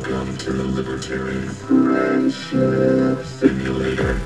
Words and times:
Welcome 0.00 0.34
to 0.38 0.52
the 0.54 0.64
Libertarian 0.64 1.46
Friendship 1.50 3.22
Simulator. 3.26 4.18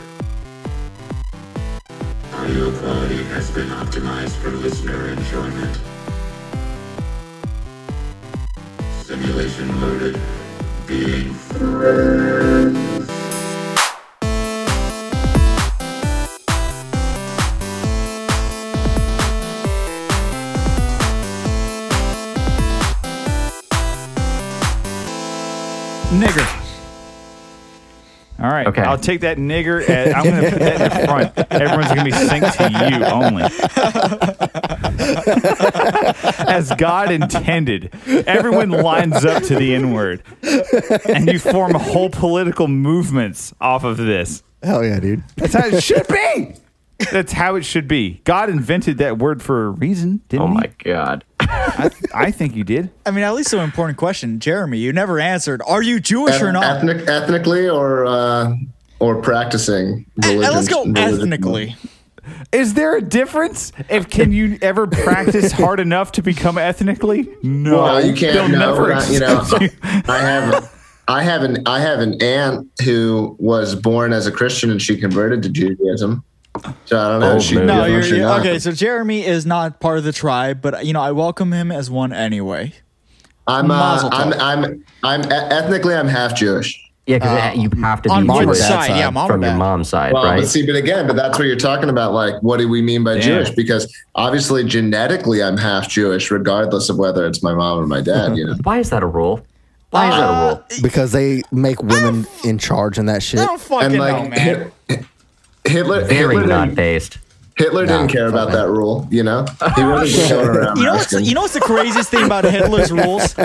Audio 2.32 2.70
quality 2.78 3.24
has 3.24 3.50
been 3.50 3.66
optimized 3.70 4.36
for 4.36 4.50
listener 4.50 5.08
enjoyment. 5.08 5.80
Simulation 9.02 9.80
loaded. 9.80 10.20
Being 10.86 11.34
friends. 11.34 12.93
Nigger. 26.24 26.60
All 28.40 28.50
right. 28.50 28.66
Okay. 28.66 28.82
I'll 28.82 28.98
take 28.98 29.20
that 29.20 29.36
nigger. 29.38 29.88
And 29.88 30.12
I'm 30.12 30.24
going 30.24 30.42
to 30.42 30.50
put 30.50 30.58
that 30.58 30.80
in 30.80 30.88
the 31.00 31.06
front. 31.06 31.52
Everyone's 31.52 31.86
going 31.86 31.98
to 31.98 32.04
be 32.04 32.10
synced 32.10 32.56
to 32.56 32.68
you 32.90 33.04
only. 33.04 33.44
As 36.48 36.72
God 36.76 37.12
intended. 37.12 37.94
Everyone 38.26 38.70
lines 38.70 39.24
up 39.24 39.44
to 39.44 39.54
the 39.54 39.74
N 39.74 39.92
word. 39.92 40.22
And 41.08 41.30
you 41.30 41.38
form 41.38 41.74
whole 41.74 42.10
political 42.10 42.66
movements 42.66 43.54
off 43.60 43.84
of 43.84 43.98
this. 43.98 44.42
Hell 44.62 44.84
yeah, 44.84 44.98
dude. 44.98 45.22
That's 45.36 45.54
how 45.54 45.66
it 45.66 45.80
should 45.82 46.08
be. 46.08 46.54
That's 47.12 47.32
how 47.32 47.54
it 47.56 47.64
should 47.64 47.86
be. 47.86 48.20
God 48.24 48.48
invented 48.50 48.98
that 48.98 49.18
word 49.18 49.42
for 49.42 49.66
a 49.66 49.70
reason, 49.70 50.22
didn't 50.28 50.42
Oh 50.42 50.48
he? 50.48 50.54
my 50.54 50.70
god. 50.78 51.24
I, 51.48 51.90
I 52.14 52.30
think 52.30 52.54
you 52.54 52.64
did. 52.64 52.90
I 53.06 53.10
mean, 53.10 53.24
at 53.24 53.34
least 53.34 53.52
an 53.52 53.60
important 53.60 53.98
question, 53.98 54.40
Jeremy. 54.40 54.78
You 54.78 54.92
never 54.92 55.18
answered. 55.20 55.62
Are 55.66 55.82
you 55.82 56.00
Jewish 56.00 56.40
or 56.40 56.52
not? 56.52 56.64
Ethnic, 56.64 57.08
ethnically 57.08 57.68
or 57.68 58.06
uh, 58.06 58.54
or 58.98 59.20
practicing 59.22 60.06
religion? 60.16 60.54
let's 60.54 60.68
go 60.68 60.84
religion. 60.84 61.14
ethnically. 61.22 61.76
Is 62.52 62.74
there 62.74 62.96
a 62.96 63.02
difference? 63.02 63.72
If 63.90 64.08
can 64.08 64.32
you 64.32 64.58
ever 64.62 64.86
practice 64.86 65.52
hard 65.52 65.80
enough 65.80 66.12
to 66.12 66.22
become 66.22 66.56
ethnically? 66.56 67.28
No, 67.42 67.82
Well, 67.82 68.06
you 68.06 68.14
can't. 68.14 68.50
No, 68.52 68.58
never 68.58 69.00
you 69.12 69.20
know, 69.20 69.44
you. 69.60 69.68
I 69.82 70.18
have. 70.18 70.70
I 71.06 71.22
have 71.22 71.42
an 71.42 71.62
I 71.66 71.80
have 71.80 72.00
an 72.00 72.22
aunt 72.22 72.70
who 72.82 73.36
was 73.38 73.74
born 73.74 74.14
as 74.14 74.26
a 74.26 74.32
Christian 74.32 74.70
and 74.70 74.80
she 74.80 74.98
converted 74.98 75.42
to 75.42 75.50
Judaism. 75.50 76.24
So 76.84 76.98
I 76.98 77.08
don't 77.10 77.20
know. 77.20 77.32
Oh, 77.32 77.40
she. 77.40 77.56
No, 77.56 77.84
you're, 77.84 78.02
she 78.02 78.10
you're- 78.10 78.20
not. 78.22 78.40
okay. 78.40 78.58
So 78.58 78.72
Jeremy 78.72 79.24
is 79.24 79.44
not 79.44 79.80
part 79.80 79.98
of 79.98 80.04
the 80.04 80.12
tribe, 80.12 80.60
but 80.62 80.86
you 80.86 80.92
know 80.92 81.00
I 81.00 81.12
welcome 81.12 81.52
him 81.52 81.72
as 81.72 81.90
one 81.90 82.12
anyway. 82.12 82.72
I'm, 83.46 83.70
uh, 83.70 83.76
Mazel 83.76 84.10
I'm. 84.12 84.32
I'm 84.34 84.84
I'm 85.02 85.20
ethnically 85.32 85.94
I'm 85.94 86.08
half 86.08 86.34
Jewish. 86.34 86.80
Yeah, 87.06 87.18
because 87.18 87.56
uh, 87.58 87.60
you 87.60 87.68
have 87.82 88.00
to 88.02 88.08
be 88.08 88.22
mom 88.22 88.30
or 88.30 88.44
Jewish 88.44 88.58
side, 88.60 88.86
side 88.88 88.98
yeah, 88.98 89.08
uh, 89.08 89.10
mom 89.10 89.26
or 89.26 89.34
from 89.34 89.42
your 89.42 89.54
mom's 89.54 89.90
side, 89.90 90.14
Well, 90.14 90.24
right? 90.24 90.40
but 90.40 90.48
see, 90.48 90.64
but 90.64 90.74
again, 90.74 91.06
but 91.06 91.16
that's 91.16 91.38
what 91.38 91.46
you're 91.46 91.56
talking 91.56 91.90
about. 91.90 92.14
Like, 92.14 92.42
what 92.42 92.56
do 92.56 92.66
we 92.66 92.80
mean 92.80 93.04
by 93.04 93.16
Yeah. 93.16 93.20
Jewish? 93.20 93.50
Because 93.50 93.94
obviously, 94.14 94.64
genetically, 94.64 95.42
I'm 95.42 95.58
half 95.58 95.86
Jewish, 95.86 96.30
regardless 96.30 96.88
of 96.88 96.96
whether 96.96 97.26
it's 97.26 97.42
my 97.42 97.52
mom 97.52 97.78
or 97.80 97.86
my 97.86 98.00
dad. 98.00 98.38
You 98.38 98.46
know. 98.46 98.54
Why 98.62 98.78
is 98.78 98.88
that 98.88 99.02
a 99.02 99.06
rule? 99.06 99.44
Why 99.90 100.08
is 100.08 100.14
that 100.14 100.22
a 100.22 100.26
uh, 100.32 100.48
rule? 100.48 100.64
Because 100.80 101.12
they 101.12 101.42
make 101.52 101.82
women 101.82 102.26
in 102.42 102.56
charge 102.56 102.96
and 102.96 103.06
that 103.10 103.22
shit. 103.22 103.40
I 103.40 103.46
don't 103.46 103.60
fucking 103.60 103.86
and 103.86 103.94
know, 103.96 104.00
like 104.00 104.30
man. 104.30 104.72
Hit- 105.64 105.72
Hitler, 105.76 106.04
Very 106.04 106.36
Hitler, 106.36 106.46
not 106.46 106.74
based. 106.74 107.18
Hitler 107.56 107.86
Nah, 107.86 107.98
didn't 107.98 108.10
care 108.12 108.26
about 108.26 108.50
that. 108.50 108.66
that 108.66 108.68
rule. 108.68 109.06
You 109.10 109.22
know, 109.22 109.46
he 109.76 109.82
really 109.82 110.00
was 110.02 110.28
going 110.28 110.48
around. 110.56 110.76
You 110.78 110.84
know 110.84 110.92
what's 110.92 111.04
asking. 111.12 111.24
you 111.26 111.34
know 111.34 111.42
what's 111.42 111.54
the 111.54 111.60
craziest 111.60 112.10
thing 112.10 112.24
about 112.24 112.44
Hitler's 112.44 112.90
rules? 112.92 113.34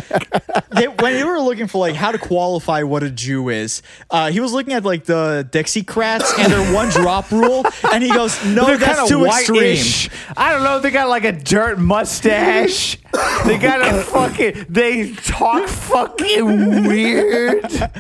They, 0.72 0.88
when 0.88 1.14
they 1.14 1.24
were 1.24 1.40
looking 1.42 1.68
for 1.68 1.80
like 1.80 1.96
how 1.96 2.12
to 2.12 2.18
qualify 2.20 2.84
what 2.84 3.02
a 3.04 3.10
Jew 3.10 3.50
is, 3.50 3.82
uh, 4.12 4.30
he 4.32 4.40
was 4.40 4.54
looking 4.54 4.74
at 4.74 4.86
like 4.86 5.04
the 5.04 5.46
Dixiecrats 5.52 6.38
and 6.40 6.54
their 6.54 6.74
one 6.74 6.90
drop 6.90 7.32
rule, 7.32 7.66
and 7.92 8.04
he 8.04 8.10
goes, 8.10 8.42
"No, 8.46 8.66
They're 8.68 8.78
that's 8.78 9.10
too 9.10 9.26
extreme." 9.26 9.58
white-ish. 9.58 10.10
I 10.38 10.54
don't 10.54 10.64
know. 10.64 10.80
They 10.80 10.92
got 10.92 11.10
like 11.10 11.24
a 11.26 11.32
dirt 11.34 11.80
mustache. 11.80 12.98
they 13.46 13.58
got 13.58 13.82
a 13.82 14.04
fucking. 14.04 14.68
They 14.70 15.14
talk 15.14 15.68
fucking 15.68 16.86
weird. 16.88 17.64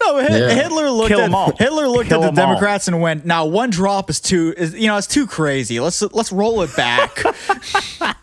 No, 0.00 0.14
Hi- 0.22 0.28
Yeah. 0.38 0.50
Hitler 0.50 0.90
looked 0.90 1.08
Kill 1.08 1.20
at 1.20 1.24
'em 1.26 1.34
all. 1.34 1.54
Hitler 1.58 1.88
looked 1.88 2.08
Kill 2.08 2.22
at 2.22 2.28
'em 2.28 2.34
the 2.34 2.40
all. 2.42 2.48
Democrats 2.48 2.86
and 2.88 3.00
went, 3.02 3.26
"Now 3.26 3.44
one 3.46 3.68
drop 3.70 4.08
is 4.10 4.20
too, 4.20 4.54
is, 4.56 4.72
you 4.74 4.86
know, 4.86 4.96
it's 4.96 5.08
too 5.08 5.26
crazy. 5.38 5.78
Let's 5.80 6.02
let's 6.02 6.32
roll 6.32 6.62
it 6.62 6.74
back." 6.76 7.22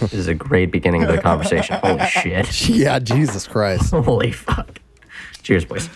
This 0.00 0.12
is 0.12 0.26
a 0.26 0.34
great 0.34 0.72
beginning 0.72 1.04
of 1.04 1.08
the 1.08 1.18
conversation. 1.22 1.76
Holy 1.82 2.04
shit. 2.08 2.68
Yeah, 2.68 2.98
Jesus 2.98 3.46
Christ. 3.46 3.90
Holy 3.94 4.32
fuck. 4.32 4.80
Cheers, 5.42 5.64
boys. 5.64 5.88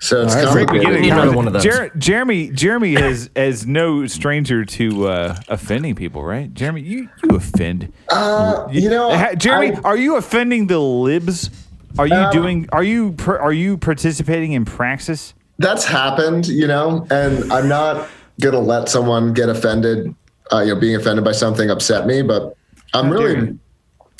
So 0.00 0.22
it's 0.22 0.34
All 0.34 0.44
right, 0.44 0.52
Great 0.52 0.66
complicated. 0.66 1.02
beginning. 1.02 1.10
Another 1.12 1.32
one 1.36 1.46
of 1.46 1.52
those. 1.52 1.62
Jer- 1.62 1.92
Jeremy, 1.96 2.50
Jeremy 2.50 2.96
is 2.96 3.30
is 3.36 3.64
no 3.68 4.06
stranger 4.08 4.64
to 4.64 5.06
uh, 5.06 5.36
offending 5.48 5.94
people, 5.94 6.24
right? 6.24 6.52
Jeremy, 6.52 6.80
you 6.80 7.08
you 7.22 7.36
offend. 7.36 7.92
Uh, 8.08 8.66
you 8.72 8.90
know, 8.90 9.10
Ha- 9.16 9.34
Jeremy, 9.36 9.76
I- 9.76 9.80
are 9.84 9.96
you 9.96 10.16
offending 10.16 10.66
the 10.66 10.80
libs? 10.80 11.50
Are 11.98 12.08
you 12.08 12.14
Um, 12.16 12.32
doing? 12.32 12.68
Are 12.72 12.82
you 12.82 13.12
per, 13.12 13.38
are 13.38 13.52
you 13.52 13.78
participating 13.78 14.50
in 14.52 14.64
praxis? 14.64 15.34
That's 15.62 15.84
happened, 15.84 16.46
you 16.48 16.66
know, 16.66 17.06
and 17.10 17.50
I'm 17.52 17.68
not 17.68 18.08
gonna 18.40 18.60
let 18.60 18.88
someone 18.88 19.32
get 19.32 19.48
offended, 19.48 20.14
uh, 20.52 20.60
you 20.60 20.74
know, 20.74 20.80
being 20.80 20.96
offended 20.96 21.24
by 21.24 21.32
something 21.32 21.70
upset 21.70 22.06
me, 22.06 22.22
but 22.22 22.56
I'm 22.94 23.08
dare 23.10 23.18
really, 23.18 23.34
you. 23.48 23.58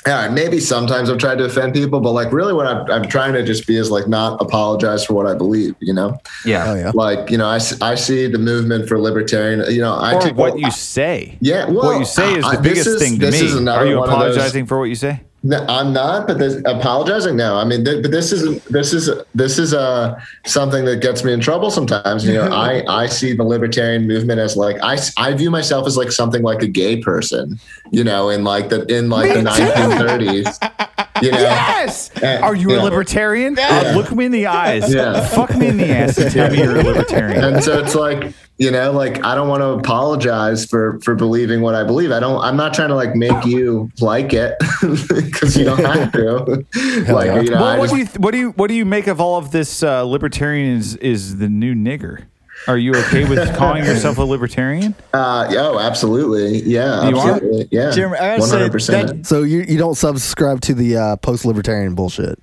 yeah, 0.06 0.28
maybe 0.28 0.58
sometimes 0.60 1.10
I've 1.10 1.18
tried 1.18 1.38
to 1.38 1.44
offend 1.44 1.74
people, 1.74 2.00
but 2.00 2.12
like 2.12 2.32
really 2.32 2.52
what 2.52 2.66
I'm, 2.66 2.90
I'm 2.90 3.08
trying 3.08 3.32
to 3.34 3.42
just 3.42 3.66
be 3.66 3.76
is 3.76 3.90
like 3.90 4.08
not 4.08 4.40
apologize 4.40 5.04
for 5.04 5.14
what 5.14 5.26
I 5.26 5.34
believe, 5.34 5.74
you 5.80 5.92
know, 5.92 6.16
Yeah. 6.44 6.70
Oh, 6.70 6.74
yeah. 6.74 6.92
like, 6.94 7.30
you 7.30 7.36
know, 7.38 7.46
I, 7.46 7.58
I 7.80 7.94
see 7.96 8.26
the 8.28 8.38
movement 8.38 8.88
for 8.88 8.98
libertarian, 9.00 9.64
you 9.72 9.80
know, 9.80 9.94
I 9.94 10.14
Or 10.14 10.20
take 10.20 10.36
what 10.36 10.58
you 10.58 10.70
say? 10.70 11.36
Yeah, 11.40 11.68
what 11.68 11.98
you 11.98 12.04
say 12.04 12.34
is 12.34 12.44
the 12.44 12.50
this 12.52 12.60
biggest 12.60 12.86
is- 12.88 13.02
thing 13.02 13.18
to 13.18 13.26
this 13.26 13.40
me. 13.40 13.46
is 13.48 13.54
Are 13.68 13.86
you 13.86 13.98
one 13.98 14.08
of 14.08 14.18
those- 14.18 14.36
apologizing 14.36 14.66
for 14.66 14.78
what 14.78 14.84
you 14.88 14.94
say? 14.96 15.20
No, 15.44 15.64
I'm 15.68 15.92
not, 15.92 16.28
but 16.28 16.38
this, 16.38 16.62
apologizing. 16.66 17.36
No, 17.36 17.56
I 17.56 17.64
mean, 17.64 17.84
th- 17.84 18.02
but 18.02 18.12
this 18.12 18.30
is 18.30 18.62
this 18.64 18.92
is 18.92 19.10
this 19.34 19.58
is 19.58 19.74
uh, 19.74 20.20
something 20.46 20.84
that 20.84 21.00
gets 21.00 21.24
me 21.24 21.32
in 21.32 21.40
trouble 21.40 21.70
sometimes. 21.70 22.24
You 22.24 22.34
know, 22.34 22.48
I 22.52 22.84
I 22.88 23.06
see 23.06 23.32
the 23.32 23.42
libertarian 23.42 24.06
movement 24.06 24.38
as 24.38 24.56
like 24.56 24.76
I 24.82 24.98
I 25.16 25.34
view 25.34 25.50
myself 25.50 25.86
as 25.86 25.96
like 25.96 26.12
something 26.12 26.42
like 26.42 26.62
a 26.62 26.68
gay 26.68 26.98
person. 26.98 27.58
You 27.90 28.04
know, 28.04 28.28
in 28.28 28.44
like 28.44 28.68
the 28.68 28.84
in 28.86 29.10
like 29.10 29.32
the 29.32 29.40
1930s. 29.40 30.88
You 31.22 31.30
know, 31.30 31.38
Yes. 31.38 32.10
Uh, 32.22 32.40
Are 32.42 32.54
you 32.54 32.70
a 32.70 32.74
yeah. 32.76 32.82
libertarian? 32.82 33.56
Uh, 33.58 33.92
look 33.96 34.12
me 34.12 34.24
in 34.26 34.32
the 34.32 34.46
eyes. 34.46 34.92
Yeah. 34.92 35.24
Fuck 35.28 35.56
me 35.56 35.68
in 35.68 35.76
the 35.76 35.90
ass 35.90 36.18
and 36.18 36.30
tell 36.30 36.50
me 36.50 36.58
you're 36.58 36.76
a 36.78 36.82
libertarian. 36.92 37.42
and 37.44 37.62
so 37.64 37.78
it's 37.78 37.94
like 37.94 38.32
you 38.58 38.70
know, 38.70 38.92
like 38.92 39.24
I 39.24 39.34
don't 39.34 39.48
want 39.48 39.62
to 39.62 39.68
apologize 39.70 40.66
for 40.66 41.00
for 41.00 41.14
believing 41.14 41.62
what 41.62 41.74
I 41.74 41.84
believe. 41.84 42.12
I 42.12 42.20
don't. 42.20 42.40
I'm 42.42 42.56
not 42.56 42.74
trying 42.74 42.88
to 42.88 42.94
like 42.94 43.16
make 43.16 43.44
you 43.44 43.90
like 44.00 44.32
it 44.34 44.54
because 45.08 45.56
you 45.56 45.64
don't 45.64 45.80
have 45.84 46.12
to. 46.12 46.64
like 47.12 47.26
yeah. 47.26 47.40
you 47.40 47.50
know, 47.50 47.60
Well, 47.60 47.78
what 47.78 47.90
just- 47.90 47.94
do 47.94 47.98
you 47.98 48.06
what 48.22 48.30
do 48.32 48.38
you 48.38 48.50
what 48.52 48.68
do 48.68 48.74
you 48.74 48.84
make 48.84 49.06
of 49.06 49.20
all 49.20 49.36
of 49.38 49.50
this? 49.52 49.82
Uh, 49.82 50.02
libertarian 50.04 50.76
is 50.76 50.96
is 50.96 51.38
the 51.38 51.48
new 51.48 51.74
nigger. 51.74 52.24
Are 52.68 52.78
you 52.78 52.94
okay 52.94 53.24
with 53.28 53.54
calling 53.56 53.84
yourself 53.84 54.18
a 54.18 54.22
libertarian? 54.22 54.94
Uh, 55.12 55.46
oh, 55.50 55.78
absolutely. 55.80 56.62
Yeah, 56.62 57.08
You 57.08 57.18
are? 57.18 57.40
Yeah, 57.70 57.90
Jeremy, 57.90 58.18
I 58.18 58.38
gotta 58.38 58.50
hundred 58.50 58.72
percent. 58.72 59.08
that- 59.08 59.26
So 59.26 59.42
you, 59.42 59.60
you 59.62 59.78
don't 59.78 59.96
subscribe 59.96 60.60
to 60.62 60.74
the 60.74 60.96
uh, 60.96 61.16
post 61.16 61.44
libertarian 61.44 61.94
bullshit. 61.94 62.38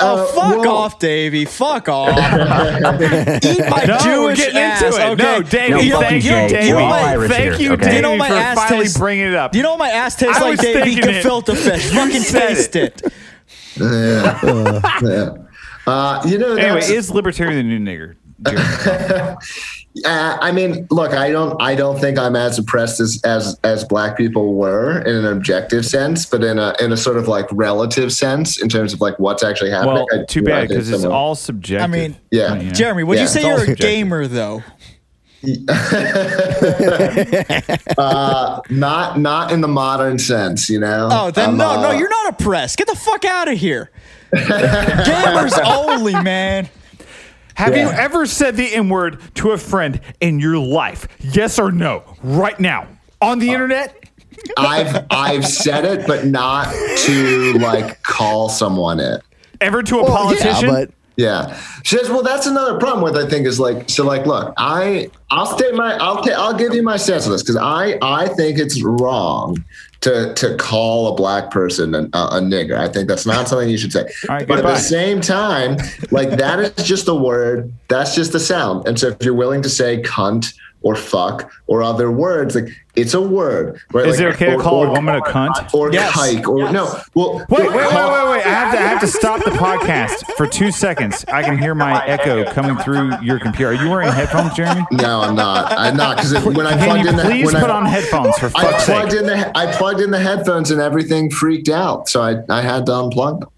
Oh, 0.00 0.24
Uh, 0.24 0.26
fuck 0.26 0.58
well- 0.58 0.68
off, 0.76 0.98
Davey. 0.98 1.44
Fuck 1.44 1.88
off. 1.88 2.08
Eat 2.18 2.18
my 3.70 3.84
No, 3.86 3.94
we're 3.96 4.34
Jewish 4.34 4.38
getting 4.38 4.56
ass. 4.58 4.82
into 4.82 4.96
it. 4.96 5.04
Okay. 5.10 5.22
No, 5.22 5.42
Davey, 5.42 5.70
No, 5.70 5.78
you 5.80 5.90
know, 5.90 6.00
fuck 6.00 6.08
thank 6.08 6.24
you, 6.24 6.30
you, 6.30 6.36
Jay. 6.36 6.48
Davey. 6.48 6.72
We're 6.72 6.80
all 6.80 6.90
my- 6.90 7.00
Irish 7.02 7.30
Thank 7.30 7.42
here, 7.54 7.60
you, 7.60 7.72
okay? 7.74 7.84
Davey, 7.84 7.96
You 7.96 8.02
know 8.02 8.16
my 8.16 8.28
for 8.28 8.34
ass 8.34 8.56
finally 8.56 8.84
tastes- 8.86 8.98
bringing 8.98 9.26
it 9.28 9.34
up. 9.34 9.52
Do 9.52 9.58
you 9.58 9.62
know 9.62 9.70
what 9.70 9.78
my 9.78 9.90
ass 9.90 10.16
tastes 10.16 10.36
I 10.38 10.40
like, 10.40 10.50
was 10.50 10.60
Davey? 10.60 10.80
thinking 10.96 11.14
it. 11.14 11.24
Gefilte 11.24 11.56
fish. 11.56 11.90
Fucking 11.92 12.20
said 12.22 12.48
taste 12.48 12.74
it. 12.76 13.02
Yeah. 13.76 15.34
Uh, 15.86 16.22
you 16.26 16.38
know, 16.38 16.56
anyway, 16.56 16.80
is 16.82 17.10
libertarian 17.10 17.56
the 17.56 17.62
new 17.62 17.78
nigger? 17.78 18.16
Jeremy? 18.42 18.64
uh, 20.04 20.38
I 20.40 20.50
mean, 20.52 20.86
look, 20.90 21.12
I 21.12 21.30
don't, 21.30 21.60
I 21.62 21.74
don't 21.74 21.98
think 22.00 22.18
I'm 22.18 22.34
as 22.36 22.58
oppressed 22.58 23.00
as 23.00 23.20
as 23.24 23.58
as 23.64 23.84
black 23.84 24.16
people 24.16 24.54
were 24.54 25.00
in 25.02 25.14
an 25.16 25.26
objective 25.26 25.86
sense, 25.86 26.26
but 26.26 26.42
in 26.42 26.58
a 26.58 26.74
in 26.80 26.92
a 26.92 26.96
sort 26.96 27.16
of 27.16 27.28
like 27.28 27.46
relative 27.52 28.12
sense 28.12 28.60
in 28.60 28.68
terms 28.68 28.92
of 28.92 29.00
like 29.00 29.18
what's 29.18 29.44
actually 29.44 29.70
happening. 29.70 29.94
well, 29.94 30.06
I- 30.12 30.24
too 30.24 30.42
bad 30.42 30.68
because 30.68 30.90
it's 30.90 31.02
someone- 31.02 31.16
all 31.16 31.34
subjective. 31.34 31.84
I 31.84 31.86
mean, 31.86 32.16
Yeah. 32.30 32.54
You 32.56 32.64
know? 32.64 32.70
Jeremy, 32.72 33.04
would 33.04 33.16
Yeah, 33.16 33.22
you 33.22 33.28
say 33.28 33.40
it's 33.40 33.46
you're 33.46 33.56
a 33.56 33.60
subjective. 33.60 33.86
gamer, 33.86 34.26
though? 34.26 34.62
uh, 37.98 38.60
not 38.70 39.18
not 39.20 39.52
in 39.52 39.60
the 39.60 39.68
modern 39.68 40.18
sense, 40.18 40.68
you 40.70 40.80
know. 40.80 41.08
Oh, 41.12 41.30
then 41.30 41.50
I'm, 41.50 41.56
no, 41.56 41.70
uh, 41.70 41.82
no, 41.82 41.90
you're 41.92 42.08
not 42.08 42.32
oppressed. 42.40 42.78
Get 42.78 42.86
the 42.88 42.96
fuck 42.96 43.24
out 43.24 43.48
of 43.48 43.58
here. 43.58 43.90
Gamers 44.34 45.58
only, 45.64 46.14
man. 46.22 46.68
Have 47.56 47.76
you 47.76 47.88
ever 47.88 48.26
said 48.26 48.56
the 48.56 48.74
N 48.74 48.88
word 48.88 49.18
to 49.36 49.52
a 49.52 49.58
friend 49.58 50.00
in 50.20 50.38
your 50.40 50.58
life? 50.58 51.06
Yes 51.20 51.58
or 51.58 51.70
no? 51.70 52.02
Right 52.22 52.58
now 52.58 52.88
on 53.20 53.38
the 53.38 53.50
uh, 53.50 53.54
internet. 53.54 54.04
I've 54.58 55.06
I've 55.10 55.46
said 55.46 55.84
it, 55.84 56.06
but 56.06 56.26
not 56.26 56.66
to 57.06 57.52
like 57.58 58.02
call 58.02 58.48
someone 58.48 59.00
it. 59.00 59.22
Ever 59.60 59.82
to 59.84 60.00
a 60.00 60.02
Well, 60.02 60.12
politician? 60.12 60.68
Yeah, 60.68 60.70
but 60.70 60.90
Yeah. 61.16 61.60
She 61.84 61.96
says, 61.96 62.08
well, 62.10 62.22
that's 62.22 62.46
another 62.46 62.78
problem 62.78 63.02
with 63.04 63.16
I 63.16 63.28
think 63.28 63.46
is 63.46 63.60
like 63.60 63.88
so 63.88 64.04
like 64.04 64.26
look, 64.26 64.52
I 64.56 65.10
I'll 65.30 65.46
state 65.46 65.74
my 65.74 65.94
I'll 65.96 66.22
ta- 66.22 66.34
I'll 66.36 66.56
give 66.58 66.74
you 66.74 66.82
my 66.82 66.96
sense 66.96 67.24
of 67.26 67.32
this 67.32 67.42
because 67.42 67.56
I 67.56 67.98
I 68.02 68.28
think 68.28 68.58
it's 68.58 68.82
wrong 68.82 69.64
to 70.04 70.34
to 70.34 70.54
call 70.56 71.08
a 71.08 71.14
black 71.14 71.50
person 71.50 71.94
a, 71.94 72.00
a 72.00 72.40
nigger. 72.40 72.76
I 72.76 72.88
think 72.88 73.08
that's 73.08 73.24
not 73.24 73.48
something 73.48 73.70
you 73.70 73.78
should 73.78 73.92
say. 73.92 74.06
Right, 74.28 74.46
but 74.46 74.58
at 74.58 74.64
the 74.64 74.76
same 74.76 75.20
time, 75.20 75.78
like 76.10 76.30
that 76.30 76.60
is 76.60 76.86
just 76.86 77.08
a 77.08 77.14
word. 77.14 77.72
That's 77.88 78.14
just 78.14 78.34
a 78.34 78.40
sound. 78.40 78.86
And 78.86 79.00
so 79.00 79.08
if 79.08 79.22
you're 79.22 79.34
willing 79.34 79.62
to 79.62 79.70
say 79.70 80.02
cunt 80.02 80.54
or 80.84 80.94
fuck 80.94 81.50
or 81.66 81.82
other 81.82 82.10
words, 82.12 82.54
like 82.54 82.68
it's 82.94 83.14
a 83.14 83.20
word. 83.20 83.80
Right? 83.92 84.06
Is 84.06 84.20
Like, 84.20 84.26
it 84.28 84.34
okay 84.34 84.50
to 84.56 84.58
call 84.62 84.84
or- 84.84 84.86
a 84.86 84.92
woman 84.92 85.16
a 85.16 85.20
cunt? 85.22 85.74
or 85.74 85.92
Yes. 85.92 86.12
kike 86.12 86.46
or 86.46 86.70
no? 86.70 86.84
Well, 87.14 87.38
Wait, 87.48 87.62
wait, 87.62 87.70
wait, 87.70 87.74
wait, 87.74 88.28
wait! 88.30 88.46
I 88.46 88.50
have 88.50 88.72
to, 88.74 88.78
I 88.78 88.82
have 88.82 89.00
to 89.00 89.06
stop 89.20 89.42
the 89.42 89.50
podcast 89.50 90.24
for 90.36 90.46
two 90.46 90.70
seconds. 90.70 91.24
I 91.32 91.42
can 91.42 91.58
hear 91.58 91.74
my 91.74 92.06
echo 92.06 92.44
coming 92.52 92.76
through 92.76 93.12
your 93.22 93.40
computer. 93.40 93.70
Are 93.72 93.74
you 93.74 93.90
wearing 93.90 94.12
headphones, 94.12 94.54
Jeremy? 94.54 94.82
No, 94.92 95.22
I'm 95.22 95.34
not. 95.34 95.72
I'm 95.76 95.96
not 95.96 96.18
because 96.18 96.34
when 96.44 96.66
I 96.66 96.76
plugged 96.84 97.06
in 97.08 97.16
the 97.16 97.22
please 97.24 97.46
when 97.52 97.60
put 97.60 97.70
I, 97.70 97.76
on 97.76 97.86
headphones 97.86 98.38
for 98.38 98.46
I 98.54 98.62
fuck's 98.70 98.84
plugged 98.84 99.10
sake? 99.12 99.20
in 99.22 99.26
the 99.26 99.58
I 99.58 99.72
plugged 99.72 100.00
in 100.00 100.10
the 100.12 100.20
headphones 100.20 100.70
and 100.70 100.80
everything 100.80 101.30
freaked 101.30 101.68
out, 101.70 102.08
so 102.08 102.20
I, 102.22 102.36
I 102.48 102.60
had 102.60 102.86
to 102.86 102.92
unplug 102.92 103.40
them. 103.40 103.48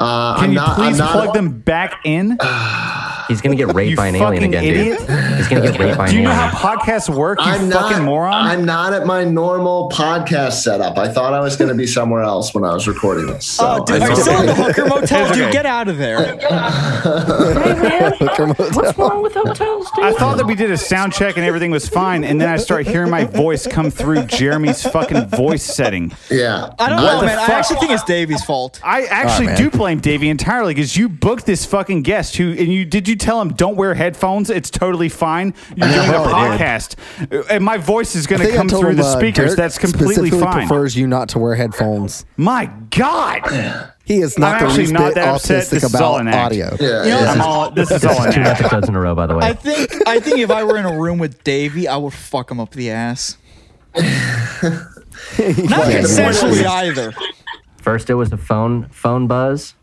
Uh, 0.00 0.34
Can 0.36 0.44
I'm 0.44 0.50
you 0.50 0.56
not, 0.56 0.74
please 0.76 0.86
I'm 0.86 0.96
not, 0.98 1.12
plug 1.12 1.34
them 1.34 1.60
back 1.60 2.00
in? 2.04 2.36
He's 3.28 3.40
gonna 3.40 3.56
get 3.56 3.74
raped 3.74 3.90
You 3.90 3.96
by 3.96 4.08
an 4.08 4.16
alien 4.16 4.44
again, 4.44 4.64
idiot. 4.64 4.98
dude. 4.98 5.08
He's 5.36 5.48
gonna 5.48 5.62
get 5.62 5.78
raped 5.78 5.98
by 5.98 6.04
an 6.06 6.10
Do 6.10 6.16
you 6.16 6.22
know 6.24 6.30
alien. 6.32 6.48
how 6.48 6.76
podcasts 6.76 7.14
work? 7.14 7.38
You 7.40 7.44
I'm 7.46 7.70
fucking 7.70 7.98
not, 7.98 8.02
moron. 8.04 8.32
I'm 8.46 8.64
not 8.64 8.92
at 8.92 9.06
my 9.06 9.24
normal 9.24 9.90
podcast 9.90 10.62
setup. 10.62 10.98
I 10.98 11.08
thought 11.08 11.32
I 11.34 11.40
was 11.40 11.56
going 11.56 11.68
to 11.68 11.74
be 11.74 11.86
somewhere 11.86 12.22
else 12.22 12.54
when 12.54 12.64
I 12.64 12.72
was 12.72 12.86
recording 12.88 13.26
this. 13.26 13.46
So 13.46 13.78
Oh, 13.80 13.84
dude, 13.84 14.02
I 14.02 14.06
are 14.06 14.10
you 14.10 14.16
still 14.16 14.40
in 14.40 14.46
the 14.46 14.54
hooker 14.62 14.86
motel? 14.86 15.26
It's 15.28 15.36
Dude, 15.36 15.52
get 15.52 15.66
out 15.66 15.88
of 15.88 15.98
there. 15.98 16.36
Hooker 17.04 18.46
Motel. 18.46 18.70
What's 18.72 18.98
wrong 18.98 19.22
with 19.22 19.34
hotels, 19.34 19.90
dude? 19.94 20.04
I 20.04 20.12
thought 20.12 20.36
that 20.38 20.46
we 20.46 20.54
did 20.54 20.70
a 20.70 20.76
sound 20.76 21.12
check 21.12 21.36
and 21.36 21.44
everything 21.44 21.70
was 21.70 21.88
fine, 21.88 22.24
and 22.24 22.40
then 22.40 22.48
I 22.48 22.56
started 22.56 22.86
hearing 22.86 23.10
my 23.10 23.24
voice 23.24 23.66
come 23.66 23.90
through 23.90 24.24
Jeremy's 24.26 24.82
fucking 24.82 25.26
voice 25.28 25.62
setting. 25.62 26.12
yeah. 26.30 26.72
I 26.78 26.88
don't 26.88 27.02
What 27.02 27.12
know, 27.14 27.20
the 27.20 27.26
man. 27.26 27.38
I 27.38 27.46
actually 27.46 27.78
think 27.80 27.92
it's 27.92 28.04
Davey's 28.04 28.42
fault. 28.44 28.80
I 28.84 29.04
actually 29.06 29.46
man. 29.46 29.56
do 29.58 29.70
blame 29.70 30.00
Davey 30.00 30.28
entirely 30.28 30.74
because 30.74 30.96
you 30.96 31.08
booked 31.08 31.46
this 31.46 31.64
fucking 31.64 32.02
guest 32.02 32.36
who 32.36 32.50
and 32.52 32.72
you 32.72 32.84
did 32.84 33.08
you 33.08 33.13
tell 33.16 33.40
him 33.40 33.50
don't 33.54 33.76
wear 33.76 33.94
headphones? 33.94 34.50
It's 34.50 34.70
totally 34.70 35.08
fine. 35.08 35.54
You're 35.76 35.88
doing 35.88 36.08
a 36.08 36.12
probably 36.12 36.58
did. 36.58 36.60
podcast, 36.60 37.50
and 37.50 37.64
my 37.64 37.76
voice 37.78 38.14
is 38.14 38.26
going 38.26 38.42
to 38.42 38.52
come 38.52 38.68
through 38.68 38.90
him, 38.90 38.96
the 38.96 39.02
uh, 39.04 39.16
speakers. 39.18 39.36
Derek 39.54 39.56
That's 39.56 39.78
completely 39.78 40.14
specifically 40.14 40.40
fine. 40.40 40.66
prefers 40.68 40.96
you 40.96 41.06
not 41.06 41.28
to 41.30 41.38
wear 41.38 41.54
headphones. 41.54 42.24
My 42.36 42.66
God, 42.90 43.90
He 44.04 44.20
is 44.20 44.38
not 44.38 44.54
I'm 44.56 44.58
the 44.60 44.64
actually 44.66 44.78
least 44.82 44.92
not 44.92 45.06
bit 45.06 45.14
that 45.14 45.28
upset. 45.34 45.62
autistic 45.64 45.70
This 45.70 45.84
is 45.84 45.94
all 45.94 46.16
about 46.18 46.20
an 46.26 46.34
audio. 46.34 46.76
Yeah, 46.78 47.04
You 47.04 47.10
know, 47.10 47.20
yeah. 47.20 47.32
I'm 47.32 47.40
all. 47.40 47.70
This 47.70 47.90
is 47.90 48.04
all 48.04 48.14
Two 48.30 48.40
act. 48.42 48.60
episodes 48.60 48.88
in 48.88 48.94
a 48.94 49.00
row, 49.00 49.14
by 49.14 49.26
the 49.26 49.34
way. 49.34 49.46
I 49.46 49.54
think 49.54 50.06
I 50.06 50.20
think 50.20 50.38
if 50.40 50.50
I 50.50 50.62
were 50.62 50.76
in 50.76 50.84
a 50.84 51.00
room 51.00 51.18
with 51.18 51.42
Davey, 51.42 51.88
I 51.88 51.96
would 51.96 52.12
fuck 52.12 52.50
him 52.50 52.60
up 52.60 52.72
the 52.72 52.90
ass. 52.90 53.38
Not 53.96 54.02
the 55.38 56.00
consensually 56.02 56.64
either. 56.66 57.12
First 57.78 58.10
it 58.10 58.14
was 58.14 58.32
a 58.32 58.36
phone 58.36 58.88
phone 58.90 59.26
buzz. 59.26 59.74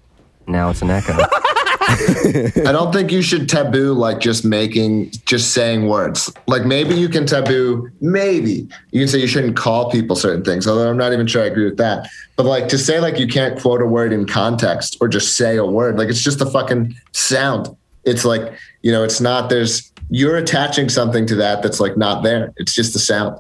Now 0.48 0.70
it's 0.70 0.82
an 0.82 0.90
echo. 0.92 1.14
I 2.66 2.72
don't 2.72 2.94
think 2.94 3.12
you 3.12 3.22
should 3.22 3.50
taboo 3.50 3.94
like 3.94 4.20
just 4.20 4.46
making 4.46 5.12
just 5.26 5.54
saying 5.54 5.88
words. 5.88 6.32
Like 6.48 6.66
maybe 6.66 6.96
you 6.96 7.10
can 7.10 7.26
taboo, 7.26 7.90
maybe 8.00 8.68
you 8.92 9.02
can 9.02 9.08
say 9.08 9.20
you 9.20 9.28
shouldn't 9.28 9.58
call 9.58 9.92
people 9.92 10.16
certain 10.16 10.44
things, 10.44 10.68
although 10.68 10.90
I'm 10.90 10.98
not 10.98 11.12
even 11.12 11.28
sure 11.28 11.44
I 11.44 11.48
agree 11.48 11.66
with 11.66 11.78
that. 11.78 12.08
But 12.38 12.46
like 12.46 12.70
to 12.70 12.78
say 12.78 13.00
like 13.00 13.20
you 13.20 13.28
can't 13.28 13.60
quote 13.60 13.82
a 13.82 13.86
word 13.86 14.14
in 14.14 14.26
context 14.26 14.98
or 15.02 15.10
just 15.10 15.36
say 15.36 15.58
a 15.58 15.66
word, 15.66 15.98
like 15.98 16.10
it's 16.10 16.24
just 16.24 16.40
a 16.40 16.46
fucking 16.46 16.96
sound. 17.12 17.68
It's 18.06 18.24
like, 18.24 18.54
you 18.82 18.92
know, 18.92 19.04
it's 19.04 19.20
not 19.20 19.50
there's 19.50 19.92
you're 20.10 20.38
attaching 20.38 20.88
something 20.88 21.26
to 21.28 21.36
that 21.36 21.62
that's 21.62 21.80
like 21.80 21.98
not 21.98 22.24
there. 22.24 22.54
It's 22.58 22.74
just 22.74 22.96
a 22.96 23.00
sound, 23.00 23.38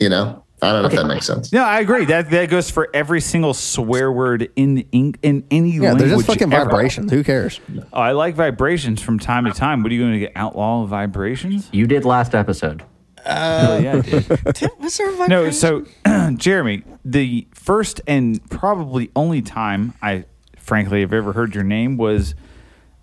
you 0.00 0.08
know? 0.08 0.42
I 0.62 0.72
don't 0.72 0.82
know 0.82 0.88
if 0.88 0.94
that 0.94 1.06
makes 1.06 1.26
sense. 1.26 1.52
No, 1.52 1.64
I 1.64 1.80
agree. 1.80 2.04
That 2.04 2.30
that 2.30 2.48
goes 2.48 2.70
for 2.70 2.88
every 2.94 3.20
single 3.20 3.52
swear 3.52 4.12
word 4.12 4.48
in 4.56 4.78
in, 4.92 5.14
in 5.22 5.44
any 5.50 5.72
Yeah, 5.72 5.80
language. 5.90 5.98
they're 6.08 6.16
just 6.16 6.26
fucking 6.26 6.52
ever. 6.52 6.64
vibrations. 6.66 7.10
Who 7.10 7.24
cares? 7.24 7.60
Oh, 7.92 8.00
I 8.00 8.12
like 8.12 8.34
vibrations 8.36 9.02
from 9.02 9.18
time 9.18 9.44
to 9.46 9.50
time. 9.52 9.82
What 9.82 9.90
are 9.90 9.94
you 9.96 10.02
going 10.02 10.12
to 10.12 10.18
get 10.20 10.32
outlaw 10.36 10.84
vibrations? 10.86 11.68
you 11.72 11.86
did 11.86 12.04
last 12.04 12.34
episode. 12.34 12.84
Oh 13.26 13.78
yeah, 13.78 13.96
I 13.96 14.00
did. 14.00 14.26
Tim, 14.54 14.70
what's 14.78 14.98
there 14.98 15.10
a 15.24 15.28
No, 15.28 15.50
so 15.50 15.84
Jeremy, 16.36 16.84
the 17.04 17.46
first 17.54 18.00
and 18.06 18.40
probably 18.50 19.10
only 19.16 19.42
time 19.42 19.94
I 20.00 20.24
frankly 20.58 21.00
have 21.00 21.12
ever 21.12 21.32
heard 21.32 21.54
your 21.54 21.64
name 21.64 21.96
was 21.96 22.34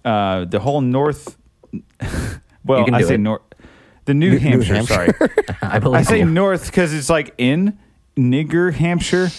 uh, 0.05 0.45
the 0.45 0.59
whole 0.59 0.81
North. 0.81 1.37
Well, 2.65 2.93
I 2.93 3.01
say 3.01 3.15
it. 3.15 3.19
North, 3.19 3.41
the 4.09 4.15
New, 4.15 4.39
Hampshire, 4.39 4.73
Hampshire. 4.73 5.13
Sorry, 5.15 5.55
I 5.61 5.77
believe 5.79 5.99
I 5.99 6.01
say 6.03 6.19
you. 6.19 6.25
North 6.25 6.65
because 6.65 6.93
it's 6.93 7.09
like 7.11 7.33
in 7.37 7.77
nigger 8.17 8.73
Hampshire. 8.73 9.29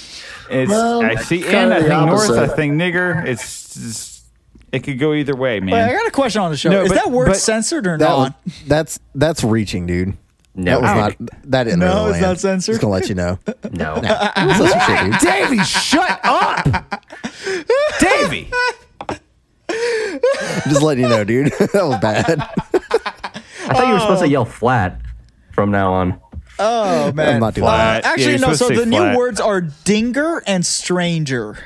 It's 0.48 0.70
Well, 0.70 1.02
I 1.04 1.16
see 1.16 1.40
it's 1.40 1.48
in. 1.48 1.72
I 1.72 1.80
the 1.80 1.88
think 1.88 2.06
North. 2.06 2.30
I 2.30 2.46
think 2.46 2.74
nigger. 2.74 3.26
It's 3.26 3.74
just, 3.74 4.24
it 4.70 4.84
could 4.84 4.98
go 5.00 5.12
either 5.12 5.34
way, 5.34 5.58
man. 5.58 5.74
Wait, 5.74 5.82
I 5.82 5.92
got 5.92 6.06
a 6.06 6.12
question 6.12 6.40
on 6.42 6.52
the 6.52 6.56
show. 6.56 6.70
No, 6.70 6.82
Is 6.82 6.88
but- 6.88 6.94
that 6.94 7.10
word 7.10 7.26
but- 7.26 7.36
censored 7.36 7.86
or 7.88 7.98
That 7.98 8.16
was, 8.16 8.28
not? 8.30 8.40
that's 8.68 9.00
that's 9.14 9.42
reaching, 9.44 9.86
dude. 9.86 10.16
No. 10.54 10.80
That 10.80 10.82
was 10.82 11.18
not. 11.20 11.30
That 11.50 11.64
didn't. 11.64 11.78
No, 11.80 12.04
really 12.06 12.10
it's 12.18 12.20
not 12.20 12.38
censored? 12.40 12.72
Just 12.74 12.80
gonna 12.80 12.92
let 12.92 13.08
you 13.08 13.14
know. 13.16 13.38
No. 13.72 14.00
That's 14.00 14.56
some 14.56 14.68
shit, 14.86 15.12
dude. 15.12 15.20
Davey, 15.20 15.58
shut 15.64 16.20
up, 16.24 17.00
Davey. 18.00 18.50
Just 20.68 20.82
letting 20.82 21.04
you 21.04 21.08
know, 21.10 21.22
dude. 21.24 21.52
that 21.72 21.74
was 21.86 21.98
bad. 22.00 22.48
I 23.70 23.74
thought 23.74 23.86
you 23.86 23.92
were 23.94 24.00
supposed 24.00 24.22
to 24.22 24.28
yell 24.28 24.44
flat 24.44 25.00
from 25.52 25.70
now 25.70 25.92
on. 25.94 26.20
Oh 26.58 27.12
man, 27.12 27.34
I'm 27.36 27.40
not 27.40 27.54
doing 27.54 27.66
that. 27.66 28.04
Yeah, 28.04 28.10
actually, 28.10 28.30
you're 28.32 28.38
no. 28.40 28.52
So 28.54 28.68
the 28.68 28.86
flat. 28.86 28.88
new 29.12 29.16
words 29.18 29.40
are 29.40 29.60
dinger 29.62 30.42
and 30.46 30.64
stranger, 30.66 31.56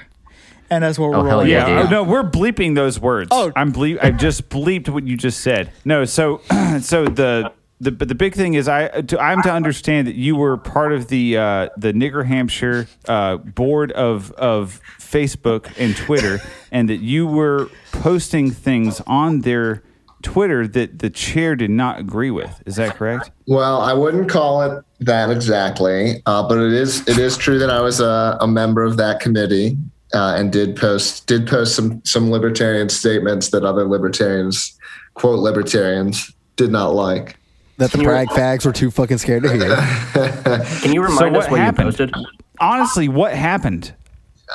and 0.71 0.85
that's 0.85 0.99
what 0.99 1.11
we're 1.11 1.17
Oh, 1.17 1.25
rolling. 1.25 1.49
yeah, 1.49 1.67
Yeah, 1.67 1.83
oh, 1.87 1.91
no, 1.91 2.03
we're 2.05 2.23
bleeping 2.23 2.75
those 2.77 3.01
words. 3.01 3.29
Oh. 3.33 3.51
I'm 3.57 3.73
bleep. 3.73 3.99
I 4.03 4.11
just 4.13 4.49
bleeped 4.49 4.89
what 4.89 5.05
you 5.05 5.17
just 5.17 5.41
said. 5.41 5.73
No, 5.85 6.05
so 6.05 6.39
so 6.81 7.07
the 7.07 7.53
the 7.81 7.91
but 7.91 8.07
the 8.07 8.15
big 8.15 8.35
thing 8.35 8.55
is 8.55 8.69
I 8.69 9.01
to, 9.01 9.21
I'm 9.21 9.43
to 9.43 9.51
understand 9.51 10.07
that 10.07 10.15
you 10.15 10.37
were 10.37 10.57
part 10.59 10.93
of 10.93 11.09
the 11.09 11.39
uh, 11.39 11.69
the 11.77 11.93
Nigger 11.93 12.25
Hampshire 12.25 12.87
uh, 13.09 13.39
board 13.39 13.91
of 13.93 14.31
of 14.33 14.81
Facebook 15.01 15.73
and 15.77 15.97
Twitter, 15.97 16.39
and 16.71 16.89
that 16.89 17.01
you 17.01 17.27
were 17.27 17.69
posting 17.91 18.53
things 18.53 19.01
on 19.09 19.41
their 19.41 19.83
Twitter 20.25 20.67
that 20.67 20.99
the 20.99 21.11
chair 21.11 21.55
did 21.55 21.71
not 21.71 22.01
agree 22.01 22.31
with. 22.33 22.63
Is 22.67 22.77
that 22.77 22.97
correct? 22.97 23.31
Well, 23.47 23.81
I 23.81 23.93
wouldn't 23.93 24.29
call 24.29 24.63
it 24.63 24.83
that 25.01 25.31
exactly, 25.31 26.23
uh, 26.27 26.49
but 26.49 26.59
it 26.59 26.73
is 26.73 27.07
it 27.07 27.19
is 27.19 27.37
true 27.37 27.59
that 27.61 27.71
I 27.71 27.81
was 27.81 28.01
a, 28.01 28.37
a 28.41 28.49
member 28.49 28.83
of 28.83 28.97
that 28.97 29.21
committee 29.21 29.77
uh, 30.15 30.35
and 30.37 30.51
did 30.51 30.77
post 30.77 31.27
did 31.27 31.47
post 31.47 31.77
some 31.77 32.03
some 32.05 32.31
libertarian 32.31 32.89
statements 32.89 33.51
that 33.51 33.65
other 33.65 33.85
libertarians 33.87 34.77
quote 35.13 35.39
libertarians 35.39 36.33
did 36.57 36.71
not 36.73 36.95
like. 36.95 37.37
That 37.77 37.91
the 37.93 37.99
brag 37.99 38.29
fags 38.29 38.65
were 38.65 38.73
too 38.73 38.91
fucking 38.91 39.19
scared 39.19 39.43
to 39.43 39.53
hear. 39.53 39.77
Can 40.81 40.93
you 40.93 41.03
remind 41.03 41.19
So 41.19 41.27
us 41.27 41.35
what 41.35 41.51
what 41.51 41.61
happened? 41.61 41.99
you 41.99 42.07
posted? 42.07 42.15
Honestly, 42.61 43.09
what 43.09 43.35
happened? 43.35 43.93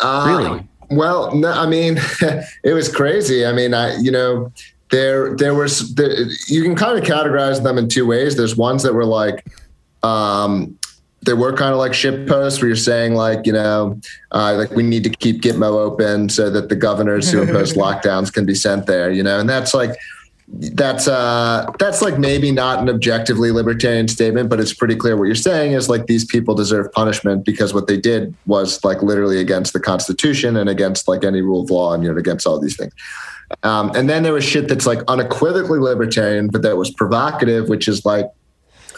really? 0.02 0.68
Well, 0.90 1.36
no, 1.36 1.52
I 1.52 1.68
mean, 1.68 2.00
it 2.64 2.74
was 2.74 2.94
crazy. 2.94 3.46
I 3.46 3.52
mean, 3.52 3.74
I 3.74 3.98
you 3.98 4.12
know 4.12 4.52
there 4.90 5.36
there 5.36 5.54
was 5.54 5.94
there, 5.96 6.12
you 6.48 6.64
can 6.64 6.76
kind 6.76 6.98
of 6.98 7.04
categorize 7.04 7.62
them 7.64 7.78
in 7.78 7.88
two 7.88 8.06
ways. 8.06 8.36
There's 8.36 8.56
ones 8.56 8.84
that 8.84 8.94
were 8.94 9.06
like 9.06 9.46
um 10.04 10.78
they 11.26 11.34
were 11.34 11.54
kind 11.54 11.74
of 11.74 11.78
like 11.78 11.94
ship 11.94 12.28
posts 12.28 12.62
where 12.62 12.68
you're 12.68 12.76
saying 12.76 13.14
like 13.14 13.46
you 13.46 13.54
know 13.54 14.00
uh, 14.32 14.54
like 14.56 14.72
we 14.72 14.84
need 14.84 15.04
to 15.04 15.10
keep 15.10 15.42
Gitmo 15.42 15.74
open 15.74 16.30
so 16.30 16.50
that 16.50 16.70
the 16.70 16.76
governors 16.76 17.32
who 17.32 17.42
impose 17.44 17.74
lockdowns 17.74 18.32
can 18.32 18.46
be 18.46 18.56
sent 18.56 18.86
there 18.86 19.12
you 19.12 19.24
know 19.24 19.40
and 19.40 19.50
that's 19.50 19.74
like 19.74 19.92
that's 20.52 21.08
uh 21.08 21.70
that's 21.78 22.02
like 22.02 22.18
maybe 22.18 22.52
not 22.52 22.80
an 22.80 22.90
objectively 22.90 23.52
libertarian 23.52 24.08
statement 24.08 24.50
but 24.50 24.60
it's 24.60 24.74
pretty 24.74 24.96
clear 24.96 25.16
what 25.16 25.26
you're 25.26 25.36
saying 25.36 25.74
is 25.74 25.90
like 25.90 26.08
these 26.08 26.26
people 26.26 26.56
deserve 26.56 26.92
punishment 26.94 27.46
because 27.46 27.72
what 27.72 27.86
they 27.86 27.98
did 27.98 28.34
was 28.48 28.84
like 28.84 29.04
literally 29.04 29.40
against 29.40 29.74
the 29.74 29.80
constitution 29.80 30.58
and 30.58 30.68
against 30.68 31.08
like 31.08 31.24
any 31.24 31.42
rule 31.42 31.62
of 31.62 31.70
law 31.70 31.94
and 31.94 32.04
you 32.04 32.12
know 32.12 32.18
against 32.18 32.48
all 32.48 32.60
these 32.60 32.76
things 32.76 32.94
um, 33.64 33.92
and 33.96 34.10
then 34.10 34.24
there 34.24 34.34
was 34.34 34.44
shit 34.44 34.68
that's 34.68 34.86
like 34.86 35.00
unequivocally 35.08 35.80
libertarian 35.80 36.48
but 36.48 36.62
that 36.62 36.78
was 36.78 36.92
provocative 36.92 37.70
which 37.70 37.88
is 37.88 38.06
like 38.06 38.26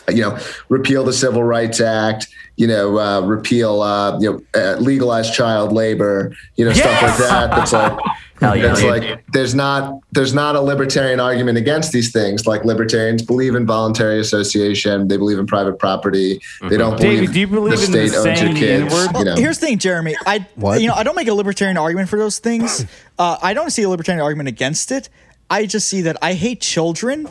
you 0.09 0.21
know, 0.21 0.37
repeal 0.69 1.03
the 1.03 1.13
Civil 1.13 1.43
Rights 1.43 1.79
Act, 1.79 2.27
you 2.55 2.67
know, 2.67 2.99
uh, 2.99 3.21
repeal, 3.21 3.81
uh, 3.81 4.19
you 4.19 4.31
know, 4.31 4.59
uh, 4.59 4.77
legalize 4.77 5.31
child 5.31 5.71
labor, 5.71 6.35
you 6.55 6.65
know, 6.65 6.73
stuff 6.73 7.01
like 7.01 7.17
that. 7.17 7.51
That's 7.51 7.73
like, 7.73 7.97
Hell 8.41 8.55
yeah, 8.55 8.71
It's 8.71 8.81
dude. 8.81 8.89
like 8.89 9.23
there's 9.31 9.53
not 9.53 9.99
there's 10.11 10.33
not 10.33 10.55
a 10.55 10.61
libertarian 10.61 11.19
argument 11.19 11.59
against 11.59 11.91
these 11.91 12.11
things. 12.11 12.47
Like 12.47 12.65
libertarians 12.65 13.21
believe 13.21 13.53
in 13.53 13.67
voluntary 13.67 14.19
association, 14.19 15.07
they 15.07 15.17
believe 15.17 15.37
in 15.37 15.45
private 15.45 15.77
property. 15.77 16.41
They 16.67 16.75
don't 16.75 16.97
believe 16.97 17.19
David, 17.19 17.33
do 17.33 17.39
you 17.39 17.47
believe 17.47 17.79
the 17.79 17.85
in 17.85 17.91
the 17.91 18.07
state 18.09 18.29
owns 18.29 18.41
your 18.41 18.53
kids. 18.55 18.93
N-word? 18.93 19.17
You 19.19 19.25
know. 19.25 19.35
Here's 19.35 19.59
the 19.59 19.67
thing, 19.67 19.77
Jeremy. 19.77 20.15
I 20.25 20.47
What? 20.55 20.81
you 20.81 20.87
know 20.87 20.95
I 20.95 21.03
don't 21.03 21.15
make 21.15 21.27
a 21.27 21.33
libertarian 21.35 21.77
argument 21.77 22.09
for 22.09 22.17
those 22.17 22.39
things. 22.39 22.85
Uh, 23.19 23.37
I 23.43 23.53
don't 23.53 23.69
see 23.69 23.83
a 23.83 23.89
libertarian 23.89 24.23
argument 24.23 24.49
against 24.49 24.91
it. 24.91 25.09
I 25.51 25.67
just 25.67 25.87
see 25.87 26.01
that 26.01 26.17
I 26.21 26.33
hate 26.33 26.61
children, 26.61 27.27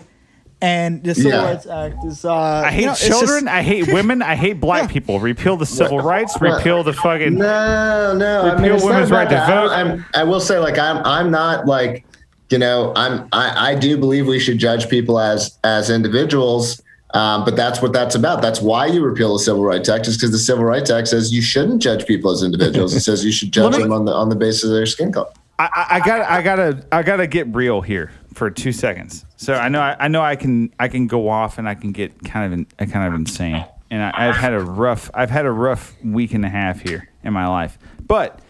and 0.62 1.02
the 1.02 1.14
Civil 1.14 1.32
Yeah. 1.32 1.44
Rights 1.44 1.66
Act 1.66 2.04
is. 2.04 2.24
Uh, 2.24 2.32
I 2.34 2.70
hate 2.70 2.80
you 2.80 2.86
know, 2.86 2.92
it's 2.92 3.06
just- 3.06 3.18
children. 3.18 3.48
I 3.48 3.62
hate 3.62 3.86
women. 3.92 4.22
I 4.22 4.34
hate 4.34 4.60
black 4.60 4.90
people. 4.90 5.18
Repeal 5.20 5.56
the 5.56 5.66
civil 5.66 6.00
rights. 6.00 6.40
Repeal 6.40 6.82
the 6.82 6.92
fucking. 6.92 7.34
No, 7.34 8.14
no. 8.16 8.42
I 8.42 8.52
Repeal 8.54 8.76
mean, 8.76 8.84
women's 8.86 9.10
right 9.10 9.28
to. 9.28 9.38
I 9.42 9.46
vote. 9.46 9.70
I'm, 9.70 10.04
I 10.14 10.24
will 10.24 10.40
say, 10.40 10.58
like, 10.58 10.78
I'm, 10.78 10.98
I'm 11.04 11.30
not 11.30 11.66
like, 11.66 12.04
you 12.50 12.58
know, 12.58 12.92
I'm, 12.96 13.28
I, 13.32 13.70
I 13.70 13.74
do 13.74 13.96
believe 13.96 14.26
we 14.26 14.38
should 14.40 14.58
judge 14.58 14.88
people 14.88 15.18
as, 15.20 15.58
as 15.64 15.88
individuals. 15.90 16.82
Um, 17.12 17.44
but 17.44 17.56
that's 17.56 17.82
what 17.82 17.92
that's 17.92 18.14
about. 18.14 18.40
That's 18.40 18.60
why 18.60 18.86
you 18.86 19.02
repeal 19.02 19.32
the 19.32 19.40
Civil 19.42 19.64
Rights 19.64 19.88
Act, 19.88 20.06
is 20.06 20.16
because 20.16 20.30
the 20.30 20.38
Civil 20.38 20.64
Rights 20.64 20.90
Act 20.90 21.08
says 21.08 21.32
you 21.32 21.42
shouldn't 21.42 21.82
judge 21.82 22.06
people 22.06 22.30
as 22.30 22.44
individuals. 22.44 22.94
it 22.94 23.00
says 23.00 23.24
you 23.24 23.32
should 23.32 23.50
judge 23.52 23.76
me- 23.76 23.82
them 23.82 23.92
on 23.92 24.04
the 24.04 24.12
on 24.12 24.28
the 24.28 24.36
basis 24.36 24.62
of 24.64 24.70
their 24.70 24.86
skin 24.86 25.10
color. 25.10 25.28
I, 25.58 25.64
I- 25.74 25.86
I 25.96 26.00
got. 26.06 26.30
I 26.30 26.40
gotta. 26.42 26.86
I 26.92 27.02
gotta 27.02 27.26
get 27.26 27.52
real 27.52 27.80
here 27.80 28.12
for 28.34 28.50
two 28.50 28.72
seconds. 28.72 29.24
So 29.36 29.54
I 29.54 29.68
know. 29.68 29.80
I, 29.80 29.96
I 29.98 30.08
know. 30.08 30.22
I 30.22 30.36
can. 30.36 30.72
I 30.78 30.88
can 30.88 31.06
go 31.06 31.28
off 31.28 31.58
and 31.58 31.68
I 31.68 31.74
can 31.74 31.92
get 31.92 32.22
kind 32.24 32.46
of, 32.46 32.58
in, 32.58 32.66
uh, 32.78 32.90
kind 32.90 33.12
of 33.12 33.18
insane. 33.18 33.64
And 33.90 34.02
I, 34.02 34.28
I've 34.28 34.36
had 34.36 34.52
a 34.52 34.60
rough. 34.60 35.10
I've 35.14 35.30
had 35.30 35.46
a 35.46 35.50
rough 35.50 35.96
week 36.04 36.34
and 36.34 36.44
a 36.44 36.48
half 36.48 36.80
here 36.80 37.08
in 37.24 37.32
my 37.32 37.48
life. 37.48 37.78
But 38.06 38.40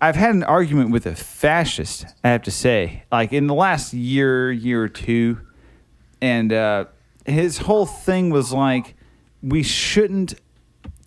I've 0.00 0.16
had 0.16 0.34
an 0.34 0.42
argument 0.42 0.90
with 0.90 1.06
a 1.06 1.14
fascist. 1.14 2.06
I 2.24 2.30
have 2.30 2.42
to 2.42 2.50
say, 2.50 3.04
like 3.12 3.32
in 3.32 3.46
the 3.46 3.54
last 3.54 3.94
year, 3.94 4.50
year 4.50 4.82
or 4.82 4.88
two, 4.88 5.40
and 6.20 6.52
uh, 6.52 6.86
his 7.24 7.58
whole 7.58 7.86
thing 7.86 8.30
was 8.30 8.52
like, 8.52 8.96
we 9.42 9.62
shouldn't. 9.62 10.34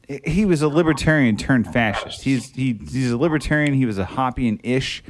He 0.07 0.45
was 0.45 0.61
a 0.61 0.67
libertarian 0.67 1.35
turned 1.35 1.73
fascist. 1.73 2.21
He's 2.21 2.51
he, 2.51 2.73
he's 2.73 3.11
a 3.11 3.17
libertarian. 3.17 3.73
He 3.73 3.85
was 3.85 3.97
a 3.97 4.05
Hoppian 4.05 4.59
ish, 4.63 5.03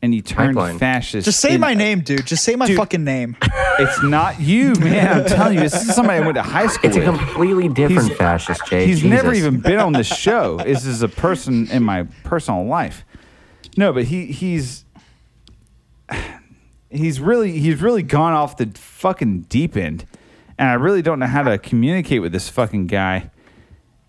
and 0.00 0.14
he 0.14 0.22
turned 0.22 0.56
Pipeline. 0.56 0.78
fascist. 0.78 1.24
Just 1.24 1.40
say 1.40 1.54
in- 1.54 1.60
my 1.60 1.74
name, 1.74 2.00
dude. 2.00 2.26
Just 2.26 2.44
say 2.44 2.54
my 2.56 2.66
Dude. 2.66 2.76
fucking 2.76 3.04
name. 3.04 3.36
It's 3.80 4.02
not 4.02 4.40
you, 4.40 4.74
man. 4.80 5.20
I'm 5.20 5.24
telling 5.26 5.54
you, 5.54 5.60
this 5.60 5.72
is 5.72 5.94
somebody 5.94 6.18
I 6.20 6.24
went 6.24 6.34
to 6.34 6.42
high 6.42 6.66
school 6.66 6.88
It's 6.88 6.96
a 6.96 7.04
completely 7.04 7.68
different 7.68 8.06
He's- 8.08 8.18
fascist, 8.18 8.66
Jay. 8.66 8.86
He's 8.86 9.04
never 9.04 9.32
even 9.32 9.60
been 9.60 9.78
on 9.78 9.92
this 9.92 10.08
show. 10.08 10.56
This 10.56 10.84
is 10.84 11.02
a 11.02 11.08
person 11.08 11.70
in 11.70 11.84
my 11.84 12.02
personal 12.24 12.64
life. 12.64 13.04
No, 13.76 13.92
but 13.92 14.02
he 14.06 14.26
he's 14.32 14.84
he's 16.90 17.20
really 17.20 17.58
he's 17.58 17.80
really 17.80 18.02
gone 18.02 18.32
off 18.32 18.56
the 18.56 18.66
fucking 18.74 19.42
deep 19.42 19.76
end, 19.76 20.06
and 20.58 20.68
I 20.68 20.74
really 20.74 21.02
don't 21.02 21.18
know 21.18 21.26
how 21.26 21.42
to 21.42 21.58
communicate 21.58 22.20
with 22.22 22.32
this 22.32 22.48
fucking 22.48 22.86
guy 22.88 23.30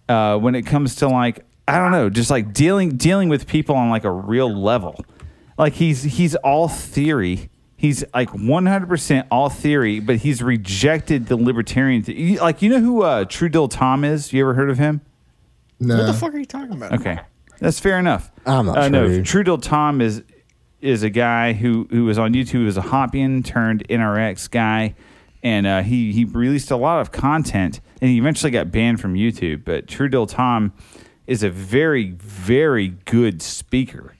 uh, 0.07 0.37
when 0.37 0.55
it 0.55 0.63
comes 0.63 0.95
to 0.97 1.07
like 1.07 1.45
I 1.67 1.77
don't 1.77 1.91
know, 1.91 2.09
just 2.09 2.31
like 2.31 2.53
dealing 2.53 2.97
dealing 2.97 3.29
with 3.29 3.47
people 3.47 3.75
on 3.75 3.89
like 3.89 4.03
a 4.03 4.11
real 4.11 4.51
level. 4.51 5.05
Like 5.59 5.73
he's 5.73 6.01
he's 6.03 6.35
all 6.35 6.67
theory. 6.69 7.49
He's 7.75 8.03
like 8.13 8.29
100% 8.29 9.27
all 9.31 9.49
theory, 9.49 9.99
but 10.01 10.17
he's 10.17 10.41
rejected 10.41 11.27
the 11.27 11.37
libertarian. 11.37 12.01
Th- 12.01 12.39
like 12.41 12.61
you 12.61 12.69
know 12.69 12.79
who 12.79 13.03
uh, 13.03 13.25
True 13.25 13.49
Tom 13.49 14.03
is? 14.03 14.33
You 14.33 14.41
ever 14.41 14.53
heard 14.53 14.69
of 14.69 14.77
him? 14.77 15.01
No. 15.79 15.97
What 15.97 16.07
the 16.07 16.13
fuck 16.13 16.33
are 16.33 16.39
you 16.39 16.45
talking 16.45 16.73
about? 16.73 16.93
Okay, 16.93 17.19
that's 17.59 17.79
fair 17.79 17.99
enough. 17.99 18.31
I'm 18.45 18.65
not 18.65 18.77
uh, 18.77 18.81
sure, 18.83 18.89
No, 18.89 19.07
dude. 19.07 19.25
True 19.25 19.43
Dill 19.43 19.57
Tom 19.57 20.01
is 20.01 20.23
is 20.81 21.03
a 21.03 21.09
guy 21.09 21.53
who 21.53 21.87
who 21.89 22.05
was 22.05 22.17
on 22.17 22.33
YouTube. 22.33 22.59
He 22.59 22.63
was 22.63 22.77
a 22.77 22.81
Hoppian 22.81 23.43
turned 23.43 23.87
NRX 23.87 24.49
guy, 24.49 24.95
and 25.43 25.65
uh, 25.65 25.81
he 25.81 26.11
he 26.11 26.25
released 26.25 26.71
a 26.71 26.77
lot 26.77 26.99
of 27.01 27.11
content, 27.11 27.79
and 28.01 28.09
he 28.09 28.17
eventually 28.17 28.51
got 28.51 28.71
banned 28.71 28.99
from 28.99 29.13
YouTube. 29.13 29.63
But 29.63 29.87
True 29.87 30.09
Dill 30.09 30.27
Tom 30.27 30.73
is 31.27 31.43
a 31.43 31.49
very 31.49 32.11
very 32.11 32.89
good 33.05 33.41
speaker, 33.41 34.15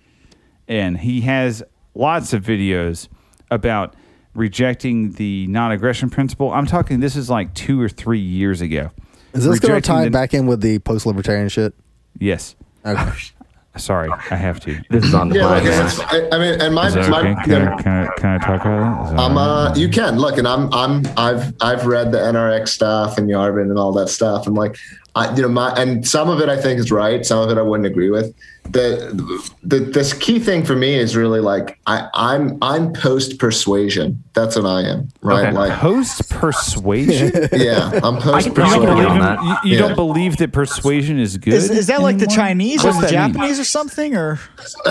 and 0.69 0.99
he 0.99 1.21
has 1.21 1.63
lots 1.95 2.31
of 2.31 2.43
videos 2.43 3.09
about 3.51 3.95
rejecting 4.35 5.11
the 5.13 5.47
non-aggression 5.47 6.09
principle. 6.09 6.51
I'm 6.53 6.67
talking. 6.67 6.99
This 7.01 7.15
is 7.15 7.29
like 7.29 7.53
two 7.55 7.81
or 7.81 7.89
three 7.89 8.19
years 8.19 8.61
ago. 8.61 8.91
Is 9.33 9.43
this 9.43 9.59
going 9.59 9.81
to 9.81 9.85
tie 9.85 10.05
the- 10.05 10.11
back 10.11 10.33
in 10.33 10.45
with 10.45 10.61
the 10.61 10.79
post 10.79 11.05
libertarian 11.05 11.49
shit? 11.49 11.73
Yes. 12.17 12.55
Okay. 12.85 13.11
Sorry, 13.77 14.09
I 14.31 14.35
have 14.35 14.59
to. 14.61 14.81
This 14.89 15.05
is 15.05 15.13
on 15.13 15.29
the 15.29 15.35
Yeah, 15.37 15.47
fly, 15.47 15.55
look, 15.59 15.63
man. 15.65 15.85
it's, 15.85 15.99
I, 15.99 16.35
I 16.35 16.39
mean, 16.39 16.59
and 16.59 16.75
my, 16.75 16.87
Is 16.87 17.07
my 17.07 17.19
okay? 17.19 17.35
Can, 17.45 17.65
know, 17.65 17.71
I, 17.73 17.81
can, 17.81 17.91
I, 17.91 18.07
can 18.17 18.29
I 18.29 18.37
talk 18.39 18.61
about 18.61 19.09
that 19.11 19.19
I'm 19.19 19.37
uh 19.37 19.73
you 19.75 19.87
can 19.87 20.17
look 20.17 20.37
and 20.37 20.47
I'm 20.47 20.73
I'm 20.73 21.03
I've 21.15 21.53
I've 21.61 21.85
read 21.85 22.11
the 22.11 22.17
NRX 22.17 22.69
stuff 22.69 23.17
and 23.17 23.29
Yarvin 23.29 23.69
and 23.69 23.77
all 23.77 23.93
that 23.93 24.09
stuff 24.09 24.47
and 24.47 24.55
like 24.55 24.75
I 25.15 25.33
you 25.35 25.43
know 25.43 25.47
my 25.49 25.71
and 25.75 26.05
some 26.05 26.29
of 26.29 26.41
it 26.41 26.49
I 26.49 26.59
think 26.59 26.79
is 26.79 26.91
right 26.91 27.23
some 27.25 27.39
of 27.39 27.55
it 27.55 27.59
I 27.59 27.61
wouldn't 27.61 27.85
agree 27.87 28.09
with 28.09 28.35
the 28.65 29.49
the 29.63 29.79
this 29.79 30.13
key 30.13 30.37
thing 30.39 30.63
for 30.63 30.75
me 30.75 30.93
is 30.95 31.15
really 31.15 31.39
like 31.39 31.79
I 31.87 32.07
I'm 32.13 32.57
I'm 32.61 32.93
post 32.93 33.39
persuasion 33.39 34.23
that's 34.33 34.55
what 34.55 34.65
I 34.67 34.81
am 34.81 35.09
right 35.21 35.47
Okay. 35.47 35.57
like 35.57 35.71
Post 35.79 36.29
persuasion. 36.29 37.49
yeah 37.53 37.89
I'm 38.03 38.17
post 38.17 38.45
you 38.45 38.53
can 38.53 38.69
don't 38.69 38.85
believe 38.85 39.07
on 39.07 39.15
in- 39.15 39.21
that. 39.23 39.41
you, 39.63 39.71
you 39.71 39.77
Yeah. 39.79 39.87
don't 39.87 39.95
believe 39.95 40.37
that 40.37 40.51
persuasion 40.51 41.17
is 41.19 41.37
good. 41.37 41.53
Is, 41.53 41.69
is 41.71 41.87
that 41.87 42.01
like 42.01 42.17
the 42.19 42.25
anymore? 42.25 42.35
Chinese 42.45 42.85
or 42.85 42.93
the 42.93 42.99
that 43.01 43.11
mean? 43.11 43.33
Japanese 43.33 43.59
or 43.59 43.63
something? 43.63 44.15
Or 44.15 44.39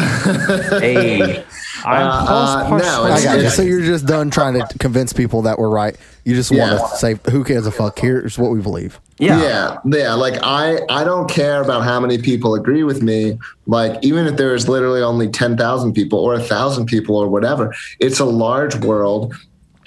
Hey, 0.81 1.45
I'm 1.85 2.07
Uh, 2.09 2.69
post 2.69 2.85
no, 2.85 3.03
I 3.05 3.09
it's- 3.09 3.25
got 3.25 3.39
you. 3.41 3.49
So 3.51 3.63
you're 3.63 3.83
just 3.83 4.07
done 4.07 4.31
trying 4.31 4.55
to 4.55 4.67
convince 4.79 5.13
people 5.13 5.43
that 5.43 5.59
we're 5.59 5.69
right. 5.71 5.97
You 6.25 6.35
just 6.35 6.51
Yeah. 6.51 6.75
want 6.75 6.91
to 6.91 6.97
say, 6.99 7.19
"Who 7.31 7.45
cares 7.45 7.67
a 7.67 7.71
fuck? 7.71 7.99
Here's 7.99 8.39
what 8.39 8.51
we 8.51 8.61
believe." 8.61 9.01
yeah. 9.21 9.41
yeah 9.43 9.77
yeah 9.85 10.15
like 10.15 10.35
i 10.45 10.79
i 10.89 11.03
don't 11.03 11.29
care 11.29 11.61
about 11.61 11.83
how 11.83 11.99
many 11.99 12.19
people 12.19 12.55
agree 12.55 12.85
with 12.85 13.03
me 13.03 13.37
like 13.69 13.99
even 14.03 14.27
if 14.27 14.37
there 14.37 14.55
is 14.55 14.69
literally 14.69 15.03
only 15.03 15.29
10,000 15.29 15.93
people 15.93 16.19
or 16.19 16.35
a 16.35 16.41
thousand 16.41 16.87
people 16.87 17.15
or 17.17 17.29
whatever 17.29 17.73
it's 18.01 18.19
a 18.19 18.25
large 18.25 18.75
world 18.77 19.33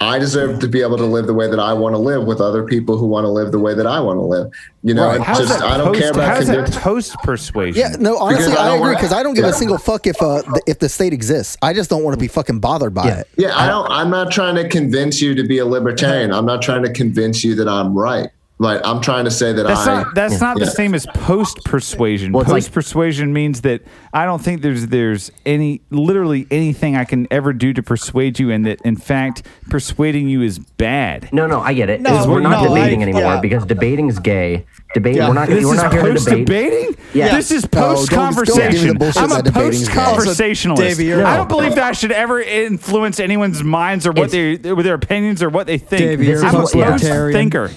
I 0.00 0.18
deserve 0.18 0.58
to 0.58 0.66
be 0.68 0.82
able 0.82 0.96
to 0.96 1.04
live 1.06 1.28
the 1.28 1.34
way 1.34 1.48
that 1.48 1.60
I 1.60 1.72
want 1.74 1.94
to 1.94 1.98
live 1.98 2.24
with 2.24 2.40
other 2.40 2.64
people 2.64 2.98
who 2.98 3.06
want 3.06 3.22
to 3.24 3.28
live 3.28 3.52
the 3.52 3.60
way 3.60 3.72
that 3.72 3.86
I 3.86 4.00
want 4.00 4.16
to 4.18 4.22
live. 4.24 4.50
You 4.82 4.94
know, 4.94 5.06
Right. 5.06 5.24
just 5.38 5.62
I 5.62 5.76
don't 5.76 5.86
post, 5.94 6.00
care 6.00 6.10
about 6.10 6.36
how's 6.38 6.48
that 6.48 6.72
post 6.82 7.14
persuasion? 7.22 7.80
Yeah, 7.80 7.94
no, 8.00 8.18
honestly, 8.18 8.46
Because 8.50 8.58
I 8.66 8.72
I, 8.72 8.76
agree 8.78 8.94
because 8.96 9.12
I 9.12 9.22
don't 9.22 9.34
give 9.34 9.44
yeah. 9.44 9.50
a 9.50 9.54
single 9.54 9.78
fuck 9.78 10.08
if 10.08 10.20
uh 10.20 10.42
th- 10.42 10.64
if 10.66 10.80
the 10.80 10.88
state 10.88 11.12
exists. 11.12 11.56
I 11.62 11.72
just 11.72 11.88
don't 11.88 12.02
want 12.02 12.14
to 12.14 12.20
be 12.20 12.26
fucking 12.26 12.58
bothered 12.58 12.94
by 12.94 13.04
Yeah. 13.06 13.18
it. 13.20 13.28
Yeah, 13.36 13.56
I 13.56 13.68
don't. 13.68 13.88
I'm 13.92 14.10
not 14.10 14.32
trying 14.32 14.56
to 14.56 14.68
convince 14.68 15.22
you 15.22 15.36
to 15.36 15.44
be 15.44 15.58
a 15.58 15.66
libertarian. 15.66 16.32
I'm 16.32 16.46
not 16.46 16.62
trying 16.62 16.82
to 16.82 16.90
convince 16.92 17.44
you 17.44 17.54
that 17.54 17.68
I'm 17.68 17.94
right. 17.96 18.28
Like 18.62 18.80
I'm 18.84 19.00
trying 19.00 19.24
to 19.24 19.30
say 19.32 19.52
that 19.52 19.64
That's 19.66 19.86
I. 19.88 20.02
not 20.02 20.14
that's 20.14 20.40
not 20.40 20.56
the 20.58 20.66
same 20.66 20.94
as 20.94 21.04
post 21.06 21.64
persuasion. 21.64 22.30
Well, 22.32 22.44
post 22.44 22.70
persuasion 22.72 23.32
means 23.32 23.62
that 23.62 23.82
I 24.12 24.24
don't 24.24 24.40
think 24.40 24.62
there's 24.62 24.86
there's 24.86 25.32
any 25.44 25.80
literally 25.90 26.46
anything 26.50 26.94
I 26.96 27.04
can 27.04 27.26
ever 27.32 27.52
do 27.52 27.72
to 27.72 27.82
persuade 27.82 28.38
you, 28.38 28.52
and 28.52 28.64
that 28.66 28.80
in 28.82 28.94
fact 28.96 29.44
persuading 29.68 30.28
you 30.28 30.42
is 30.42 30.60
bad. 30.60 31.28
No, 31.32 31.48
no, 31.48 31.60
I 31.60 31.74
get 31.74 31.90
it. 31.90 32.00
No, 32.02 32.24
we're 32.28 32.38
not 32.40 32.62
no, 32.62 32.68
debating 32.68 33.00
I- 33.00 33.02
anymore 33.02 33.22
yeah. 33.22 33.40
because 33.40 33.66
debating 33.66 34.08
is 34.08 34.20
gay. 34.20 34.64
Debate. 34.94 35.16
Yeah. 35.16 35.26
We're 35.28 35.34
not. 35.34 35.48
This 35.48 35.64
we're 35.64 35.74
is 35.74 35.82
not 35.82 35.92
here 35.92 36.02
to 36.02 36.08
post 36.10 36.28
debate. 36.28 36.46
debating. 36.46 36.96
Yeah. 37.14 37.34
This 37.36 37.50
is 37.50 37.66
post 37.66 38.10
don't 38.10 38.28
give 38.30 38.38
me 38.38 38.44
the 38.44 38.52
conversation. 38.52 38.96
bullshit 38.98 39.22
I'm 39.22 39.32
a 39.32 39.34
that 39.36 39.44
debating 39.46 39.72
is 39.72 39.78
post 39.88 39.96
bad. 39.96 40.06
conversationalist. 40.16 40.82
Davey, 40.98 41.04
you're- 41.08 41.24
I 41.24 41.36
don't 41.36 41.48
believe 41.48 41.74
that 41.74 41.84
I 41.84 41.92
should 41.92 42.12
ever 42.12 42.40
influence 42.40 43.18
anyone's 43.18 43.64
minds 43.64 44.06
or 44.06 44.12
what 44.12 44.30
they 44.30 44.56
with 44.56 44.84
their 44.84 44.94
opinions 44.94 45.42
or 45.42 45.48
what 45.48 45.66
they 45.66 45.78
think. 45.78 46.00
Davey, 46.02 46.26
you're 46.26 46.42
a 46.44 46.46
I'm 46.46 46.54
a 46.54 46.58
post- 46.58 46.74
yeah. 46.76 46.96
thinker. 47.32 47.70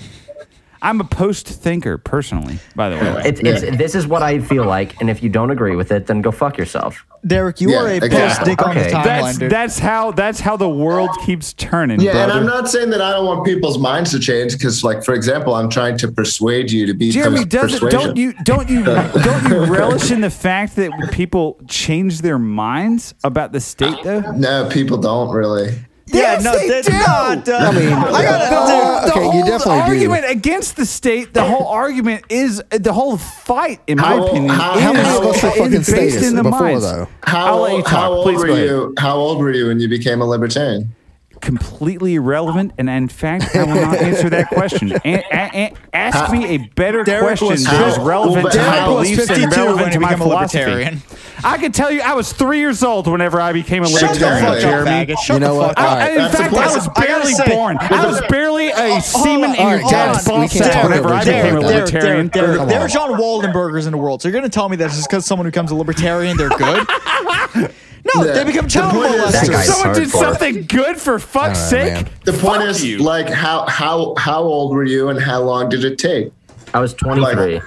I'm 0.85 1.01
a 1.01 1.03
post 1.03 1.47
thinker 1.47 1.97
personally. 1.97 2.59
By 2.75 2.89
the 2.89 2.97
way, 2.97 3.21
It's, 3.25 3.39
it's, 3.41 3.77
this 3.77 3.95
is 3.95 4.05
what 4.05 4.21
I 4.21 4.39
feel 4.39 4.65
like, 4.65 5.01
and 5.01 5.09
if 5.09 5.23
you 5.23 5.29
don't 5.29 5.49
agree 5.49 5.75
with 5.75 5.91
it, 5.91 6.05
then 6.05 6.21
go 6.21 6.31
fuck 6.31 6.57
yourself. 6.57 7.05
Derek, 7.25 7.59
you 7.59 7.71
Yeah, 7.71 7.81
are 7.81 7.87
a 7.87 7.95
exactly. 7.95 8.19
post 8.19 8.43
dick 8.45 8.61
on 8.67 8.75
the 8.75 8.81
timeline, 8.83 9.03
that's 9.03 9.37
dude. 9.39 9.51
that's 9.51 9.79
how 9.79 10.11
that's 10.11 10.39
how 10.39 10.55
the 10.55 10.69
world 10.69 11.09
keeps 11.25 11.53
turning. 11.53 11.99
Yeah, 11.99 12.23
and. 12.23 12.31
I'm 12.31 12.45
not 12.45 12.69
saying 12.69 12.91
that 12.91 13.01
I 13.01 13.09
don't 13.11 13.25
want 13.25 13.43
people's 13.43 13.79
minds 13.79 14.11
to 14.11 14.19
change 14.19 14.53
because, 14.53 14.83
like, 14.83 15.03
for 15.03 15.15
example, 15.15 15.55
I'm 15.55 15.69
trying 15.69 15.97
to 15.97 16.11
persuade 16.11 16.69
you 16.71 16.85
to 16.85 16.93
be 16.93 17.09
Jeremy, 17.09 17.43
doesn't 17.45 17.89
don't 17.89 18.15
you 18.15 18.33
don't 18.43 18.69
you 18.69 18.83
don't 18.83 19.49
you 19.49 19.65
relish 19.65 20.11
in 20.11 20.21
the 20.21 20.29
fact 20.29 20.75
that 20.75 20.91
people 21.11 21.59
change 21.67 22.21
their 22.21 22.37
minds 22.37 23.15
about 23.23 23.53
the 23.53 23.59
state 23.59 23.97
though? 24.03 24.19
No, 24.33 24.69
people 24.69 24.97
don't 24.97 25.33
really. 25.35 25.73
Yeah, 26.07 26.39
no, 26.41 26.57
they 26.57 26.67
that's 26.69 26.87
do. 26.87 26.93
not. 26.93 27.49
Uh, 27.49 27.55
I 27.55 27.71
mean, 27.71 27.91
I 27.91 28.21
gotta. 28.23 28.49
The 28.49 28.61
whole, 28.61 29.01
the 29.01 29.11
okay, 29.11 29.23
you 29.25 29.31
whole 29.31 29.45
definitely 29.45 29.75
do. 29.75 29.81
argument 30.11 30.25
against 30.29 30.75
the 30.77 30.85
state, 30.85 31.33
the 31.33 31.43
whole 31.43 31.67
argument 31.67 32.25
is 32.29 32.61
the 32.69 32.93
whole 32.93 33.17
fight, 33.17 33.81
in 33.87 33.97
my 33.97 34.13
old- 34.13 34.29
opinion, 34.29 34.53
how- 34.53 34.75
is, 34.75 34.81
how 34.83 34.93
many 34.93 35.09
of 35.29 35.35
is 35.35 35.41
fucking 35.41 35.71
based 35.97 36.23
in 36.23 36.35
the 36.35 36.43
before, 36.43 36.59
minds. 36.61 36.83
though? 36.83 37.07
How, 37.23 37.45
I'll 37.47 37.65
old- 37.65 37.81
talk. 37.85 37.91
how 37.91 38.11
old 38.13 38.25
Please 38.25 38.37
were 38.39 38.49
you? 38.57 38.93
How 38.99 39.15
old 39.15 39.39
were 39.39 39.51
you 39.51 39.67
when 39.67 39.79
you 39.79 39.87
became 39.89 40.21
a 40.21 40.25
libertarian? 40.25 40.93
Completely 41.41 42.15
irrelevant, 42.15 42.71
and 42.77 42.89
in 42.89 43.07
fact, 43.07 43.55
I 43.55 43.63
will 43.65 43.75
not 43.75 43.97
answer 43.97 44.29
that 44.29 44.47
question. 44.49 44.93
A- 44.93 44.99
a- 45.05 45.23
a- 45.31 45.73
ask 45.93 46.31
me 46.31 46.45
a 46.55 46.57
better 46.75 47.03
Derek 47.03 47.37
question 47.39 47.63
that 47.65 47.87
is 47.89 47.97
relevant 47.99 48.45
well, 48.45 48.53
to 48.53 48.57
my 48.57 48.63
Derek 48.75 48.87
was 48.89 49.09
beliefs 49.09 49.29
and 49.29 49.39
52 49.41 49.55
relevant 49.61 49.77
when 49.81 49.85
to 49.87 49.91
he 49.91 49.97
my 49.99 50.09
became 50.15 50.21
a 50.21 50.23
philosophy. 50.23 51.01
Libertarian. 51.35 51.59
I 51.59 51.61
can 51.61 51.71
tell 51.71 51.91
you, 51.91 52.01
I 52.01 52.13
was 52.13 52.31
three 52.33 52.59
years 52.59 52.83
old 52.83 53.07
whenever 53.07 53.39
I 53.41 53.53
became 53.53 53.83
a 53.83 53.87
Shut 53.87 54.01
the 54.01 54.07
libertarian, 54.25 54.45
fuck 54.45 54.53
up, 54.55 54.61
Jeremy. 54.61 54.89
faggot. 54.91 55.17
Shut 55.19 55.33
You 55.35 55.39
know 55.39 55.53
the 55.53 55.59
what? 55.59 55.67
fuck 55.75 55.79
All 55.79 55.85
up. 55.91 55.97
right. 55.99 56.03
I, 56.03 56.11
in 56.11 56.17
That's 56.17 56.35
fact, 56.37 56.53
I 56.53 56.57
point. 56.63 56.75
was 56.75 56.87
I 56.87 57.05
barely 57.05 57.33
say- 57.33 57.49
born. 57.49 57.77
I 57.81 58.05
was 58.07 58.21
barely 58.29 58.67
a 58.69 59.01
semen 59.01 59.55
in 59.55 59.67
your 59.69 59.79
right, 59.79 59.89
dad's 59.89 60.25
hold 60.25 60.39
on. 60.39 60.39
ball 60.39 60.39
We 60.41 60.47
can't 60.49 60.71
talk 60.73 60.83
whenever 60.83 61.09
I 61.09 61.21
each 61.21 61.27
other 61.27 61.31
became 61.41 61.55
a 61.55 61.59
libertarian. 61.59 62.27
There, 62.29 62.47
there, 62.57 62.65
there 62.65 62.79
are 62.81 62.87
John 62.87 63.11
Waldenbergers 63.19 63.85
in 63.85 63.91
the 63.91 63.97
world. 63.97 64.21
So 64.21 64.27
you're 64.27 64.33
going 64.33 64.43
to 64.43 64.53
tell 64.53 64.69
me 64.69 64.75
that 64.77 64.91
just 64.91 65.09
because 65.09 65.25
someone 65.25 65.47
becomes 65.47 65.71
a 65.71 65.75
libertarian, 65.75 66.37
they're 66.37 66.49
good? 66.49 66.87
No, 68.13 68.23
Yeah. 68.23 68.33
they 68.33 68.43
become 68.43 68.67
child 68.67 68.93
point 68.93 69.15
is- 69.15 69.31
That 69.31 69.47
guy's 69.49 69.67
molesters. 69.67 69.73
Someone 69.73 69.95
did 69.99 70.07
hardcore. 70.09 70.19
something 70.21 70.65
good 70.67 70.97
for 70.97 71.17
fuck's 71.17 71.57
I 71.59 71.69
sake. 71.71 71.87
know, 71.93 72.01
man. 72.01 72.09
The 72.25 72.31
point 72.33 72.61
Fuck 72.61 72.69
is 72.69 72.85
you. 72.85 72.97
like 72.99 73.27
how 73.29 73.65
how 73.65 74.13
how 74.19 74.43
old 74.43 74.75
were 74.75 74.83
you 74.83 75.09
and 75.09 75.19
how 75.19 75.41
long 75.41 75.69
did 75.69 75.83
it 75.83 75.97
take? 75.97 76.31
I 76.75 76.79
was 76.81 76.93
23. 76.93 77.55
Is 77.55 77.63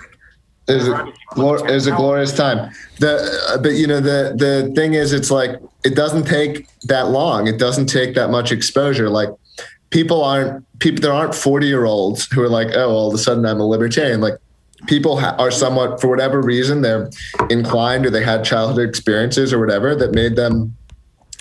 is 0.68 1.86
a 1.86 1.92
glorious 1.92 2.36
time. 2.36 2.70
The 2.98 3.58
but 3.62 3.74
you 3.74 3.86
know 3.86 4.00
the 4.00 4.34
the 4.36 4.72
thing 4.74 4.94
is 4.94 5.12
it's 5.12 5.30
like 5.30 5.60
it 5.84 5.94
doesn't 5.94 6.24
take 6.24 6.66
that 6.84 7.08
long. 7.08 7.46
It 7.46 7.58
doesn't 7.58 7.86
take 7.86 8.14
that 8.14 8.30
much 8.30 8.52
exposure. 8.52 9.08
Like 9.08 9.30
people 9.90 10.22
aren't 10.22 10.64
people 10.78 11.00
there 11.00 11.12
aren't 11.12 11.34
40 11.34 11.66
year 11.66 11.84
olds 11.84 12.30
who 12.32 12.42
are 12.42 12.48
like 12.48 12.68
oh 12.74 12.90
all 12.90 13.08
of 13.08 13.14
a 13.14 13.18
sudden 13.18 13.46
I'm 13.46 13.60
a 13.60 13.66
libertarian. 13.66 14.20
Like 14.20 14.34
people 14.86 15.18
ha- 15.18 15.34
are 15.38 15.50
somewhat 15.50 16.00
for 16.00 16.08
whatever 16.08 16.40
reason 16.40 16.82
they're 16.82 17.10
inclined 17.50 18.06
or 18.06 18.10
they 18.10 18.22
had 18.22 18.44
childhood 18.44 18.88
experiences 18.88 19.52
or 19.52 19.58
whatever 19.58 19.94
that 19.96 20.12
made 20.12 20.36
them 20.36 20.74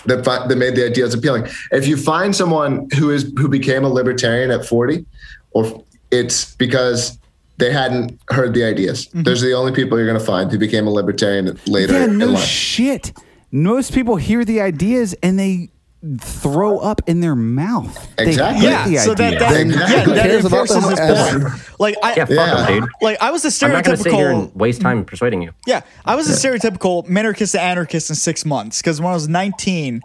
that, 0.06 0.24
fi- 0.24 0.46
that 0.46 0.56
made 0.56 0.74
the 0.74 0.86
ideas 0.86 1.14
appealing. 1.14 1.46
If 1.70 1.86
you 1.86 1.96
find 1.96 2.34
someone 2.34 2.88
who 2.96 3.10
is 3.10 3.32
who 3.36 3.48
became 3.48 3.84
a 3.84 3.88
libertarian 3.88 4.50
at 4.50 4.64
40, 4.64 5.04
or 5.50 5.84
it's 6.10 6.54
because 6.54 7.18
they 7.58 7.72
hadn't 7.72 8.18
heard 8.30 8.54
the 8.54 8.64
ideas. 8.64 9.06
Mm-hmm. 9.08 9.22
Those 9.24 9.42
are 9.42 9.46
the 9.46 9.54
only 9.54 9.72
people 9.72 9.98
you're 9.98 10.06
going 10.06 10.18
to 10.18 10.24
find 10.24 10.50
who 10.50 10.58
became 10.58 10.86
a 10.86 10.90
libertarian 10.90 11.58
later 11.66 11.92
Yeah, 11.92 12.06
no 12.06 12.36
shit. 12.36 13.12
Most 13.50 13.92
people 13.92 14.16
hear 14.16 14.44
the 14.44 14.60
ideas 14.60 15.14
and 15.22 15.38
they 15.38 15.70
throw 16.20 16.78
up 16.78 17.00
in 17.08 17.20
their 17.20 17.34
mouth. 17.34 18.08
Exactly. 18.18 18.60
hate 18.66 18.70
Yeah, 18.70 18.84
the 18.88 18.98
so 18.98 19.14
that, 19.14 19.26
idea. 19.34 19.38
that, 19.40 19.60
Exactly. 19.60 19.94
yeah, 19.96 20.02
Who 20.04 20.14
that 20.14 20.22
cares 20.26 20.44
about 20.44 20.70
enforces 20.70 20.90
his 20.90 21.00
point. 21.00 21.80
Like 21.80 21.96
I, 22.04 22.14
Yeah, 22.14 22.24
fuck 22.24 22.30
Yeah. 22.30 22.66
him, 22.66 22.80
dude. 22.82 22.90
like 23.02 23.18
I 23.20 23.30
was 23.32 23.44
a 23.44 23.66
I'm 23.66 23.72
not 23.72 23.84
going 23.84 23.96
to 23.96 24.02
sit 24.04 24.12
here 24.12 24.30
and 24.30 24.54
waste 24.54 24.80
time 24.80 25.04
persuading 25.04 25.42
you. 25.42 25.52
Yeah, 25.66 25.80
I 26.04 26.14
was 26.14 26.30
a 26.30 26.48
stereotypical 26.48 27.04
minarchist 27.08 27.52
to 27.52 27.60
anarchist 27.60 28.10
in 28.10 28.16
six 28.16 28.44
months 28.44 28.80
because 28.80 29.00
when 29.00 29.10
I 29.10 29.14
was 29.14 29.28
19, 29.28 30.00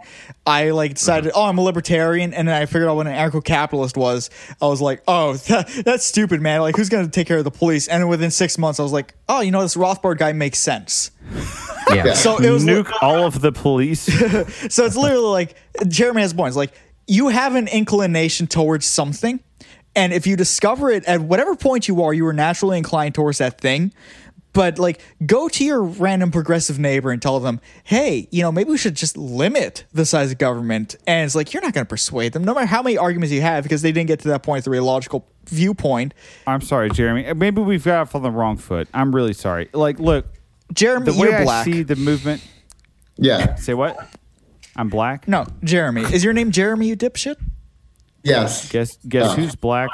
I 0.46 0.70
like 0.70 0.94
decided, 0.94 1.30
mm-hmm. 1.30 1.38
oh, 1.38 1.44
I'm 1.44 1.58
a 1.58 1.62
libertarian, 1.62 2.34
and 2.34 2.48
then 2.48 2.60
I 2.60 2.66
figured 2.66 2.88
out 2.88 2.96
what 2.96 3.06
an 3.06 3.14
anarcho-capitalist 3.14 3.96
was. 3.96 4.30
I 4.60 4.66
was 4.66 4.80
like, 4.80 5.02
oh, 5.06 5.34
that, 5.48 5.68
that's 5.84 6.04
stupid, 6.04 6.40
man. 6.42 6.60
Like, 6.60 6.76
who's 6.76 6.88
gonna 6.88 7.08
take 7.08 7.28
care 7.28 7.38
of 7.38 7.44
the 7.44 7.50
police? 7.52 7.86
And 7.86 8.02
then 8.02 8.08
within 8.08 8.30
six 8.32 8.58
months, 8.58 8.80
I 8.80 8.82
was 8.82 8.92
like, 8.92 9.14
oh, 9.28 9.40
you 9.40 9.52
know, 9.52 9.62
this 9.62 9.76
Rothbard 9.76 10.18
guy 10.18 10.32
makes 10.32 10.58
sense. 10.58 11.12
Yeah. 11.92 12.14
So 12.14 12.38
it 12.38 12.50
was 12.50 12.64
Nuke 12.64 12.90
all 13.02 13.26
of 13.26 13.40
the 13.40 13.52
police. 13.52 14.00
so 14.72 14.84
it's 14.84 14.96
literally 14.96 15.22
like 15.22 15.56
Jeremy 15.88 16.22
has 16.22 16.32
points. 16.32 16.56
Like 16.56 16.72
you 17.06 17.28
have 17.28 17.54
an 17.54 17.68
inclination 17.68 18.46
towards 18.46 18.86
something, 18.86 19.40
and 19.94 20.12
if 20.12 20.26
you 20.26 20.36
discover 20.36 20.90
it 20.90 21.04
at 21.04 21.20
whatever 21.20 21.56
point 21.56 21.88
you 21.88 22.02
are, 22.02 22.12
you 22.12 22.26
are 22.26 22.32
naturally 22.32 22.78
inclined 22.78 23.14
towards 23.14 23.38
that 23.38 23.60
thing. 23.60 23.92
But 24.54 24.78
like, 24.78 25.00
go 25.26 25.48
to 25.48 25.64
your 25.64 25.82
random 25.82 26.30
progressive 26.30 26.78
neighbor 26.78 27.10
and 27.10 27.20
tell 27.20 27.40
them, 27.40 27.60
"Hey, 27.82 28.28
you 28.30 28.40
know, 28.40 28.52
maybe 28.52 28.70
we 28.70 28.78
should 28.78 28.94
just 28.94 29.16
limit 29.16 29.84
the 29.92 30.06
size 30.06 30.30
of 30.30 30.38
government." 30.38 30.94
And 31.08 31.26
it's 31.26 31.34
like 31.34 31.52
you're 31.52 31.62
not 31.62 31.74
going 31.74 31.84
to 31.84 31.88
persuade 31.88 32.32
them, 32.32 32.44
no 32.44 32.54
matter 32.54 32.66
how 32.66 32.80
many 32.80 32.96
arguments 32.96 33.32
you 33.32 33.40
have, 33.40 33.64
because 33.64 33.82
they 33.82 33.90
didn't 33.90 34.08
get 34.08 34.20
to 34.20 34.28
that 34.28 34.44
point 34.44 34.64
through 34.64 34.80
a 34.80 34.84
logical 34.84 35.26
viewpoint. 35.46 36.14
I'm 36.46 36.60
sorry, 36.60 36.88
Jeremy. 36.90 37.34
Maybe 37.34 37.60
we've 37.62 37.84
got 37.84 38.02
off 38.02 38.14
on 38.14 38.22
the 38.22 38.30
wrong 38.30 38.56
foot. 38.56 38.88
I'm 38.94 39.12
really 39.14 39.32
sorry. 39.32 39.68
Like, 39.72 39.98
look, 39.98 40.26
Jeremy, 40.72 41.12
the 41.12 41.18
way 41.18 41.28
you're 41.28 41.38
I 41.38 41.44
black. 41.44 41.64
see 41.64 41.82
the 41.82 41.96
movement. 41.96 42.42
Yeah. 43.16 43.54
Say 43.56 43.74
what? 43.74 43.96
I'm 44.76 44.88
black. 44.88 45.28
no, 45.28 45.46
Jeremy, 45.62 46.02
is 46.02 46.24
your 46.24 46.32
name 46.32 46.50
Jeremy? 46.50 46.88
You 46.88 46.96
dipshit. 46.96 47.36
Yes. 48.24 48.70
Guess 48.72 48.98
guess 49.08 49.30
Oh. 49.32 49.34
who's 49.36 49.54
black? 49.54 49.90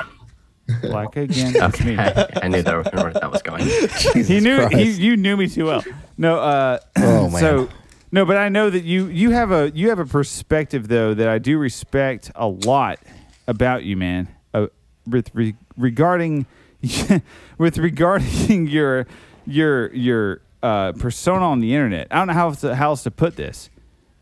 Black 0.82 1.16
again. 1.16 1.52
It's 1.56 1.84
me. 1.84 1.94
Okay. 1.98 2.26
I 2.42 2.48
knew 2.48 2.62
that, 2.62 2.94
where 2.94 3.12
that 3.12 3.30
was 3.30 3.42
going. 3.42 3.66
he 4.24 4.38
knew 4.40 4.68
he, 4.68 4.90
you 4.92 5.16
knew 5.16 5.36
me 5.36 5.48
too 5.48 5.66
well. 5.66 5.84
No, 6.16 6.38
uh, 6.38 6.78
Oh, 6.96 7.28
man. 7.28 7.40
so 7.40 7.68
no, 8.12 8.24
but 8.24 8.36
I 8.36 8.48
know 8.48 8.70
that 8.70 8.84
you 8.84 9.06
you 9.08 9.30
have 9.32 9.50
a 9.50 9.71
you 9.75 9.88
have 9.90 9.99
a 9.99 10.06
perspective 10.06 10.86
though 10.88 11.12
that 11.12 11.28
I 11.28 11.38
do 11.38 11.58
respect 11.58 12.30
a 12.36 12.47
lot 12.47 13.00
about 13.49 13.82
you, 13.84 13.97
man. 13.97 14.28
Uh, 14.54 14.68
with 15.06 15.30
re- 15.34 15.56
regarding 15.76 16.47
with 17.58 17.76
regarding 17.78 18.66
your 18.68 19.06
your 19.47 19.92
your 19.92 20.40
uh, 20.62 20.92
persona 20.92 21.44
on 21.44 21.60
the 21.60 21.75
internet. 21.75 22.08
I 22.10 22.16
don't 22.16 22.28
know 22.28 22.34
how 22.34 22.49
else 22.49 22.60
to, 22.60 22.75
how 22.75 22.90
else 22.90 23.02
to 23.04 23.10
put 23.10 23.36
this. 23.36 23.70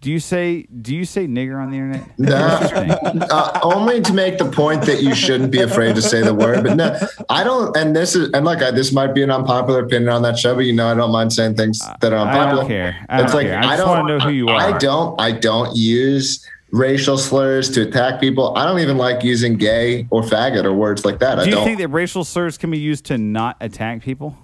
Do 0.00 0.12
you 0.12 0.20
say 0.20 0.62
do 0.62 0.94
you 0.94 1.04
say 1.04 1.26
nigger 1.26 1.60
on 1.60 1.72
the 1.72 1.76
internet? 1.76 2.06
Thing? 3.10 3.22
uh, 3.30 3.60
only 3.64 4.00
to 4.02 4.12
make 4.12 4.38
the 4.38 4.44
point 4.44 4.82
that 4.82 5.02
you 5.02 5.12
shouldn't 5.12 5.50
be 5.50 5.60
afraid 5.60 5.96
to 5.96 6.02
say 6.02 6.22
the 6.22 6.32
word. 6.34 6.62
But 6.62 6.76
no, 6.76 6.96
I 7.28 7.42
don't. 7.42 7.76
And 7.76 7.96
this 7.96 8.14
is 8.14 8.30
and 8.32 8.44
like 8.44 8.62
I, 8.62 8.70
this 8.70 8.92
might 8.92 9.12
be 9.12 9.24
an 9.24 9.30
unpopular 9.32 9.80
opinion 9.84 10.10
on 10.10 10.22
that 10.22 10.38
show, 10.38 10.54
but 10.54 10.66
you 10.66 10.72
know 10.72 10.86
I 10.86 10.94
don't 10.94 11.10
mind 11.10 11.32
saying 11.32 11.56
things 11.56 11.80
that 12.00 12.12
are 12.12 12.18
I 12.28 12.32
don't 12.32 12.42
unpopular. 12.60 12.66
care. 12.68 13.06
I 13.08 13.22
don't 13.22 13.42
care. 13.42 13.58
I 13.58 13.76
just 13.76 13.88
wanna 13.88 14.18
know 14.18 14.24
who 14.24 14.30
you 14.30 14.48
are. 14.48 14.60
I 14.60 14.78
don't. 14.78 15.20
I 15.20 15.32
don't 15.32 15.74
use 15.74 16.46
racial 16.70 17.18
slurs 17.18 17.68
to 17.70 17.82
attack 17.82 18.20
people. 18.20 18.56
I 18.56 18.66
don't 18.66 18.78
even 18.78 18.98
like 18.98 19.24
using 19.24 19.56
gay 19.56 20.06
or 20.10 20.22
faggot 20.22 20.64
or 20.64 20.74
words 20.74 21.04
like 21.04 21.18
that. 21.18 21.40
I 21.40 21.44
Do 21.44 21.50
you 21.50 21.56
don't. 21.56 21.64
think 21.64 21.78
that 21.78 21.88
racial 21.88 22.22
slurs 22.22 22.56
can 22.56 22.70
be 22.70 22.78
used 22.78 23.06
to 23.06 23.18
not 23.18 23.56
attack 23.60 24.02
people? 24.02 24.36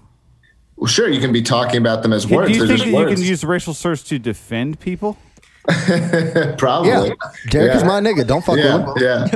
Well, 0.76 0.88
sure, 0.88 1.08
you 1.08 1.20
can 1.20 1.32
be 1.32 1.42
talking 1.42 1.76
about 1.78 2.02
them 2.02 2.12
as 2.12 2.26
Can- 2.26 2.36
words. 2.36 2.48
do 2.48 2.54
you 2.54 2.60
They're 2.60 2.68
think 2.68 2.78
just 2.78 2.84
that 2.84 2.90
you 2.98 3.04
words. 3.06 3.20
can 3.20 3.28
use 3.28 3.44
racial 3.44 3.74
slurs 3.74 4.02
to 4.04 4.18
defend 4.18 4.80
people? 4.80 5.16
Probably. 6.58 6.88
Yeah. 6.90 7.14
Derek 7.50 7.70
Yeah. 7.72 7.76
is 7.76 7.84
my 7.84 8.00
nigga. 8.00 8.26
Don't 8.26 8.44
fuck 8.44 8.58
Yeah, 8.58 8.76
with 8.92 8.96
him. 9.02 9.02
yeah, 9.02 9.28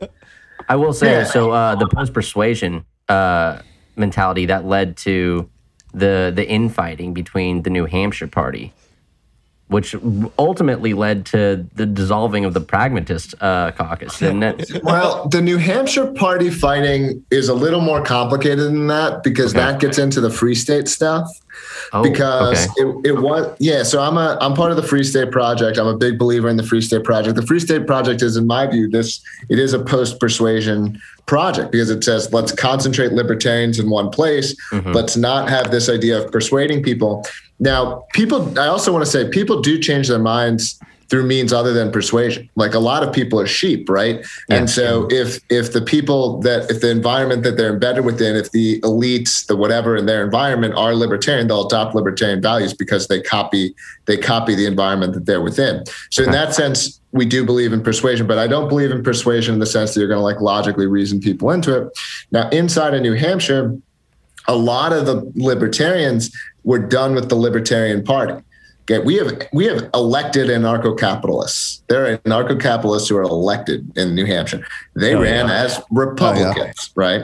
yeah. 0.00 0.06
I 0.68 0.76
will 0.76 0.92
say 0.92 1.12
Yeah. 1.12 1.24
so. 1.24 1.50
Uh, 1.52 1.74
the 1.76 1.86
post 1.88 2.12
persuasion 2.12 2.84
uh, 3.08 3.58
mentality 3.94 4.46
that 4.46 4.64
led 4.64 4.96
to 4.98 5.48
the 5.94 6.32
the 6.34 6.46
infighting 6.48 7.14
between 7.14 7.62
the 7.62 7.70
New 7.70 7.86
Hampshire 7.86 8.26
party, 8.26 8.72
which 9.68 9.96
ultimately 10.38 10.94
led 10.94 11.26
to 11.26 11.66
the 11.74 11.86
dissolving 11.86 12.44
of 12.44 12.54
the 12.54 12.60
pragmatist 12.60 13.34
uh, 13.40 13.72
caucus, 13.72 14.18
didn't 14.18 14.42
it? 14.44 14.70
Well, 14.84 15.26
the 15.28 15.42
New 15.42 15.56
Hampshire 15.56 16.06
party 16.12 16.50
fighting 16.50 17.24
is 17.30 17.48
a 17.48 17.54
little 17.54 17.80
more 17.80 18.02
complicated 18.02 18.60
than 18.60 18.86
that 18.86 19.22
because 19.24 19.52
Okay. 19.54 19.64
that 19.64 19.80
gets 19.80 19.98
into 19.98 20.20
the 20.20 20.30
free 20.30 20.54
state 20.54 20.86
stuff. 20.86 21.28
Oh, 21.92 22.02
because 22.02 22.68
okay. 22.70 22.82
it, 22.82 23.12
it 23.12 23.20
was 23.20 23.56
yeah 23.60 23.84
so 23.84 24.00
i'm 24.00 24.16
a 24.18 24.36
i'm 24.40 24.54
part 24.54 24.70
of 24.72 24.76
the 24.76 24.82
free 24.82 25.04
state 25.04 25.30
project 25.30 25.78
i'm 25.78 25.86
a 25.86 25.96
big 25.96 26.18
believer 26.18 26.48
in 26.48 26.56
the 26.56 26.64
free 26.64 26.80
state 26.80 27.04
project 27.04 27.36
the 27.36 27.46
free 27.46 27.60
state 27.60 27.86
project 27.86 28.22
is 28.22 28.36
in 28.36 28.46
my 28.46 28.66
view 28.66 28.88
this 28.88 29.20
it 29.48 29.58
is 29.60 29.72
a 29.72 29.78
post 29.78 30.18
persuasion 30.18 31.00
project 31.26 31.70
because 31.70 31.88
it 31.88 32.02
says 32.02 32.32
let's 32.32 32.50
concentrate 32.52 33.12
libertarians 33.12 33.78
in 33.78 33.88
one 33.88 34.10
place 34.10 34.56
Mm-hmm. 34.72 34.92
let's 34.92 35.16
not 35.16 35.48
have 35.48 35.70
this 35.70 35.88
idea 35.88 36.20
of 36.22 36.32
persuading 36.32 36.82
people 36.82 37.24
now 37.60 38.04
people 38.14 38.58
i 38.58 38.66
also 38.66 38.92
want 38.92 39.04
to 39.04 39.10
say 39.10 39.28
people 39.28 39.60
do 39.60 39.78
change 39.78 40.08
their 40.08 40.18
minds 40.18 40.80
through 41.08 41.26
means 41.26 41.52
other 41.52 41.72
than 41.72 41.92
persuasion. 41.92 42.48
Like 42.56 42.74
a 42.74 42.78
lot 42.78 43.02
of 43.02 43.12
people 43.12 43.40
are 43.40 43.46
sheep 43.46 43.88
right? 43.88 44.24
And 44.48 44.68
so 44.68 45.06
if 45.10 45.40
if 45.50 45.72
the 45.72 45.80
people 45.80 46.40
that 46.40 46.70
if 46.70 46.80
the 46.80 46.90
environment 46.90 47.42
that 47.44 47.56
they're 47.56 47.72
embedded 47.72 48.04
within 48.04 48.36
if 48.36 48.50
the 48.52 48.80
elites 48.80 49.46
the 49.46 49.56
whatever 49.56 49.96
in 49.96 50.06
their 50.06 50.24
environment 50.24 50.74
are 50.74 50.94
libertarian 50.94 51.46
they'll 51.46 51.66
adopt 51.66 51.94
libertarian 51.94 52.40
values 52.40 52.74
because 52.74 53.08
they 53.08 53.20
copy 53.20 53.74
they 54.06 54.16
copy 54.16 54.54
the 54.54 54.66
environment 54.66 55.14
that 55.14 55.26
they're 55.26 55.40
within. 55.40 55.84
So 56.10 56.24
in 56.24 56.32
that 56.32 56.54
sense 56.54 57.00
we 57.12 57.24
do 57.24 57.44
believe 57.44 57.72
in 57.72 57.82
persuasion 57.82 58.26
but 58.26 58.38
i 58.38 58.46
don't 58.46 58.68
believe 58.68 58.90
in 58.90 59.02
persuasion 59.02 59.54
in 59.54 59.60
the 59.60 59.66
sense 59.66 59.94
that 59.94 60.00
you're 60.00 60.08
going 60.08 60.18
to 60.18 60.24
like 60.24 60.40
logically 60.40 60.86
reason 60.86 61.20
people 61.20 61.50
into 61.50 61.82
it. 61.82 61.98
Now 62.32 62.48
inside 62.50 62.94
of 62.94 63.02
new 63.02 63.14
hampshire 63.14 63.76
a 64.48 64.56
lot 64.56 64.92
of 64.92 65.06
the 65.06 65.30
libertarians 65.34 66.36
were 66.62 66.78
done 66.78 67.14
with 67.14 67.28
the 67.28 67.34
libertarian 67.34 68.02
party 68.02 68.42
Okay, 68.88 69.04
we 69.04 69.16
have 69.16 69.48
we 69.52 69.64
have 69.66 69.90
elected 69.94 70.48
anarcho-capitalists. 70.48 71.82
There 71.88 72.06
are 72.06 72.18
anarcho-capitalists 72.18 73.08
who 73.08 73.16
are 73.16 73.22
elected 73.22 73.90
in 73.98 74.14
New 74.14 74.26
Hampshire. 74.26 74.64
They 74.94 75.14
Oh, 75.14 75.22
ran 75.22 75.48
yeah. 75.48 75.64
as 75.64 75.80
Republicans, 75.90 76.90
right? 76.94 77.22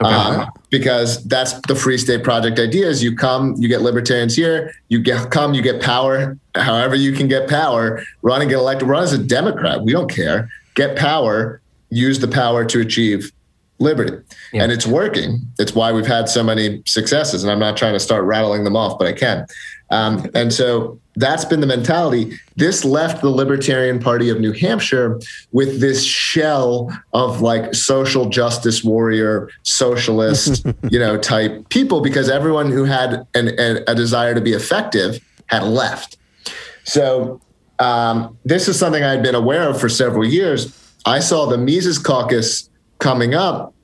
Um, 0.00 0.50
because 0.70 1.22
that's 1.24 1.52
the 1.68 1.74
Free 1.74 1.98
State 1.98 2.24
Project 2.24 2.58
idea: 2.58 2.86
is 2.88 3.02
you 3.02 3.14
come, 3.14 3.54
you 3.58 3.68
get 3.68 3.82
libertarians 3.82 4.34
here, 4.34 4.72
you 4.88 5.00
get 5.00 5.30
come, 5.30 5.52
you 5.52 5.60
get 5.60 5.82
power. 5.82 6.38
However, 6.54 6.94
you 6.94 7.12
can 7.12 7.28
get 7.28 7.46
power, 7.46 8.02
run 8.22 8.40
and 8.40 8.48
get 8.48 8.58
elected. 8.58 8.88
Run 8.88 9.02
as 9.02 9.12
a 9.12 9.18
Democrat. 9.18 9.82
We 9.82 9.92
don't 9.92 10.10
care. 10.10 10.48
Get 10.74 10.96
power. 10.96 11.60
Use 11.90 12.20
the 12.20 12.28
power 12.28 12.64
to 12.64 12.80
achieve 12.80 13.30
liberty. 13.78 14.16
Yeah. 14.54 14.62
And 14.62 14.72
it's 14.72 14.86
working. 14.86 15.40
It's 15.58 15.74
why 15.74 15.92
we've 15.92 16.06
had 16.06 16.30
so 16.30 16.42
many 16.42 16.82
successes. 16.86 17.42
And 17.42 17.52
I'm 17.52 17.58
not 17.58 17.76
trying 17.76 17.92
to 17.92 18.00
start 18.00 18.24
rattling 18.24 18.64
them 18.64 18.76
off, 18.76 18.98
but 18.98 19.06
I 19.08 19.12
can. 19.12 19.46
Um, 19.90 20.30
and 20.34 20.50
so 20.54 20.98
that's 21.14 21.44
been 21.44 21.60
the 21.60 21.66
mentality. 21.66 22.38
This 22.56 22.84
left 22.84 23.20
the 23.20 23.28
Libertarian 23.28 23.98
Party 23.98 24.30
of 24.30 24.40
New 24.40 24.52
Hampshire 24.52 25.20
with 25.52 25.80
this 25.80 26.04
shell 26.04 26.90
of 27.12 27.42
like 27.42 27.74
social 27.74 28.28
justice 28.28 28.82
warrior, 28.82 29.50
socialist, 29.62 30.64
you 30.90 30.98
know, 30.98 31.18
type 31.18 31.68
people 31.68 32.00
because 32.00 32.30
everyone 32.30 32.70
who 32.70 32.84
had 32.84 33.26
an, 33.34 33.48
an, 33.58 33.84
a 33.86 33.94
desire 33.94 34.34
to 34.34 34.40
be 34.40 34.52
effective 34.52 35.20
had 35.46 35.62
left. 35.64 36.16
So 36.84 37.40
um, 37.78 38.38
this 38.44 38.68
is 38.68 38.78
something 38.78 39.02
I 39.02 39.10
had 39.10 39.22
been 39.22 39.34
aware 39.34 39.68
of 39.68 39.80
for 39.80 39.88
several 39.88 40.24
years. 40.24 40.78
I 41.04 41.20
saw 41.20 41.46
the 41.46 41.58
Mises 41.58 41.98
Caucus 41.98 42.70
coming 42.98 43.34
up. 43.34 43.74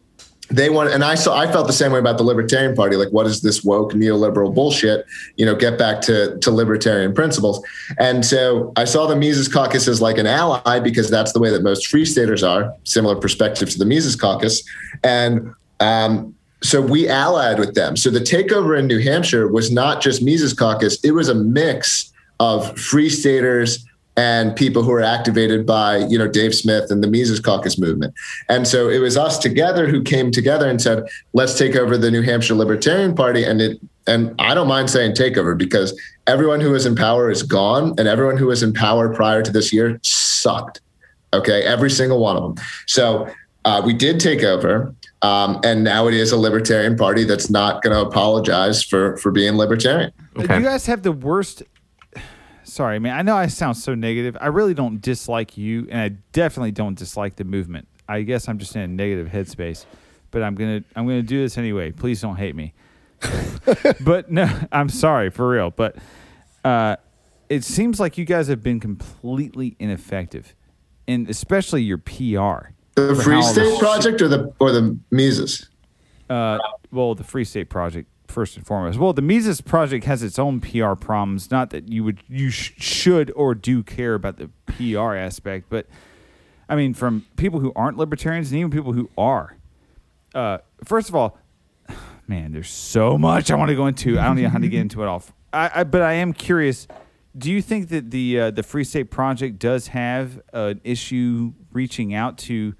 They 0.51 0.71
want, 0.71 0.91
and 0.91 1.05
I 1.05 1.15
saw, 1.15 1.37
I 1.37 1.51
felt 1.51 1.67
the 1.67 1.73
same 1.75 1.93
way 1.93 1.99
about 1.99 2.17
the 2.17 2.25
Libertarian 2.25 2.75
Party. 2.75 2.97
Like, 2.97 3.11
what 3.11 3.27
is 3.27 3.43
this 3.43 3.63
woke 3.63 3.93
neoliberal 3.93 4.55
bullshit? 4.55 5.05
You 5.37 5.45
know, 5.45 5.55
get 5.55 5.79
back 5.79 6.01
to 6.03 6.39
to 6.39 6.51
libertarian 6.51 7.13
principles. 7.13 7.63
And 7.99 8.25
so 8.25 8.73
I 8.77 8.85
saw 8.85 9.07
the 9.07 9.17
Mises 9.17 9.49
Caucus 9.49 9.87
as 9.89 10.01
like 10.01 10.17
an 10.17 10.27
ally 10.27 10.79
because 10.81 11.11
that's 11.11 11.33
the 11.33 11.41
way 11.41 11.51
that 11.51 11.63
most 11.63 11.89
free 11.89 12.05
staters 12.05 12.43
are. 12.43 12.75
Similar 12.85 13.17
perspective 13.17 13.69
to 13.71 13.79
the 13.79 13.85
Mises 13.85 14.17
Caucus, 14.17 14.63
and 15.05 15.53
um, 15.81 16.35
so 16.63 16.81
we 16.81 17.09
allied 17.09 17.59
with 17.59 17.75
them. 17.75 17.97
So 17.97 18.11
the 18.11 18.21
takeover 18.21 18.79
in 18.79 18.87
New 18.87 19.01
Hampshire 19.01 19.49
was 19.49 19.71
not 19.71 20.01
just 20.01 20.23
Mises 20.23 20.55
Caucus; 20.55 20.99
it 21.05 21.13
was 21.13 21.29
a 21.29 21.35
mix 21.35 22.11
of 22.41 22.79
free 22.79 23.11
staters 23.11 23.85
and 24.19 24.57
people 24.57 24.83
who 24.83 24.91
are 24.91 25.01
activated 25.01 25.65
by 25.65 25.99
you 25.99 26.19
know 26.19 26.27
Dave 26.27 26.55
Smith 26.55 26.91
and 26.91 27.03
the 27.03 27.07
Mises 27.09 27.39
Caucus 27.39 27.79
movement. 27.79 28.13
And 28.49 28.67
so 28.67 28.89
it 28.89 28.99
was 28.99 29.17
us 29.17 29.39
together 29.39 29.87
who 29.87 30.03
came 30.03 30.33
together 30.33 30.69
and 30.69 30.83
said, 30.83 31.05
let's 31.35 31.57
take 31.57 31.77
over 31.77 31.97
the 31.97 32.11
New 32.11 32.23
Hampshire 32.23 32.55
Libertarian 32.55 33.15
Party. 33.15 33.45
And 33.45 33.63
it 33.63 33.81
and 34.09 34.35
I 34.41 34.55
don't 34.55 34.67
mind 34.67 34.91
saying 34.91 35.13
takeover 35.13 35.57
because 35.57 35.99
everyone 36.27 36.61
who 36.61 36.73
was 36.73 36.85
in 36.85 36.97
power 36.97 37.31
is 37.31 37.43
gone, 37.45 37.95
and 37.97 38.09
everyone 38.09 38.37
who 38.37 38.47
was 38.47 38.63
in 38.63 38.73
power 38.73 39.15
prior 39.15 39.43
to 39.43 39.53
this 39.53 39.73
year 39.73 40.01
sucked. 40.03 40.81
Okay, 41.33 41.63
every 41.63 41.91
single 41.91 42.19
one 42.19 42.37
of 42.37 42.43
them. 42.43 42.65
So 42.87 43.33
uh, 43.65 43.83
we 43.85 43.93
did 43.93 44.19
take 44.19 44.43
over. 44.43 44.95
Um, 45.21 45.61
and 45.65 45.83
now 45.83 46.07
it 46.07 46.15
is 46.15 46.31
a 46.31 46.37
libertarian 46.37 46.97
party 46.97 47.25
that's 47.25 47.51
not 47.51 47.83
going 47.83 47.93
to 47.95 48.01
apologize 48.01 48.83
for 48.83 49.17
for 49.19 49.31
being 49.31 49.57
libertarian. 49.57 50.13
Okay. 50.37 50.59
You 50.59 50.65
guys 50.65 50.87
have 50.87 51.03
the 51.03 51.13
worst. 51.13 51.63
Sorry, 52.79 52.95
I 52.95 53.01
mean, 53.01 53.12
I 53.12 53.23
know 53.23 53.35
I 53.35 53.49
sound 53.49 53.77
so 53.77 53.97
negative. 53.97 54.37
I 54.41 54.47
really 54.47 54.73
don't 54.73 55.03
dislike 55.03 55.59
you, 55.59 55.88
and 55.91 56.01
I 56.01 56.11
definitely 56.31 56.71
don't 56.71 56.97
dislike 56.97 57.35
the 57.35 57.43
movement. 57.43 57.88
I 58.09 58.23
guess 58.23 58.49
I'm 58.49 58.57
just 58.57 58.77
in 58.77 58.83
a 58.83 58.87
negative 58.87 59.27
headspace, 59.27 59.85
but 60.31 60.45
I'm 60.45 60.55
gonna 60.55 60.85
I'm 60.95 61.05
gonna 61.05 61.23
do 61.23 61.41
this 61.41 61.59
anyway. 61.59 61.91
Please 61.91 62.21
don't 62.21 62.37
hate 62.37 62.55
me. 62.55 62.75
but 64.05 64.31
no, 64.31 64.49
I'm 64.71 64.91
sorry 64.91 65.29
for 65.31 65.49
real. 65.49 65.73
But 65.73 65.97
uh, 66.64 66.95
it 67.49 67.64
seems 67.64 67.99
like 67.99 68.17
you 68.17 68.25
guys 68.25 68.47
have 68.47 68.62
been 68.62 68.79
completely 68.79 69.75
ineffective, 69.81 70.55
and 71.09 71.29
especially 71.29 71.83
your 71.83 71.99
PR. 71.99 72.71
The 72.95 73.21
Free 73.25 73.43
State 73.43 73.77
Project 73.81 74.23
or 74.23 74.29
the 74.29 74.55
or 74.61 74.71
the 74.71 74.97
Mises. 75.11 75.69
Uh, 76.31 76.59
well, 76.93 77.17
the 77.17 77.25
Free 77.25 77.45
State 77.45 77.71
Project 77.71 78.09
first 78.29 78.57
and 78.57 78.67
foremost. 78.67 78.99
Well, 78.99 79.12
the 79.12 79.23
Mises 79.23 79.61
Project 79.61 80.05
has 80.05 80.23
its 80.23 80.38
own 80.38 80.61
PR 80.61 80.95
problems. 80.95 81.51
Not 81.51 81.71
that 81.71 81.88
you 81.88 82.05
would 82.05 82.23
you 82.29 82.51
sh- 82.51 82.75
should 82.79 83.33
or 83.35 83.55
do 83.55 83.83
care 83.83 84.14
about 84.14 84.37
the 84.37 84.51
PR 84.67 85.14
aspect, 85.14 85.67
but 85.69 85.87
I 86.69 86.77
mean, 86.77 86.95
from 86.95 87.27
people 87.37 87.61
who 87.61 87.73
aren't 87.75 87.97
libertarians 87.97 88.51
and 88.51 88.59
even 88.59 88.71
people 88.71 88.93
who 88.93 89.11
are. 89.17 89.57
Uh, 90.35 90.59
first 90.85 91.09
of 91.09 91.14
all, 91.14 91.38
man, 92.29 92.53
there's 92.53 92.71
so 92.71 93.17
much 93.17 93.51
I 93.51 93.57
want 93.57 93.71
to 93.71 93.77
go 93.77 93.87
into. 93.87 94.19
I 94.19 94.25
don't 94.25 94.41
know 94.41 94.49
how 94.49 94.59
to 94.59 94.69
get 94.69 94.81
into 94.81 95.03
it 95.03 95.07
all. 95.07 95.25
I, 95.53 95.71
I 95.77 95.85
but 95.85 96.03
I 96.03 96.14
am 96.14 96.33
curious. 96.33 96.87
Do 97.37 97.51
you 97.51 97.62
think 97.62 97.88
that 97.88 98.11
the 98.11 98.41
uh, 98.41 98.51
the 98.51 98.62
Free 98.62 98.85
State 98.85 99.11
Project 99.11 99.59
does 99.59 99.88
have 99.88 100.41
an 100.53 100.81
issue 100.85 101.53
reaching 101.73 102.14
out 102.14 102.37
to 102.38 102.75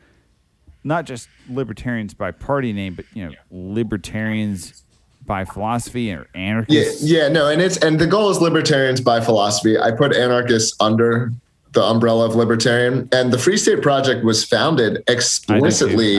not 0.84 1.04
just 1.04 1.28
libertarians 1.48 2.14
by 2.14 2.30
party 2.30 2.72
name, 2.72 2.94
but 2.94 3.04
you 3.14 3.24
know, 3.24 3.32
libertarians 3.50 4.84
by 5.28 5.44
philosophy 5.44 6.12
or 6.12 6.26
anarchists? 6.34 7.04
yeah, 7.04 7.28
no, 7.28 7.48
and 7.48 7.62
it's 7.62 7.76
and 7.76 8.00
the 8.00 8.06
goal 8.06 8.30
is 8.30 8.40
libertarians 8.40 9.00
by 9.00 9.20
philosophy. 9.20 9.78
I 9.78 9.92
put 9.92 10.16
anarchists 10.16 10.74
under 10.80 11.32
the 11.72 11.84
umbrella 11.84 12.26
of 12.26 12.34
libertarian, 12.34 13.08
and 13.12 13.32
the 13.32 13.38
Free 13.38 13.56
State 13.56 13.82
Project 13.82 14.24
was 14.24 14.44
founded 14.44 14.92
I 14.94 14.96
do 14.96 15.04
too. 15.04 15.12
explicitly 15.12 16.18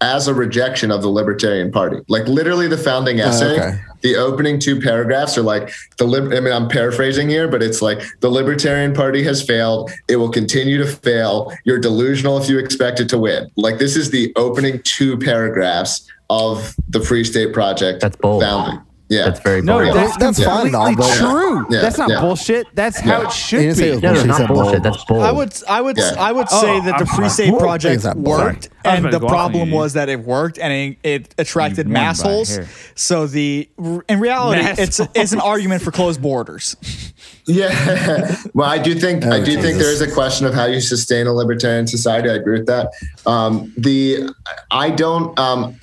as 0.00 0.28
a 0.28 0.34
rejection 0.34 0.90
of 0.90 1.02
the 1.02 1.08
Libertarian 1.08 1.72
Party. 1.72 2.00
Like 2.08 2.26
literally, 2.28 2.68
the 2.68 2.78
founding 2.78 3.20
oh, 3.20 3.24
essay, 3.24 3.60
okay. 3.60 3.80
the 4.02 4.16
opening 4.16 4.58
two 4.58 4.80
paragraphs 4.80 5.36
are 5.36 5.42
like 5.42 5.70
the. 5.98 6.04
Lib- 6.04 6.32
I 6.32 6.40
mean, 6.40 6.52
I'm 6.52 6.68
paraphrasing 6.68 7.28
here, 7.28 7.48
but 7.48 7.62
it's 7.62 7.82
like 7.82 8.02
the 8.20 8.28
Libertarian 8.28 8.94
Party 8.94 9.22
has 9.24 9.42
failed. 9.42 9.90
It 10.08 10.16
will 10.16 10.30
continue 10.30 10.78
to 10.78 10.86
fail. 10.86 11.52
You're 11.64 11.78
delusional 11.78 12.38
if 12.38 12.48
you 12.48 12.58
expect 12.58 13.00
it 13.00 13.08
to 13.10 13.18
win. 13.18 13.50
Like 13.56 13.78
this 13.78 13.96
is 13.96 14.10
the 14.10 14.32
opening 14.36 14.80
two 14.84 15.18
paragraphs 15.18 16.10
of 16.30 16.74
the 16.88 17.00
Free 17.00 17.24
State 17.24 17.52
Project. 17.52 18.00
That's 18.00 18.16
bold. 18.16 18.42
Founding. 18.42 18.80
Yeah. 19.08 19.26
That's 19.26 19.38
very 19.38 19.62
No, 19.62 19.78
bold. 19.84 19.94
that's, 19.94 20.16
That's 20.16 20.42
fine, 20.42 20.72
completely 20.72 20.94
though, 20.96 21.14
true. 21.14 21.66
Yeah, 21.70 21.80
that's 21.80 21.96
not 21.96 22.10
yeah. 22.10 22.20
bullshit. 22.20 22.66
That's 22.74 22.98
how 22.98 23.22
it 23.22 23.30
should 23.30 23.58
didn't 23.60 23.76
say 23.76 23.90
it 23.90 24.00
be. 24.00 24.08
was 24.08 24.24
no, 24.24 24.24
no, 24.24 24.24
bullshit, 24.24 24.40
not 24.40 24.48
bullshit. 24.48 24.82
That's 24.82 25.04
bold. 25.04 25.22
I 25.22 25.30
would 25.30 25.52
I 25.68 25.80
would 25.80 25.96
Yeah. 25.96 26.14
I 26.18 26.32
would 26.32 26.48
Oh, 26.50 26.60
say 26.60 26.80
that 26.80 26.98
the 26.98 27.06
I'm 27.08 27.16
Free. 27.16 27.28
State 27.28 27.56
Project 27.56 27.96
Is 27.98 28.02
that 28.02 28.16
bold? 28.16 28.26
worked, 28.40 28.64
Sorry. 28.64 28.74
I 28.84 28.88
was 28.88 28.96
and 28.96 29.04
the 29.04 29.10
to 29.10 29.18
go 29.20 29.26
off 29.28 29.32
on 29.32 29.36
problem 29.52 29.70
was 29.70 29.92
that 29.92 30.08
it 30.08 30.18
worked 30.24 30.58
and 30.58 30.72
it, 30.72 30.98
it 31.08 31.34
attracted 31.38 31.86
You 31.86 31.92
won 31.94 32.02
mass 32.02 32.20
by 32.20 32.28
a 32.30 32.32
holes. 32.32 32.56
hair. 32.56 32.68
So 32.96 33.28
the 33.28 33.68
in 34.08 34.18
reality, 34.18 34.62
Mass 34.62 34.78
it's 34.80 35.00
it's 35.14 35.30
an 35.30 35.40
argument 35.40 35.82
for 35.82 35.92
closed 35.92 36.20
borders. 36.20 36.74
Yeah. 37.48 38.34
well, 38.54 38.68
I 38.68 38.78
do 38.78 38.92
think 38.96 39.24
I 39.24 39.38
Oh, 39.40 39.44
do 39.44 39.52
think 39.62 39.78
there 39.78 39.92
is 39.92 40.00
a 40.00 40.10
question 40.10 40.48
of 40.48 40.54
how 40.54 40.64
you 40.64 40.80
sustain 40.80 41.28
a 41.28 41.32
libertarian 41.32 41.86
society. 41.86 42.28
I 42.28 42.34
agree 42.34 42.58
with 42.58 42.66
that. 42.66 42.90
Um, 43.24 43.72
the 43.76 44.30
I 44.72 44.90
don't. 44.90 45.38
Um, 45.38 45.76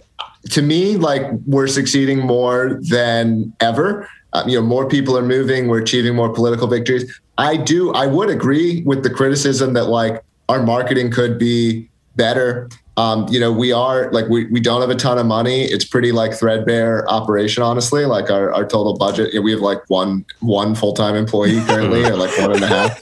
to 0.49 0.61
me, 0.61 0.97
like 0.97 1.23
we're 1.45 1.67
succeeding 1.67 2.19
more 2.19 2.79
than 2.81 3.53
ever. 3.59 4.07
Um, 4.33 4.49
you 4.49 4.59
know, 4.59 4.65
more 4.65 4.87
people 4.87 5.17
are 5.17 5.23
moving. 5.23 5.67
We're 5.67 5.81
achieving 5.81 6.15
more 6.15 6.33
political 6.33 6.67
victories. 6.67 7.19
I 7.37 7.57
do. 7.57 7.93
I 7.93 8.07
would 8.07 8.29
agree 8.29 8.83
with 8.83 9.03
the 9.03 9.09
criticism 9.09 9.73
that 9.73 9.85
like 9.85 10.23
our 10.49 10.61
marketing 10.61 11.11
could 11.11 11.37
be 11.39 11.89
better. 12.15 12.69
Um, 12.95 13.27
you 13.29 13.39
know, 13.39 13.51
we 13.51 13.71
are 13.71 14.11
like 14.11 14.27
we, 14.29 14.45
we 14.45 14.59
don't 14.59 14.81
have 14.81 14.89
a 14.91 14.95
ton 14.95 15.17
of 15.17 15.25
money. 15.25 15.63
It's 15.63 15.85
pretty 15.85 16.11
like 16.11 16.33
threadbare 16.33 17.09
operation, 17.09 17.63
honestly. 17.63 18.05
Like 18.05 18.29
our, 18.29 18.53
our 18.53 18.65
total 18.65 18.97
budget, 18.97 19.33
you 19.33 19.39
know, 19.39 19.43
we 19.43 19.51
have 19.51 19.61
like 19.61 19.81
one 19.87 20.25
one 20.41 20.75
full 20.75 20.93
time 20.93 21.15
employee 21.15 21.61
currently, 21.65 22.03
or 22.03 22.15
like 22.15 22.37
one 22.37 22.53
and 22.53 22.63
a 22.63 22.67
half. 22.67 22.99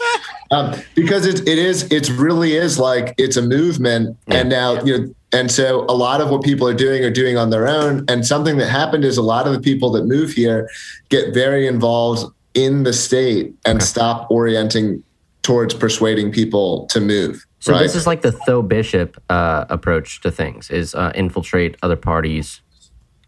Um, 0.51 0.75
because 0.95 1.25
it, 1.25 1.47
it 1.47 1.57
is 1.57 1.89
it's 1.91 2.09
really 2.09 2.53
is 2.55 2.77
like 2.77 3.15
it's 3.17 3.37
a 3.37 3.41
movement, 3.41 4.17
and 4.27 4.49
now 4.49 4.83
you 4.83 4.97
know, 4.97 5.15
and 5.31 5.49
so 5.49 5.85
a 5.85 5.95
lot 5.95 6.19
of 6.19 6.29
what 6.29 6.43
people 6.43 6.67
are 6.67 6.73
doing 6.73 7.05
are 7.05 7.11
doing 7.11 7.37
on 7.37 7.51
their 7.51 7.67
own. 7.67 8.03
And 8.09 8.27
something 8.27 8.57
that 8.57 8.67
happened 8.67 9.05
is 9.05 9.17
a 9.17 9.21
lot 9.21 9.47
of 9.47 9.53
the 9.53 9.61
people 9.61 9.91
that 9.93 10.03
move 10.03 10.31
here 10.31 10.69
get 11.07 11.33
very 11.33 11.67
involved 11.67 12.33
in 12.53 12.83
the 12.83 12.91
state 12.91 13.53
and 13.65 13.81
stop 13.81 14.29
orienting 14.29 15.01
towards 15.41 15.73
persuading 15.73 16.33
people 16.33 16.85
to 16.87 16.99
move. 16.99 17.45
So 17.59 17.71
right? 17.71 17.83
this 17.83 17.95
is 17.95 18.05
like 18.05 18.21
the 18.21 18.37
Tho 18.45 18.61
Bishop 18.61 19.21
uh, 19.29 19.65
approach 19.69 20.19
to 20.21 20.31
things: 20.31 20.69
is 20.69 20.93
uh, 20.95 21.13
infiltrate 21.15 21.77
other 21.81 21.95
parties, 21.95 22.59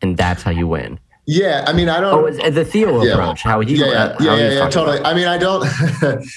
and 0.02 0.18
that's 0.18 0.44
how 0.44 0.52
you 0.52 0.68
win. 0.68 1.00
Yeah. 1.26 1.64
I 1.68 1.74
mean, 1.74 1.90
I 1.90 2.00
don't. 2.00 2.14
Oh, 2.14 2.26
it's, 2.26 2.56
the 2.56 2.66
Theo 2.66 3.04
Yeah. 3.04 3.14
approach. 3.14 3.44
How 3.44 3.60
uh, 3.60 3.62
yeah, 3.62 3.86
yeah, 3.86 4.16
yeah, 4.20 4.36
yeah, 4.52 4.70
totally. 4.70 5.00
about. 5.00 5.14
I 5.14 5.16
mean, 5.16 5.28
I 5.28 5.38
don't, 5.38 5.66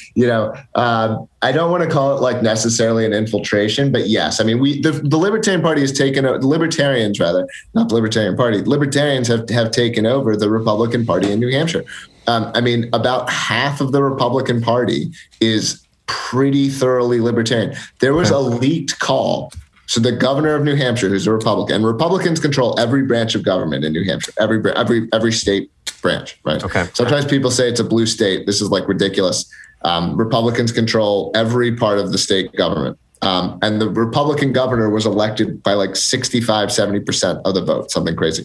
you 0.15 0.27
know, 0.27 0.55
um, 0.75 1.29
I 1.43 1.53
don't 1.53 1.71
want 1.71 1.83
to 1.83 1.89
call 1.89 2.17
it 2.17 2.21
like 2.21 2.43
necessarily 2.43 3.05
an 3.05 3.13
infiltration, 3.13 3.93
but 3.93 4.09
yes, 4.09 4.41
I 4.41 4.45
mean, 4.45 4.59
we 4.59 4.81
the, 4.81 4.93
the 4.93 5.17
Libertarian 5.17 5.63
Party 5.63 5.81
has 5.81 5.93
taken 5.93 6.25
the 6.25 6.47
Libertarians 6.47 7.19
rather, 7.21 7.47
not 7.75 7.89
the 7.89 7.95
Libertarian 7.95 8.37
Party. 8.37 8.63
Libertarians 8.63 9.29
have 9.29 9.49
have 9.51 9.71
taken 9.71 10.07
over 10.07 10.37
the 10.37 10.51
Republican 10.51 11.05
Party 11.05 11.31
in 11.31 11.41
New 11.41 11.51
Hampshire. 11.51 11.85
Um, 12.27 12.51
I 12.55 12.61
mean, 12.61 12.89
about 12.93 13.31
half 13.31 13.81
of 13.81 13.93
the 13.93 14.03
Republican 14.03 14.61
Party 14.61 15.11
is 15.41 15.87
pretty 16.07 16.69
thoroughly 16.69 17.21
libertarian. 17.21 17.77
There 18.01 18.15
was 18.15 18.31
a 18.31 18.39
leaked 18.39 18.99
call. 18.99 19.53
So 19.87 20.01
the 20.01 20.13
governor 20.13 20.55
of 20.55 20.65
New 20.65 20.75
Hampshire, 20.75 21.09
who's 21.09 21.27
a 21.27 21.33
Republican, 21.33 21.85
Republicans 21.85 22.41
control 22.41 22.79
every 22.79 23.03
branch 23.03 23.35
of 23.35 23.45
government 23.45 23.85
in 23.85 23.93
New 23.93 24.05
Hampshire, 24.05 24.33
every 24.39 24.61
every 24.75 25.09
every 25.13 25.33
state 25.33 25.71
branch, 26.03 26.39
right? 26.45 26.63
Okay. 26.63 26.87
Sometimes 26.93 27.25
people 27.25 27.51
say 27.51 27.69
it's 27.69 27.81
a 27.81 27.85
blue 27.85 28.07
state. 28.07 28.47
This 28.47 28.61
is 28.61 28.71
like 28.71 28.87
ridiculous. 28.89 29.51
Um, 29.83 30.17
Republicans 30.17 30.73
control 30.73 31.31
every 31.35 31.77
part 31.77 31.99
of 31.99 32.13
the 32.13 32.19
state 32.19 32.53
government. 32.55 32.99
Um, 33.23 33.59
and 33.63 33.81
the 33.81 33.89
Republican 33.89 34.53
governor 34.53 34.91
was 34.91 35.07
elected 35.07 35.63
by 35.63 35.73
like 35.73 35.97
65, 35.97 36.69
70% 36.69 37.43
of 37.45 37.55
the 37.55 37.63
vote, 37.63 37.91
something 37.91 38.15
crazy. 38.15 38.45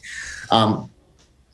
Um, 0.50 0.90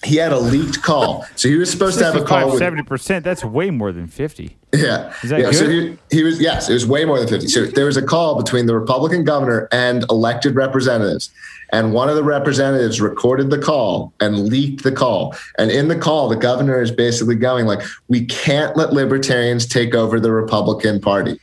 he 0.03 0.17
had 0.17 0.31
a 0.31 0.39
leaked 0.39 0.81
call. 0.83 1.25
So 1.35 1.49
he 1.49 1.55
was 1.55 1.71
supposed 1.71 1.97
to 1.99 2.05
have 2.05 2.15
a 2.15 2.23
call 2.23 2.51
with, 2.51 2.61
70%. 2.61 3.23
That's 3.23 3.43
way 3.43 3.71
more 3.71 3.91
than 3.91 4.07
50. 4.07 4.57
yeah. 4.73 5.13
Is 5.23 5.29
that 5.29 5.39
yeah. 5.39 5.51
So 5.51 5.67
he, 5.67 5.97
he 6.11 6.23
was, 6.23 6.39
yes, 6.39 6.69
it 6.69 6.73
was 6.73 6.85
way 6.85 7.03
more 7.05 7.17
than 7.19 7.27
50. 7.27 7.47
So 7.47 7.65
there 7.65 7.85
was 7.85 7.97
a 7.97 8.05
call 8.05 8.35
between 8.35 8.67
the 8.67 8.75
Republican 8.75 9.23
governor 9.23 9.67
and 9.71 10.05
elected 10.09 10.55
representatives. 10.55 11.31
And 11.71 11.93
one 11.93 12.09
of 12.09 12.15
the 12.15 12.23
representatives 12.23 13.01
recorded 13.01 13.49
the 13.49 13.57
call 13.57 14.13
and 14.19 14.47
leaked 14.47 14.83
the 14.83 14.91
call. 14.91 15.35
And 15.57 15.69
in 15.71 15.87
the 15.87 15.97
call, 15.97 16.29
the 16.29 16.35
governor 16.35 16.81
is 16.81 16.91
basically 16.91 17.35
going 17.35 17.65
like, 17.65 17.81
we 18.07 18.25
can't 18.25 18.75
let 18.77 18.93
libertarians 18.93 19.65
take 19.65 19.93
over 19.93 20.19
the 20.19 20.31
Republican 20.31 21.01
Party. 21.01 21.39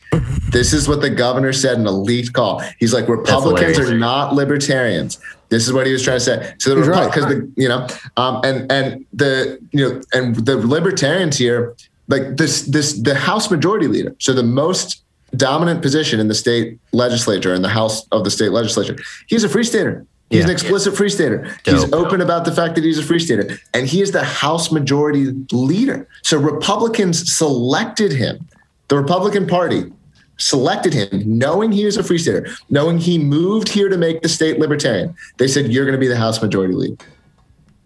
this 0.51 0.73
is 0.73 0.89
what 0.89 1.01
the 1.01 1.11
governor 1.11 1.53
said 1.53 1.79
in 1.79 1.87
a 1.87 1.93
leaked 1.93 2.33
call. 2.33 2.63
He's 2.79 2.95
like, 2.95 3.09
Republicans 3.09 3.79
are 3.79 3.97
not 3.97 4.35
libertarians. 4.35 5.19
This 5.51 5.67
is 5.67 5.73
what 5.73 5.87
he 5.87 5.93
was 5.93 6.03
trying 6.03 6.19
to 6.19 6.25
say. 6.25 6.55
So 6.59 6.71
the 6.71 6.81
He's 6.81 6.89
right. 6.89 7.07
because 7.07 7.27
the 7.27 7.53
you 7.57 7.69
know, 7.69 7.87
um, 8.17 8.41
and 8.45 8.71
and 8.73 9.05
the 9.13 9.61
you 9.71 9.89
know, 9.89 10.03
and 10.13 10.35
the 10.35 10.57
libertarians 10.57 11.37
here 11.37 11.77
like 12.09 12.37
this 12.37 12.63
this 12.63 12.95
the 12.95 13.15
House 13.15 13.51
Majority 13.51 13.87
Leader, 13.87 14.17
so 14.19 14.33
the 14.33 14.43
most 14.43 15.03
dominant 15.37 15.83
position 15.83 16.21
in 16.21 16.29
the 16.29 16.35
state 16.35 16.79
legislature 16.93 17.55
in 17.55 17.63
the 17.63 17.69
House 17.69 18.07
of 18.09 18.25
the 18.25 18.31
state 18.31 18.51
legislature. 18.51 18.97
He's 19.27 19.45
a 19.45 19.49
free 19.49 19.65
stater. 19.65 20.07
He's 20.35 20.41
Yeah. 20.41 20.47
an 20.47 20.51
explicit 20.51 20.97
free 20.97 21.09
stater. 21.11 21.47
He's 21.65 21.93
open 21.93 22.21
about 22.21 22.45
the 22.45 22.51
fact 22.51 22.75
that 22.75 22.83
he's 22.83 22.99
a 22.99 23.03
free 23.05 23.21
stater, 23.21 23.57
and 23.73 23.87
he 23.87 24.03
is 24.03 24.11
the 24.11 24.25
House 24.25 24.73
Majority 24.73 25.33
Leader. 25.53 26.09
So 26.23 26.39
Republicans 26.39 27.33
selected 27.33 28.13
him. 28.13 28.49
The 28.89 28.97
Republican 28.97 29.47
Party 29.47 29.93
selected 30.37 30.93
him 30.93 31.23
knowing 31.25 31.71
he 31.71 31.85
was 31.85 31.97
a 31.97 32.03
free 32.03 32.19
stater, 32.19 32.49
knowing 32.69 32.99
he 32.99 33.17
moved 33.17 33.69
here 33.69 33.89
to 33.89 33.97
make 33.97 34.23
the 34.23 34.29
state 34.29 34.59
libertarian. 34.59 35.15
They 35.39 35.47
said, 35.47 35.71
You're 35.73 35.85
going 35.85 35.95
to 35.95 36.01
be 36.01 36.09
the 36.09 36.17
House 36.17 36.43
Majority 36.43 36.75
Leader. 36.75 36.97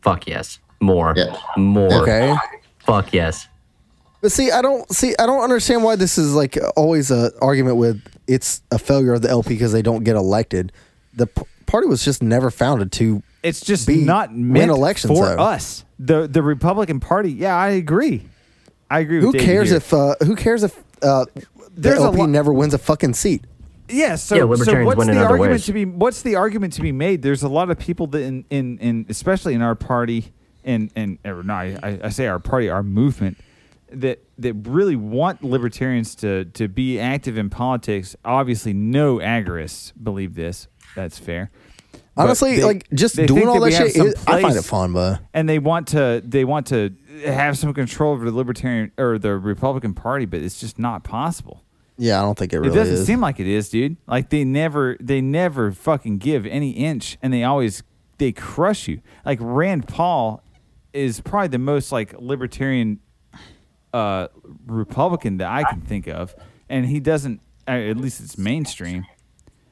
Fuck 0.00 0.26
yes. 0.26 0.58
More. 0.80 1.12
Yeah. 1.16 1.36
More. 1.58 1.92
Okay. 2.02 2.34
Fuck 2.78 3.12
yes. 3.12 3.46
But 4.22 4.32
see, 4.32 4.50
I 4.50 4.62
don't 4.62 4.90
see. 4.90 5.14
I 5.18 5.26
don't 5.26 5.42
understand 5.42 5.84
why 5.84 5.96
this 5.96 6.16
is 6.16 6.34
like 6.34 6.56
always 6.76 7.10
a 7.10 7.30
argument 7.42 7.76
with 7.76 8.00
it's 8.26 8.62
a 8.70 8.78
failure 8.78 9.12
of 9.12 9.20
the 9.22 9.28
LP 9.28 9.50
because 9.50 9.72
they 9.72 9.82
don't 9.82 10.02
get 10.02 10.16
elected. 10.16 10.72
The 11.14 11.26
p- 11.26 11.42
party 11.68 11.86
was 11.86 12.04
just 12.04 12.22
never 12.22 12.50
founded 12.50 12.90
to. 12.92 13.22
It's 13.42 13.60
just 13.60 13.86
be- 13.86 14.04
not 14.04 14.30
win 14.30 14.52
meant 14.52 14.70
elections, 14.70 15.12
for 15.16 15.26
though. 15.26 15.42
us. 15.42 15.84
The 16.00 16.26
the 16.26 16.42
Republican 16.42 16.98
Party. 17.00 17.30
Yeah, 17.32 17.54
I 17.56 17.68
agree. 17.70 18.26
I 18.90 19.00
agree. 19.00 19.20
Who 19.20 19.28
with 19.28 19.34
David 19.36 19.46
cares 19.46 19.68
here. 19.68 19.76
if? 19.76 19.94
Uh, 19.94 20.14
who 20.24 20.34
cares 20.34 20.62
if 20.64 20.76
uh, 21.02 21.26
the 21.34 21.46
There's 21.76 22.00
a 22.00 22.04
LP 22.04 22.18
lo- 22.18 22.26
never 22.26 22.52
wins 22.52 22.74
a 22.74 22.78
fucking 22.78 23.14
seat? 23.14 23.44
Yeah, 23.90 24.16
so, 24.16 24.34
Yeah, 24.34 24.40
so 24.42 24.46
what's 24.48 24.64
the 24.66 24.76
argument 25.24 25.40
ways. 25.52 25.64
to 25.66 25.72
be 25.72 25.84
what's 25.86 26.22
the 26.22 26.34
argument 26.36 26.74
to 26.74 26.82
be 26.82 26.92
made? 26.92 27.22
There's 27.22 27.42
a 27.42 27.48
lot 27.48 27.70
of 27.70 27.78
people 27.78 28.06
that 28.08 28.20
in 28.22 28.44
in, 28.50 28.78
in 28.78 29.06
especially 29.08 29.54
in 29.54 29.62
our 29.62 29.74
party 29.74 30.32
and 30.64 30.90
and 30.96 31.18
or 31.24 31.42
no, 31.42 31.54
I, 31.54 31.98
I 32.04 32.08
say 32.10 32.26
our 32.26 32.38
party, 32.38 32.68
our 32.68 32.82
movement 32.82 33.38
that 33.90 34.22
that 34.38 34.52
really 34.66 34.96
want 34.96 35.42
libertarians 35.42 36.14
to 36.16 36.44
to 36.46 36.68
be 36.68 36.98
active 37.00 37.38
in 37.38 37.48
politics. 37.50 38.14
Obviously, 38.24 38.72
no 38.74 39.16
agorists 39.18 39.92
believe 40.02 40.34
this. 40.34 40.68
That's 40.98 41.16
fair. 41.18 41.50
Honestly, 42.16 42.56
they- 42.56 42.64
like 42.64 42.88
just 42.92 43.14
doing 43.14 43.46
all 43.46 43.60
that 43.60 43.70
that 43.70 43.92
shit, 43.92 43.96
is- 43.96 44.14
I 44.26 44.42
find 44.42 44.56
it 44.56 44.62
fun, 44.64 44.92
but 44.92 45.20
and 45.32 45.48
they 45.48 45.60
want 45.60 45.86
to 45.88 46.20
they 46.26 46.44
want 46.44 46.66
to 46.68 46.92
have 47.24 47.56
some 47.56 47.72
control 47.72 48.12
over 48.14 48.24
the 48.28 48.36
libertarian 48.36 48.90
or 48.98 49.18
the 49.18 49.36
Republican 49.36 49.94
Party, 49.94 50.24
but 50.24 50.40
it's 50.42 50.58
just 50.58 50.76
not 50.80 51.04
possible. 51.04 51.62
yeah, 51.96 52.18
I 52.18 52.22
don't 52.22 52.36
think 52.36 52.52
it 52.52 52.58
really 52.58 52.72
it 52.72 52.74
doesn't 52.74 52.94
is. 52.94 53.06
seem 53.06 53.20
like 53.20 53.38
it 53.38 53.46
is, 53.46 53.68
dude. 53.68 53.96
Like 54.08 54.30
they 54.30 54.42
never 54.44 54.96
they 55.00 55.20
never 55.20 55.70
fucking 55.70 56.18
give 56.18 56.44
any 56.46 56.70
inch, 56.72 57.16
and 57.22 57.32
they 57.32 57.44
always 57.44 57.84
they 58.18 58.32
crush 58.32 58.88
you. 58.88 59.00
Like 59.24 59.38
Rand 59.40 59.86
Paul 59.86 60.42
is 60.92 61.20
probably 61.20 61.48
the 61.48 61.58
most 61.60 61.92
like 61.92 62.14
libertarian 62.18 62.98
uh 63.94 64.26
Republican 64.66 65.36
that 65.36 65.48
I 65.48 65.62
can 65.70 65.80
think 65.82 66.08
of, 66.08 66.34
and 66.68 66.86
he 66.86 66.98
doesn't. 66.98 67.40
At 67.68 67.96
least 67.98 68.20
it's 68.20 68.36
mainstream. 68.38 69.06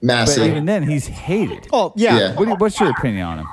But 0.07 0.38
even 0.38 0.64
then, 0.66 0.83
he's 0.83 1.07
hated. 1.07 1.69
Oh 1.73 1.92
yeah. 1.97 2.19
Yeah. 2.19 2.35
What 2.35 2.49
you- 2.49 2.55
what's 2.57 2.79
your 2.81 2.90
opinion 2.90 3.27
on 3.27 3.38
him? 3.40 3.47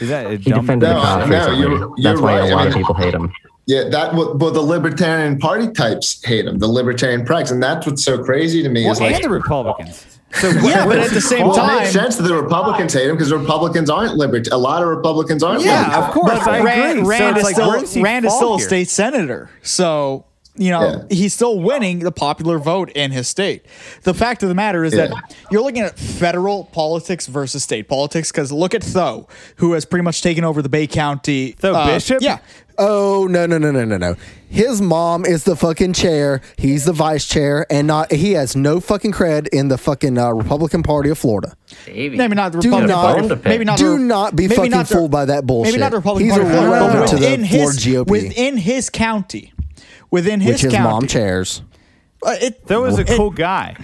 Is 0.00 0.08
that 0.08 0.26
a 0.26 0.36
He 0.36 0.50
dumb? 0.50 0.60
defended 0.60 0.88
No, 0.88 0.94
the 0.94 1.00
cause 1.00 1.28
no, 1.30 1.50
you're- 1.52 1.78
That's 1.78 1.90
you're 1.98 2.22
why 2.22 2.40
right. 2.40 2.50
a 2.52 2.54
lot 2.54 2.66
I 2.66 2.68
of 2.68 2.74
people 2.74 2.94
hate 2.94 3.14
him. 3.14 3.32
Yeah, 3.66 3.84
that 3.88 4.14
well, 4.14 4.36
well, 4.36 4.50
the 4.50 4.60
Libertarian 4.60 5.38
Party 5.38 5.68
types 5.72 6.22
hate 6.24 6.44
him, 6.46 6.58
the 6.58 6.66
Libertarian 6.68 7.24
prags, 7.24 7.50
and 7.50 7.62
that's 7.62 7.86
what's 7.86 8.04
so 8.04 8.22
crazy 8.22 8.62
to 8.62 8.68
me 8.68 8.84
well, 8.84 8.92
is 8.92 9.00
like, 9.00 9.14
and 9.16 9.24
the 9.24 9.30
Republicans. 9.30 10.04
So 10.34 10.48
Yeah, 10.50 10.84
but 10.86 10.98
at 10.98 11.10
the 11.12 11.20
same 11.20 11.46
well, 11.46 11.54
it 11.56 11.58
time, 11.60 11.76
makes 11.78 11.92
sense 11.92 12.16
that 12.16 12.24
the 12.24 12.34
Republicans 12.34 12.92
hate 12.92 13.08
him 13.08 13.14
because 13.16 13.32
Republicans 13.32 13.88
aren't 13.88 14.16
libertarian. 14.16 14.52
A 14.52 14.58
lot 14.62 14.82
of 14.82 14.88
Republicans 14.88 15.42
aren't. 15.42 15.62
Yeah, 15.64 15.78
libertarian. 15.80 16.04
of 16.08 16.10
course. 16.12 16.38
But 16.44 16.48
I 16.48 16.60
Rand, 16.62 16.98
agree. 16.98 17.08
Rand 17.08 17.36
so 17.36 17.38
is 17.38 17.44
like, 17.44 17.54
still 17.84 18.02
Rand 18.02 18.24
is 18.26 18.34
still 18.34 18.54
a 18.54 18.58
here? 18.58 18.66
state 18.66 18.88
senator, 18.90 19.48
so 19.62 20.24
you 20.56 20.70
know 20.70 20.80
Yeah. 21.08 21.16
he's 21.16 21.34
still 21.34 21.58
winning 21.58 22.00
the 22.00 22.12
popular 22.12 22.58
vote 22.58 22.90
in 22.92 23.10
his 23.10 23.28
state. 23.28 23.64
The 24.02 24.14
fact 24.14 24.42
of 24.42 24.48
the 24.48 24.54
matter 24.54 24.84
is 24.84 24.94
Yeah. 24.94 25.06
that 25.08 25.34
you're 25.50 25.62
looking 25.62 25.82
at 25.82 25.98
federal 25.98 26.64
politics 26.64 27.26
versus 27.26 27.62
state 27.62 27.88
politics. 27.88 28.30
Because 28.30 28.52
look 28.52 28.74
at 28.74 28.82
Tho, 28.82 29.26
who 29.56 29.72
has 29.72 29.84
pretty 29.84 30.04
much 30.04 30.22
taken 30.22 30.44
over 30.44 30.62
the 30.62 30.68
Bay 30.68 30.86
County. 30.86 31.54
Tho 31.60 31.84
Bishop? 31.86 32.18
Yeah, 32.22 32.38
Oh 32.76 33.28
no 33.30 33.46
no 33.46 33.56
no 33.56 33.70
no 33.70 33.84
no 33.84 33.96
no! 33.96 34.16
His 34.48 34.82
mom 34.82 35.24
is 35.24 35.44
the 35.44 35.54
fucking 35.54 35.92
chair. 35.92 36.40
He's 36.58 36.84
the 36.86 36.92
vice 36.92 37.24
chair, 37.24 37.64
and 37.70 37.86
not 37.86 38.10
he 38.10 38.32
has 38.32 38.56
no 38.56 38.80
fucking 38.80 39.12
cred 39.12 39.46
in 39.52 39.68
the 39.68 39.78
fucking 39.78 40.18
uh, 40.18 40.30
Republican 40.32 40.82
Party 40.82 41.08
of 41.08 41.16
Florida. 41.16 41.54
Maybe. 41.86 42.16
maybe 42.16 42.34
not 42.34 42.50
the 42.50 42.58
Do 42.60 42.68
Republican 42.70 42.88
not- 42.96 43.04
Party. 43.14 43.28
Bone 43.28 43.40
Maybe 43.44 43.64
not. 43.64 43.78
Do 43.78 43.92
the, 43.92 43.98
not 44.00 44.34
be 44.34 44.48
fucking 44.48 44.72
not 44.72 44.88
the- 44.88 44.94
fooled 44.96 45.12
by 45.12 45.24
that 45.26 45.46
bullshit. 45.46 45.74
Maybe 45.74 45.80
not 45.82 45.92
the 45.92 45.98
Republican 45.98 46.26
He's 46.28 46.36
Party. 46.36 46.50
a 46.50 46.52
of 46.52 46.58
Florida, 46.64 46.72
relevant 46.84 47.00
but 47.04 47.10
to 47.10 47.16
the 47.16 47.20
within 47.30 47.46
Florida 47.46 47.72
his, 47.72 47.86
GOP. 47.86 48.06
Within 48.10 48.56
his 48.56 48.90
county, 48.90 49.52
within 50.14 50.40
his 50.40 50.54
which 50.54 50.62
his 50.62 50.72
county, 50.72 50.88
mom 50.88 51.06
chairs. 51.06 51.60
Uh, 52.24 52.36
it, 52.40 52.66
That 52.68 52.80
was 52.80 52.98
a 52.98 53.02
it- 53.02 53.08
cool 53.16 53.30
guy. 53.30 53.76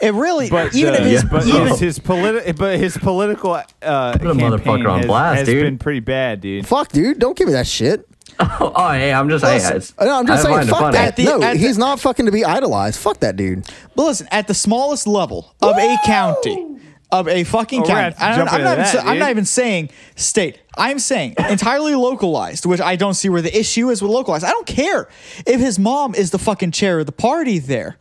It 0.00 0.12
really, 0.12 0.50
But 0.50 0.74
even 0.74 0.92
the- 0.92 1.00
if 1.02 1.06
his, 1.06 1.24
but 1.24 1.46
even, 1.46 1.68
his, 1.68 1.78
his 1.78 1.98
politi- 2.00 2.56
but 2.58 2.78
his 2.78 2.96
political 2.98 3.52
uh, 3.54 3.62
a 3.80 4.18
campaign 4.18 4.50
motherfucker 4.50 4.90
on 4.90 4.98
has, 4.98 5.06
blast, 5.06 5.38
has 5.38 5.46
dude. 5.48 5.62
been 5.62 5.78
pretty 5.78 6.00
bad, 6.00 6.40
dude. 6.40 6.66
Fuck, 6.66 6.88
dude, 6.88 7.18
don't 7.20 7.38
give 7.38 7.46
me 7.46 7.52
that 7.54 7.66
shit. 7.66 8.06
Oh, 8.40 8.72
oh, 8.74 8.90
hey, 8.90 9.12
I'm 9.12 9.28
just. 9.30 9.44
Listen, 9.44 9.76
it's- 9.76 9.94
No, 10.00 10.18
I'm 10.18 10.26
just 10.26 10.44
I 10.44 10.56
saying, 10.64 10.66
fuck 10.68 10.92
that. 10.92 11.14
The- 11.14 11.24
no, 11.24 11.40
at 11.42 11.52
the- 11.52 11.58
he's 11.58 11.78
not 11.78 12.00
fucking 12.00 12.26
to 12.26 12.32
be 12.32 12.44
idolized. 12.44 12.98
Fuck 12.98 13.20
that 13.20 13.36
dude. 13.36 13.64
But 13.94 14.06
listen, 14.06 14.26
at 14.32 14.48
the 14.48 14.54
smallest 14.54 15.06
level 15.06 15.54
of 15.62 15.76
a 15.78 15.96
county, 16.04 16.66
of 17.12 17.28
a 17.28 17.44
fucking 17.44 17.82
Oh, 17.82 17.86
county, 17.86 18.16
I 18.18 18.36
don't, 18.36 18.52
I'm, 18.52 18.64
not 18.64 18.76
that, 18.76 18.88
sa- 18.88 19.08
I'm 19.08 19.20
not 19.20 19.30
even 19.30 19.44
saying 19.44 19.90
state. 20.16 20.58
I'm 20.76 20.98
saying 20.98 21.34
entirely 21.38 21.94
localized, 21.94 22.66
which 22.66 22.80
I 22.80 22.96
don't 22.96 23.14
see 23.14 23.28
where 23.28 23.42
the 23.42 23.56
issue 23.56 23.90
is 23.90 24.02
with 24.02 24.10
localized. 24.10 24.44
I 24.44 24.50
don't 24.50 24.66
care 24.66 25.08
if 25.46 25.60
his 25.60 25.78
mom 25.78 26.14
is 26.14 26.30
the 26.30 26.38
fucking 26.38 26.72
chair 26.72 27.00
of 27.00 27.06
the 27.06 27.12
party 27.12 27.58
there. 27.58 27.96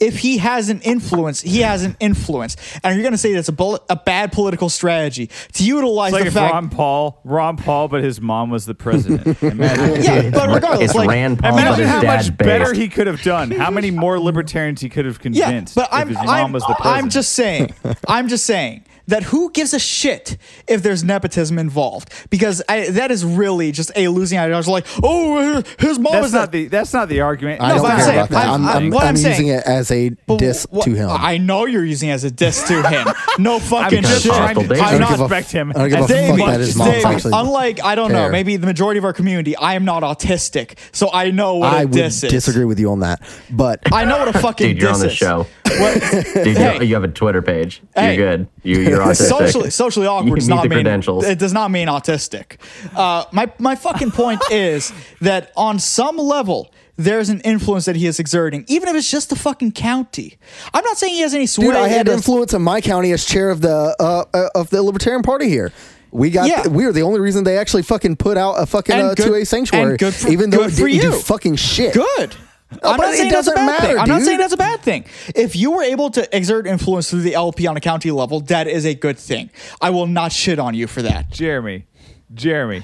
If 0.00 0.18
he 0.18 0.38
has 0.38 0.68
an 0.68 0.80
influence, 0.82 1.40
he 1.40 1.60
has 1.60 1.82
an 1.84 1.96
influence. 2.00 2.56
And 2.82 2.94
you're 2.94 3.02
going 3.02 3.12
to 3.12 3.18
say 3.18 3.32
that's 3.32 3.48
a, 3.48 3.52
bul- 3.52 3.84
a 3.88 3.96
bad 3.96 4.32
political 4.32 4.68
strategy 4.68 5.30
to 5.54 5.64
utilize 5.64 6.12
It's 6.12 6.14
like 6.14 6.22
the 6.24 6.28
if 6.28 6.34
fact. 6.34 6.52
Ron 6.52 6.68
Paul, 6.70 7.20
Ron 7.24 7.56
Paul, 7.56 7.88
but 7.88 8.02
his 8.02 8.20
mom 8.20 8.50
was 8.50 8.66
the 8.66 8.74
president. 8.74 9.42
Imagine, 9.42 10.02
yeah, 10.02 10.30
but 10.30 10.48
regardless, 10.48 10.90
It's 10.90 10.94
like, 10.94 11.08
Rand 11.08 11.38
Paul, 11.38 11.52
but 11.52 11.62
imagine 11.62 11.84
his 11.84 11.88
how 11.88 12.00
dad 12.00 12.16
much 12.16 12.36
better 12.36 12.72
he 12.72 12.88
could 12.88 13.06
have 13.06 13.22
done. 13.22 13.50
How 13.50 13.70
many 13.70 13.90
more 13.90 14.18
libertarians 14.18 14.80
he 14.80 14.88
could 14.88 15.04
have 15.04 15.18
convinced. 15.18 15.40
Yeah, 15.40 15.46
convinced 15.46 15.74
but 15.74 15.88
I'm, 15.90 16.02
if 16.02 16.08
his 16.08 16.26
mom 16.26 16.28
I'm, 16.28 16.52
was 16.52 16.62
the 16.62 16.74
president. 16.74 17.04
I'm 17.04 17.10
just 17.10 17.32
saying, 17.32 17.74
I'm 18.06 18.28
just 18.28 18.46
saying 18.46 18.84
that 19.08 19.24
who 19.24 19.50
gives 19.50 19.74
a 19.74 19.78
shit 19.78 20.38
if 20.66 20.82
there's 20.82 21.02
nepotism 21.04 21.58
involved? 21.58 22.12
Because 22.30 22.62
I, 22.68 22.88
that 22.90 23.10
is 23.10 23.24
really 23.24 23.72
just 23.72 23.90
a 23.96 24.08
losing 24.08 24.38
idea. 24.38 24.54
I 24.54 24.56
was 24.58 24.68
like, 24.68 24.86
oh, 25.02 25.62
his 25.78 25.98
mom 25.98 26.12
That's 26.12 26.26
is 26.28 26.32
not 26.32 26.38
not 26.38 26.52
the. 26.52 26.68
That's 26.68 26.92
not 26.94 27.08
the 27.08 27.20
argument. 27.22 27.60
I 27.60 27.68
No, 27.70 27.74
don't 27.74 27.82
but 27.82 27.90
I'm 27.90 27.96
care 27.96 28.06
saying- 28.06 28.18
about 28.18 28.30
that. 28.30 28.46
I'm- 28.46 28.54
I'm, 28.62 28.66
I'm- 28.68 28.76
I'm, 28.84 28.90
what 28.90 29.02
I'm 29.02 29.08
I'm 29.08 29.16
saying- 29.16 29.32
using 29.46 29.48
it 29.48 29.64
as 29.66 29.90
a 29.90 30.10
diss 30.38 30.66
What- 30.70 30.84
to 30.84 30.94
him. 30.94 31.08
I 31.10 31.38
know 31.38 31.66
you're 31.66 31.84
using 31.84 32.08
it 32.10 32.12
as 32.12 32.24
a 32.24 32.30
diss 32.30 32.62
to 32.68 32.82
him. 32.88 33.08
No 33.38 33.58
fucking 33.58 34.02
just 34.02 34.22
shit. 34.22 34.32
trying 34.32 34.54
to- 34.54 34.60
Hostile 34.60 34.74
Dave. 34.76 34.82
I'm 34.82 35.00
don't 35.00 35.10
not 35.18 35.18
respect 35.20 35.50
him. 35.52 35.70
I 35.74 35.88
don't 35.88 35.88
give 35.90 35.98
a 35.98 36.02
as 36.02 36.28
fuck 36.30 36.38
much 36.38 36.50
that 36.50 36.60
his 36.60 36.68
as 36.70 36.76
mom's 36.76 36.90
Dave, 36.92 37.02
Dave. 37.02 37.12
actually 37.14 37.32
unlike 37.34 37.84
I 37.84 37.94
don't 37.94 38.12
know, 38.12 38.28
maybe 38.30 38.56
the 38.56 38.66
majority 38.66 38.98
of 38.98 39.04
our 39.04 39.12
community, 39.12 39.56
I 39.56 39.74
am 39.74 39.84
not 39.84 40.02
autistic, 40.02 40.78
so 40.92 41.10
I 41.12 41.30
know 41.30 41.56
what 41.56 41.72
I 41.72 41.82
a 41.82 41.86
would 41.86 41.92
diss 41.92 42.22
is. 42.24 42.30
disagree 42.30 42.64
with 42.64 42.78
you 42.78 42.90
on 42.90 43.00
that. 43.00 43.22
But 43.50 43.80
I 43.92 44.04
know 44.04 44.18
what 44.18 44.28
a 44.34 44.38
fucking 44.38 44.74
Dude, 44.74 44.82
you're 44.82 44.92
on 44.92 45.00
the 45.00 45.10
show. 45.10 45.46
What, 45.64 45.94
Dude, 46.34 46.56
Hey. 46.56 46.78
you, 46.78 46.84
you 46.86 46.94
have 46.94 47.04
a 47.04 47.08
Twitter 47.08 47.42
page. 47.42 47.82
You're 47.96 48.16
good. 48.16 48.48
You, 48.62 48.80
you're 49.04 49.12
autistic. 49.12 49.28
socially 49.28 49.70
socially 49.70 50.06
awkward 50.06 50.34
does 50.36 50.48
not 50.48 50.68
mean 50.68 50.86
it 50.86 51.38
does 51.38 51.52
not 51.52 51.70
mean 51.70 51.88
autistic. 51.88 52.56
Uh, 52.94 53.24
my 53.32 53.50
my 53.58 53.74
fucking 53.74 54.10
point 54.10 54.40
is 54.50 54.92
that 55.20 55.52
on 55.56 55.78
some 55.78 56.16
level 56.16 56.72
there's 56.96 57.28
an 57.28 57.40
influence 57.42 57.84
that 57.84 57.94
he 57.94 58.06
is 58.08 58.18
exerting, 58.18 58.64
even 58.66 58.88
if 58.88 58.96
it's 58.96 59.08
just 59.10 59.30
the 59.30 59.36
fucking 59.36 59.70
county. 59.72 60.36
I'm 60.74 60.84
not 60.84 60.98
saying 60.98 61.14
he 61.14 61.20
has 61.20 61.32
any 61.32 61.46
sway. 61.46 61.66
dude, 61.66 61.76
I 61.76 61.86
had 61.86 62.08
influence 62.08 62.52
in 62.54 62.62
my 62.62 62.80
county 62.80 63.12
as 63.12 63.24
chair 63.24 63.50
of 63.50 63.60
the 63.60 63.94
uh, 64.00 64.24
uh, 64.34 64.48
of 64.54 64.70
the 64.70 64.82
Libertarian 64.82 65.22
Party 65.22 65.48
here. 65.48 65.72
We 66.10 66.30
got 66.30 66.48
Yeah. 66.48 66.66
we 66.66 66.86
were 66.86 66.92
the 66.92 67.02
only 67.02 67.20
reason 67.20 67.44
they 67.44 67.58
actually 67.58 67.82
fucking 67.82 68.16
put 68.16 68.36
out 68.36 68.54
a 68.54 68.66
fucking 68.66 68.94
And 68.96 69.08
uh, 69.10 69.14
2A 69.14 69.46
sanctuary, 69.46 69.90
and 69.90 69.98
good 69.98 70.14
for- 70.14 70.28
even 70.28 70.50
though 70.50 70.58
good 70.58 70.72
it 70.72 70.76
for 70.76 70.88
didn't 70.88 71.10
do 71.12 71.18
fucking 71.18 71.56
shit. 71.56 71.94
Good. 71.94 72.34
I'm 72.70 72.78
but 72.80 72.96
not 72.98 73.14
it 73.14 73.16
saying 73.16 73.30
that's 73.32 73.46
a 73.46 73.50
doesn't 73.50 73.54
bad 73.54 73.66
matter, 73.66 73.86
thing. 73.94 73.98
I'm 73.98 74.08
not 74.08 74.22
saying 74.22 74.38
that's 74.38 74.52
a 74.52 74.58
bad 74.58 74.80
thing. 74.80 75.04
If 75.34 75.56
you 75.56 75.70
were 75.70 75.82
able 75.82 76.10
to 76.10 76.36
exert 76.36 76.66
influence 76.66 77.10
through 77.10 77.22
the 77.22 77.34
LP 77.34 77.66
on 77.66 77.76
a 77.76 77.80
county 77.80 78.10
level, 78.10 78.40
that 78.42 78.66
is 78.66 78.84
a 78.84 78.94
good 78.94 79.18
thing. 79.18 79.50
I 79.80 79.90
will 79.90 80.06
not 80.06 80.32
shit 80.32 80.58
on 80.58 80.74
you 80.74 80.86
for 80.86 81.00
that. 81.02 81.30
Jeremy, 81.30 81.86
Jeremy, 82.34 82.82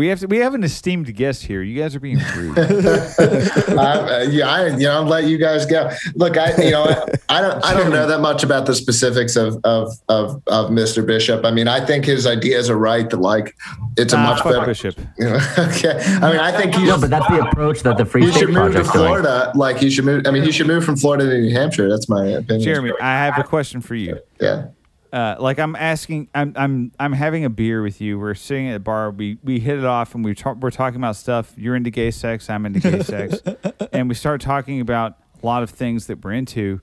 we 0.00 0.06
have 0.06 0.18
to, 0.20 0.26
we 0.28 0.38
have 0.38 0.54
an 0.54 0.64
esteemed 0.64 1.14
guest 1.14 1.44
here. 1.44 1.60
You 1.62 1.78
guys 1.78 1.94
are 1.94 2.00
being 2.00 2.16
rude. 2.34 2.58
I, 2.58 2.62
uh, 2.62 4.26
yeah, 4.30 4.48
I, 4.48 4.68
you 4.68 4.84
know, 4.84 4.92
I'll 4.94 5.04
let 5.04 5.24
you 5.24 5.36
guys 5.36 5.66
go. 5.66 5.90
Look, 6.14 6.38
I, 6.38 6.56
you 6.56 6.70
know, 6.70 6.84
I, 6.84 7.04
I 7.28 7.42
don't, 7.42 7.62
I 7.62 7.74
don't 7.74 7.90
know 7.90 8.06
that 8.06 8.22
much 8.22 8.42
about 8.42 8.64
the 8.64 8.74
specifics 8.74 9.36
of, 9.36 9.58
of, 9.64 9.92
of, 10.08 10.42
of 10.46 10.70
Mr. 10.70 11.04
Bishop. 11.04 11.44
I 11.44 11.50
mean, 11.50 11.68
I 11.68 11.84
think 11.84 12.06
his 12.06 12.26
ideas 12.26 12.70
are 12.70 12.78
right. 12.78 13.10
That 13.10 13.18
like, 13.18 13.54
it's 13.98 14.14
a 14.14 14.16
Ah, 14.16 14.30
much 14.30 14.42
better. 14.42 14.64
Bishop. 14.64 14.98
You 15.18 15.26
know, 15.26 15.38
okay. 15.58 16.00
I 16.22 16.30
mean, 16.30 16.40
I 16.40 16.50
think 16.50 16.74
he's. 16.74 16.88
No, 16.88 16.98
but 16.98 17.10
that's 17.10 17.28
the 17.28 17.46
approach 17.46 17.82
that 17.82 17.98
the 17.98 18.06
Free 18.06 18.24
he 18.24 18.30
State 18.30 18.40
should 18.40 18.48
move 18.48 18.72
to 18.72 18.80
Project's 18.80 18.92
doing. 18.92 19.04
Florida. 19.06 19.52
Like 19.54 19.76
he 19.76 19.90
should 19.90 20.06
move. 20.06 20.26
I 20.26 20.30
mean, 20.30 20.44
he 20.44 20.50
should 20.50 20.66
move 20.66 20.82
from 20.82 20.96
Florida 20.96 21.28
to 21.28 21.38
New 21.38 21.52
Hampshire. 21.52 21.90
That's 21.90 22.08
my 22.08 22.24
opinion. 22.24 22.62
Jeremy, 22.62 22.92
I 23.02 23.26
have 23.26 23.36
a 23.38 23.44
question 23.44 23.82
for 23.82 23.94
you. 23.96 24.18
Yeah. 24.40 24.68
Uh, 25.12 25.36
like 25.38 25.58
I'm 25.58 25.74
asking, 25.76 26.28
I'm 26.34 26.52
I'm 26.56 26.92
I'm 27.00 27.12
having 27.12 27.44
a 27.44 27.50
beer 27.50 27.82
with 27.82 28.00
you. 28.00 28.18
We're 28.18 28.34
sitting 28.34 28.68
at 28.68 28.76
a 28.76 28.80
bar. 28.80 29.10
We 29.10 29.38
we 29.42 29.58
hit 29.58 29.78
it 29.78 29.84
off, 29.84 30.14
and 30.14 30.24
we 30.24 30.34
talk, 30.34 30.56
we're 30.58 30.70
talking 30.70 31.00
about 31.00 31.16
stuff. 31.16 31.52
You're 31.56 31.76
into 31.76 31.90
gay 31.90 32.10
sex. 32.10 32.48
I'm 32.48 32.66
into 32.66 32.80
gay 32.80 33.02
sex, 33.02 33.38
and 33.92 34.08
we 34.08 34.14
start 34.14 34.40
talking 34.40 34.80
about 34.80 35.16
a 35.42 35.46
lot 35.46 35.62
of 35.62 35.70
things 35.70 36.06
that 36.06 36.24
we're 36.24 36.32
into. 36.32 36.80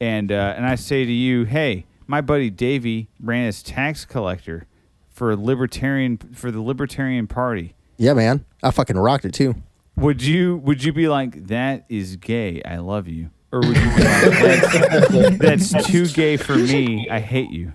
And 0.00 0.30
uh, 0.30 0.54
and 0.56 0.66
I 0.66 0.74
say 0.74 1.04
to 1.04 1.12
you, 1.12 1.44
hey, 1.44 1.86
my 2.06 2.20
buddy 2.20 2.50
Davey 2.50 3.08
ran 3.20 3.46
as 3.46 3.62
tax 3.62 4.04
collector 4.04 4.66
for 5.08 5.36
libertarian 5.36 6.16
for 6.16 6.50
the 6.50 6.60
Libertarian 6.60 7.26
Party. 7.26 7.74
Yeah, 7.96 8.14
man. 8.14 8.44
I 8.62 8.70
fucking 8.70 8.98
rocked 8.98 9.24
it 9.24 9.32
too. 9.34 9.54
Would 9.96 10.22
you 10.22 10.56
would 10.56 10.82
you 10.82 10.92
be 10.92 11.08
like 11.08 11.48
that 11.48 11.84
is 11.88 12.16
gay? 12.16 12.62
I 12.64 12.78
love 12.78 13.06
you, 13.08 13.30
or 13.52 13.60
would 13.60 13.68
you 13.68 13.72
be 13.74 14.02
like 14.02 15.38
that's, 15.38 15.70
that's 15.72 15.86
too 15.86 16.06
gay 16.08 16.36
for 16.36 16.54
me? 16.56 17.08
I 17.10 17.20
hate 17.20 17.50
you. 17.50 17.72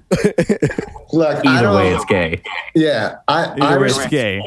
Look, 1.11 1.45
Either 1.45 1.73
way, 1.75 1.93
it's 1.93 2.05
gay. 2.05 2.41
yeah, 2.73 3.17
I, 3.27 3.55
I, 3.61 3.77
way, 3.77 3.87
it's 3.87 4.05
gay. 4.07 4.41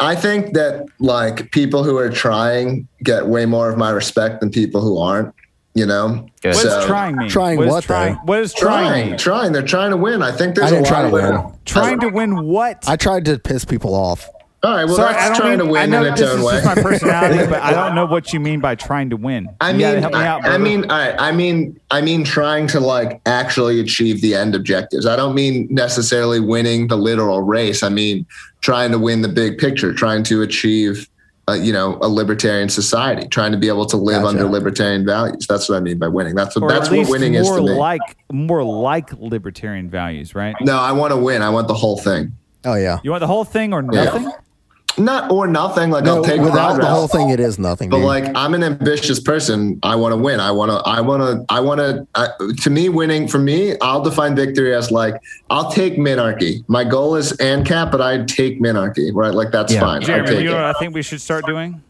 I 0.00 0.14
think 0.14 0.54
that 0.54 0.86
like 1.00 1.50
people 1.50 1.82
who 1.82 1.96
are 1.96 2.10
trying 2.10 2.86
get 3.02 3.26
way 3.26 3.46
more 3.46 3.68
of 3.68 3.76
my 3.76 3.90
respect 3.90 4.40
than 4.40 4.50
people 4.50 4.80
who 4.80 4.98
aren't. 4.98 5.34
You 5.74 5.86
know, 5.86 6.26
Good. 6.40 6.54
What 6.54 6.62
So- 6.64 6.86
trying 6.88 7.16
mean? 7.16 7.28
Trying 7.28 7.58
What 7.58 7.68
what, 7.68 7.84
trying? 7.84 8.14
though? 8.14 8.20
What 8.24 8.36
does 8.38 8.52
trying 8.54 8.88
trying, 8.88 9.08
mean? 9.10 9.18
trying. 9.18 9.52
They're 9.52 9.62
trying 9.62 9.90
to 9.90 9.96
win. 9.96 10.22
I 10.22 10.32
think 10.32 10.56
there's 10.56 10.66
I 10.66 10.70
didn't 10.70 10.86
a 10.86 10.88
try 10.88 11.00
to 11.02 11.06
of 11.06 11.12
win. 11.12 11.58
Trying 11.66 12.00
to 12.00 12.08
win 12.08 12.44
what? 12.46 12.82
I 12.88 12.96
tried 12.96 13.26
to 13.26 13.38
piss 13.38 13.64
people 13.64 13.94
off. 13.94 14.28
All 14.60 14.74
right, 14.74 14.84
well, 14.86 14.96
Sorry, 14.96 15.10
I 15.10 15.12
that's 15.12 15.28
don't 15.28 15.36
trying 15.38 15.58
mean, 15.58 15.68
to 15.68 15.74
I 15.78 15.82
win 15.82 15.90
know 15.90 16.02
in 16.04 16.12
its 16.12 16.20
this 16.20 16.30
own 16.30 16.38
is 16.40 16.44
way. 16.44 16.52
just 16.60 16.66
my 16.66 16.82
personality, 16.82 17.46
but 17.48 17.62
I 17.62 17.70
don't 17.72 17.94
know 17.94 18.06
what 18.06 18.32
you 18.32 18.40
mean 18.40 18.58
by 18.58 18.74
trying 18.74 19.08
to 19.10 19.16
win. 19.16 19.48
I 19.60 19.70
You 19.70 19.76
mean, 19.78 19.98
help 19.98 20.12
me 20.14 20.18
out, 20.18 20.44
I, 20.44 20.54
I 20.54 20.58
mean, 20.58 20.82
all 20.90 20.98
right, 20.98 21.14
I 21.16 21.30
mean, 21.30 21.78
I 21.92 22.00
mean, 22.00 22.24
trying 22.24 22.66
to 22.68 22.80
like 22.80 23.20
actually 23.24 23.78
achieve 23.78 24.20
the 24.20 24.34
end 24.34 24.56
objectives. 24.56 25.06
I 25.06 25.14
don't 25.14 25.36
mean 25.36 25.68
necessarily 25.70 26.40
winning 26.40 26.88
the 26.88 26.96
literal 26.96 27.42
race. 27.42 27.84
I 27.84 27.88
mean, 27.88 28.26
trying 28.60 28.90
to 28.90 28.98
win 28.98 29.22
the 29.22 29.28
big 29.28 29.58
picture, 29.58 29.94
trying 29.94 30.24
to 30.24 30.42
achieve, 30.42 31.08
uh, 31.48 31.52
you 31.52 31.72
know, 31.72 31.96
a 32.02 32.08
libertarian 32.08 32.68
society, 32.68 33.28
trying 33.28 33.52
to 33.52 33.58
be 33.58 33.68
able 33.68 33.86
to 33.86 33.96
live 33.96 34.22
Gotcha. 34.22 34.28
under 34.38 34.44
libertarian 34.50 35.06
values. 35.06 35.46
That's 35.46 35.68
what 35.68 35.76
I 35.76 35.80
mean 35.80 35.98
by 35.98 36.08
winning. 36.08 36.34
That's 36.34 36.56
what 36.56 36.64
or 36.64 36.68
that's 36.68 36.86
at 36.88 36.90
what 36.90 36.98
least 36.98 37.10
winning 37.12 37.34
is 37.34 37.48
to 37.48 37.62
me. 37.62 37.70
like 37.70 38.00
more 38.32 38.64
like 38.64 39.12
libertarian 39.12 39.88
values, 39.88 40.34
right? 40.34 40.56
no, 40.62 40.78
I 40.80 40.90
want 40.90 41.12
to 41.12 41.16
win. 41.16 41.42
I 41.42 41.50
want 41.50 41.68
the 41.68 41.74
whole 41.74 41.96
thing. 41.96 42.32
Oh 42.64 42.74
yeah. 42.74 42.98
You 43.04 43.12
want 43.12 43.20
the 43.20 43.28
whole 43.28 43.44
thing 43.44 43.72
or 43.72 43.82
nothing? 43.82 44.32
Not 44.98 45.30
or 45.30 45.46
nothing. 45.46 45.90
Like 45.90 46.04
No, 46.04 46.16
I'll 46.16 46.24
take 46.24 46.40
without 46.40 46.80
the 46.80 46.86
whole 46.86 47.08
thing, 47.08 47.30
it 47.30 47.40
is 47.40 47.58
nothing. 47.58 47.90
But 47.90 47.98
dude. 47.98 48.06
like, 48.06 48.24
I'm 48.34 48.54
an 48.54 48.62
ambitious 48.62 49.20
person. 49.20 49.78
I 49.82 49.94
want 49.96 50.12
to 50.12 50.16
win. 50.16 50.40
I 50.40 50.50
want 50.50 50.70
to. 50.70 50.76
I 50.88 51.00
want 51.00 51.22
to. 51.22 51.44
I 51.52 51.60
want 51.60 51.80
to. 51.80 52.54
To 52.54 52.70
me, 52.70 52.88
winning 52.88 53.28
for 53.28 53.38
me, 53.38 53.76
I'll 53.80 54.02
define 54.02 54.34
victory 54.36 54.74
as 54.74 54.90
like 54.90 55.14
I'll 55.50 55.70
take 55.70 55.94
minarchy. 55.96 56.64
My 56.68 56.84
goal 56.84 57.16
is 57.16 57.32
ANCAP, 57.34 57.90
but 57.90 58.00
I 58.00 58.24
take 58.24 58.60
minarchy. 58.60 59.10
Right? 59.14 59.32
Like 59.34 59.50
that's 59.52 59.72
Yeah. 59.72 59.80
fine. 59.80 60.00
I'll 60.02 60.06
Jeremy, 60.06 60.28
take 60.28 60.40
you 60.40 60.50
know 60.50 60.56
what 60.56 60.64
I 60.64 60.72
think 60.78 60.94
we 60.94 61.02
should 61.02 61.20
start 61.20 61.46
doing? 61.46 61.82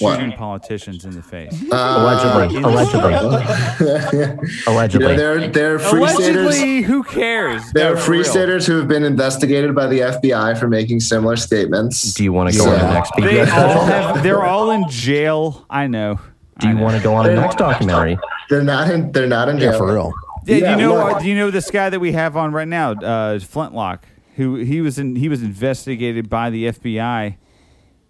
What? 0.00 0.18
Shooting 0.18 0.32
politicians 0.36 1.04
in 1.04 1.12
the 1.12 1.22
face. 1.22 1.52
Allegedly. 1.72 2.56
Allegedly. 2.62 3.12
You 3.12 4.38
Allegedly. 4.66 5.06
know, 5.08 5.16
there, 5.16 5.48
there 5.48 5.74
are 5.76 5.78
free 5.78 6.06
staters. 6.08 6.60
Who 6.86 7.02
cares? 7.02 7.62
There 7.72 7.92
are 7.92 7.96
free 7.96 8.18
real. 8.18 8.24
staters 8.26 8.66
who 8.66 8.76
have 8.78 8.88
been 8.88 9.04
investigated 9.04 9.74
by 9.74 9.86
the 9.86 10.00
FBI 10.00 10.58
for 10.58 10.68
making 10.68 11.00
similar 11.00 11.36
statements. 11.36 12.14
Do 12.14 12.24
you 12.24 12.32
want 12.32 12.52
to 12.52 12.58
go 12.58 12.64
on 12.68 12.78
the 12.78 12.92
next 12.92 13.12
They 13.16 13.40
all 13.42 13.84
have. 13.84 14.22
They're 14.22 14.42
all 14.44 14.70
in 14.70 14.88
jail. 14.88 15.64
I 15.70 15.86
know. 15.86 16.18
Do 16.58 16.68
you 16.68 16.76
want 16.78 16.96
to 16.96 17.02
go 17.02 17.14
on 17.14 17.26
the 17.26 17.34
next 17.34 17.56
documentary? 17.56 18.18
They're 18.48 18.62
not 18.62 18.90
in. 18.90 19.12
They're 19.12 19.26
not 19.26 19.48
in 19.48 19.58
jail. 19.58 19.72
yeah, 19.72 19.78
for 19.78 19.92
real. 19.92 20.12
Yeah, 20.46 20.56
Yeah, 20.56 20.70
you 20.72 20.76
know. 20.82 20.94
no. 20.96 21.06
uh, 21.16 21.18
do 21.20 21.28
you 21.28 21.34
know 21.36 21.50
this 21.50 21.70
guy 21.70 21.90
that 21.90 22.00
we 22.00 22.12
have 22.12 22.36
on 22.36 22.52
right 22.52 22.68
now, 22.68 22.92
uh, 22.92 23.38
Flintlock? 23.40 24.04
Who 24.36 24.56
he 24.56 24.80
was 24.80 24.98
in? 24.98 25.16
He 25.16 25.28
was 25.28 25.42
investigated 25.42 26.28
by 26.30 26.50
the 26.50 26.66
FBI 26.66 27.36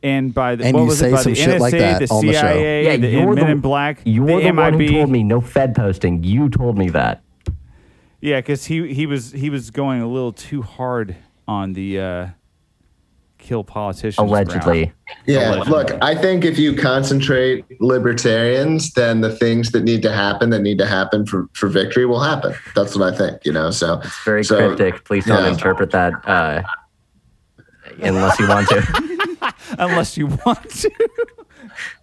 and 0.03 0.33
by 0.35 0.57
the 0.57 0.65
And 0.65 0.75
what 0.75 0.83
you 0.83 0.87
was 0.89 0.99
say 0.99 1.09
it? 1.09 1.13
By 1.13 1.23
some 1.23 1.33
the 1.33 1.39
shit 1.39 1.49
NSA, 1.57 1.61
like 1.61 1.73
that 1.73 1.99
the 2.01 2.15
on 2.15 2.27
the 2.27 2.33
show. 2.33 2.41
CIA, 2.41 2.85
Yeah, 2.85 2.97
the 2.97 3.09
you're 3.09 3.35
Men 3.35 3.45
the, 3.47 3.51
in 3.53 3.61
Black, 3.61 4.01
You're 4.05 4.27
the 4.27 4.33
the 4.51 4.53
one 4.53 4.73
who 4.75 4.79
MIB. 4.79 4.91
told 4.93 5.11
me 5.11 5.23
no 5.25 5.41
Fed 5.41 5.75
posting. 5.75 6.23
You 6.23 6.49
told 6.49 6.79
me 6.79 6.91
that. 6.91 7.23
Yeah, 8.21 8.41
because 8.41 8.65
he 8.67 8.93
he 8.95 9.07
was 9.07 9.33
he 9.33 9.51
was 9.51 9.71
going 9.71 10.01
a 10.01 10.07
little 10.09 10.33
too 10.33 10.63
hard 10.63 11.17
on 11.47 11.75
the 11.75 12.01
uh, 12.01 12.27
kill 13.39 13.63
politicians. 13.63 14.19
Allegedly. 14.19 14.93
Yeah, 15.27 15.55
Allegedly. 15.57 15.71
look, 15.73 16.03
I 16.03 16.15
think 16.15 16.45
if 16.45 16.59
you 16.59 16.75
concentrate 16.75 17.65
libertarians, 17.81 18.93
then 18.95 19.21
the 19.21 19.31
things 19.35 19.71
that 19.73 19.85
need 19.85 20.03
to 20.03 20.13
happen 20.13 20.51
that 20.51 20.63
need 20.63 20.79
to 20.79 20.87
happen 20.87 21.27
for, 21.27 21.47
for 21.53 21.69
victory 21.69 22.07
will 22.07 22.23
happen. 22.23 22.55
That's 22.75 22.97
what 22.97 23.13
I 23.13 23.17
think, 23.17 23.45
you 23.45 23.53
know. 23.53 23.71
So 23.71 24.01
It's 24.03 24.25
very 24.25 24.43
so, 24.45 24.57
cryptic. 24.75 25.05
Please 25.05 25.27
don't 25.27 25.45
yeah. 25.45 25.51
interpret 25.51 25.91
that 25.93 26.15
uh, 26.27 26.63
unless 28.03 28.39
you 28.41 28.49
want 28.49 28.69
to. 28.69 29.36
unless 29.79 30.17
you 30.17 30.27
want 30.27 30.71
to. 30.71 30.91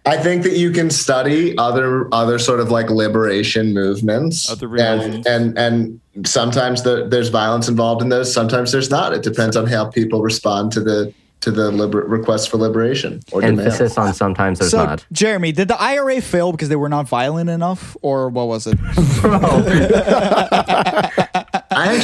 I 0.06 0.16
think 0.16 0.42
that 0.44 0.52
you 0.52 0.70
can 0.70 0.90
study 0.90 1.56
other 1.58 2.08
other 2.12 2.38
sort 2.38 2.60
of 2.60 2.70
like 2.70 2.90
liberation 2.90 3.74
movements. 3.74 4.50
Other 4.50 4.74
and, 4.76 5.26
and 5.26 5.58
and 5.58 6.00
sometimes 6.24 6.82
the, 6.82 7.06
there's 7.08 7.28
violence 7.28 7.68
involved 7.68 8.02
in 8.02 8.08
those, 8.08 8.32
sometimes 8.32 8.72
there's 8.72 8.90
not. 8.90 9.12
It 9.12 9.22
depends 9.22 9.56
on 9.56 9.66
how 9.66 9.90
people 9.90 10.22
respond 10.22 10.72
to 10.72 10.80
the 10.80 11.12
to 11.40 11.50
the 11.50 11.70
liber- 11.70 12.04
request 12.04 12.48
for 12.50 12.56
liberation 12.56 13.20
or 13.32 13.42
demand. 13.42 13.80
On 13.98 14.14
sometimes 14.14 14.60
there's 14.60 14.70
So, 14.70 14.84
not. 14.84 15.04
Jeremy, 15.12 15.52
did 15.52 15.68
the 15.68 15.78
IRA 15.80 16.22
fail 16.22 16.52
because 16.52 16.70
they 16.70 16.76
were 16.76 16.88
not 16.88 17.06
violent 17.06 17.50
enough, 17.50 17.96
or 18.00 18.30
what 18.30 18.48
was 18.48 18.66
it? 18.66 18.78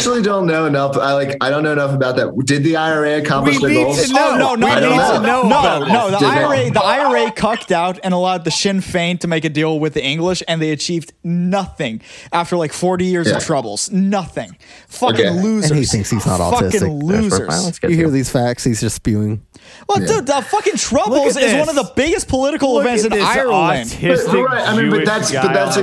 I 0.00 0.02
actually 0.02 0.22
don't 0.22 0.46
know 0.46 0.64
enough. 0.64 0.96
I 0.96 1.12
like 1.12 1.36
I 1.42 1.50
don't 1.50 1.62
know 1.62 1.72
enough 1.72 1.92
about 1.94 2.16
that. 2.16 2.32
Did 2.46 2.64
the 2.64 2.76
IRA 2.76 3.18
accomplish 3.18 3.60
We 3.60 3.74
their 3.74 3.84
goals? 3.84 4.06
to 4.06 4.12
know. 4.14 4.34
No, 4.36 4.54
no, 4.54 4.66
We 4.66 4.72
I 4.72 4.80
don't 4.80 4.96
no, 4.96 5.42
know. 5.42 5.42
know 5.42 5.48
no, 5.48 5.84
no. 5.86 6.10
The 6.10 6.18
Did 6.18 6.26
they? 6.26 6.42
IRA, 6.42 6.70
the 6.70 6.80
IRA 6.82 7.30
cucked 7.32 7.70
out 7.70 7.98
and 8.02 8.14
allowed 8.14 8.44
the 8.44 8.50
Sinn 8.50 8.78
Féin 8.78 9.20
to 9.20 9.28
make 9.28 9.44
a 9.44 9.50
deal 9.50 9.78
with 9.78 9.92
the 9.92 10.02
English, 10.02 10.42
and 10.48 10.62
they 10.62 10.70
achieved 10.70 11.12
nothing 11.22 12.00
after 12.32 12.56
like 12.56 12.72
forty 12.72 13.04
years 13.04 13.28
Yeah. 13.28 13.36
of 13.36 13.44
troubles. 13.44 13.90
Nothing. 13.90 14.56
Fucking 14.88 15.20
Okay. 15.26 15.30
losers. 15.42 15.70
And 15.70 15.78
he 15.78 15.84
thinks 15.84 16.08
he's 16.10 16.24
not 16.24 16.40
autistic. 16.40 16.72
Fucking 16.80 17.04
losers. 17.04 17.46
violence 17.46 17.78
You 17.82 17.90
hear 17.90 18.08
these 18.08 18.30
facts? 18.30 18.64
He's 18.64 18.80
just 18.80 18.96
spewing. 18.96 19.42
Well, 19.88 19.98
dude, 20.06 20.26
the 20.26 20.40
fucking 20.42 20.76
troubles 20.76 21.36
is 21.36 21.52
one 21.58 21.68
of 21.68 21.74
the 21.74 21.90
biggest 21.96 22.28
political 22.28 22.74
Look 22.74 22.84
events 22.84 23.04
in 23.04 23.10
this 23.12 23.24
Ireland. 23.24 23.90
autistic 23.90 24.26
But, 24.32 24.44
right, 24.44 24.68
I 24.68 24.76
mean, 24.76 24.90
but 24.90 25.04
that's- 25.04 25.32
but 25.32 25.52
that's 25.52 25.76
a- 25.76 25.82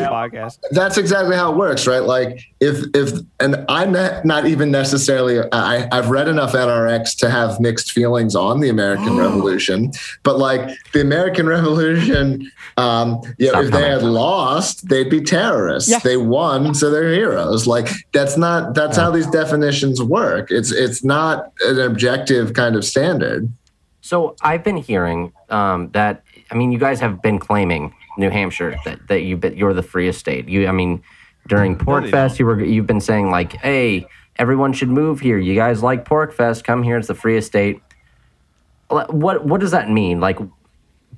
That's 0.71 0.97
exactly 0.97 1.35
how 1.35 1.51
it 1.51 1.57
works, 1.57 1.87
right? 1.87 2.03
Like 2.03 2.39
if 2.59 2.83
if 2.95 3.11
and 3.39 3.65
I'm 3.69 3.91
not, 3.91 4.25
not 4.25 4.45
even 4.45 4.71
necessarily 4.71 5.39
I, 5.51 5.87
I've 5.91 6.09
read 6.09 6.27
enough 6.27 6.53
NRX 6.53 7.15
to 7.17 7.29
have 7.29 7.59
mixed 7.59 7.91
feelings 7.91 8.35
on 8.35 8.59
the 8.61 8.69
American 8.69 9.17
Revolution, 9.25 9.91
but 10.23 10.37
like 10.39 10.69
the 10.93 11.01
American 11.01 11.47
Revolution, 11.57 12.49
um, 12.77 13.21
you 13.37 13.51
know, 13.51 13.61
if 13.61 13.71
they 13.71 13.81
had 13.81 13.99
commenting. 13.99 14.09
lost, 14.09 14.87
they'd 14.89 15.09
be 15.09 15.21
terrorists. 15.21 15.89
Yeah. 15.89 15.99
They 15.99 16.17
won, 16.17 16.73
so 16.73 16.89
they're 16.89 17.11
heroes. 17.13 17.67
Like 17.67 17.89
that's 18.13 18.37
not 18.37 18.73
that's 18.73 18.97
how 18.97 19.11
these 19.11 19.27
definitions 19.27 20.01
work. 20.01 20.51
It's 20.51 20.71
it's 20.71 21.03
not 21.03 21.51
an 21.65 21.79
objective 21.79 22.53
kind 22.53 22.75
of 22.75 22.83
standard. 22.85 23.49
So 24.07 24.37
I've 24.41 24.63
been 24.63 24.77
hearing 24.77 25.33
um, 25.49 25.89
that. 25.91 26.23
I 26.49 26.55
mean, 26.55 26.71
you 26.71 26.79
guys 26.79 27.01
have 27.01 27.21
been 27.21 27.39
claiming 27.39 27.93
New 28.17 28.29
Hampshire 28.29 28.79
that 28.85 29.05
that 29.09 29.21
you 29.23 29.37
you're 29.53 29.73
the 29.73 29.83
freest 29.83 30.19
state. 30.19 30.47
You, 30.47 30.67
I 30.67 30.71
mean, 30.71 31.03
during 31.47 31.77
Pork 31.77 32.05
they 32.05 32.11
Fest, 32.11 32.39
you 32.39 32.45
were 32.45 32.63
you've 32.63 32.87
been 32.87 33.01
saying 33.01 33.29
like, 33.31 33.53
hey, 33.57 34.07
everyone 34.37 34.71
should 34.71 34.87
move 34.87 35.19
here. 35.19 35.37
You 35.37 35.55
guys 35.55 35.83
like 35.83 36.05
PorcFest? 36.05 36.63
Come 36.63 36.83
here. 36.83 36.97
It's 36.97 37.09
the 37.09 37.15
freest 37.15 37.47
state. 37.47 37.81
What 38.87 39.43
what 39.45 39.59
does 39.59 39.71
that 39.71 39.89
mean? 39.89 40.21
Like, 40.21 40.39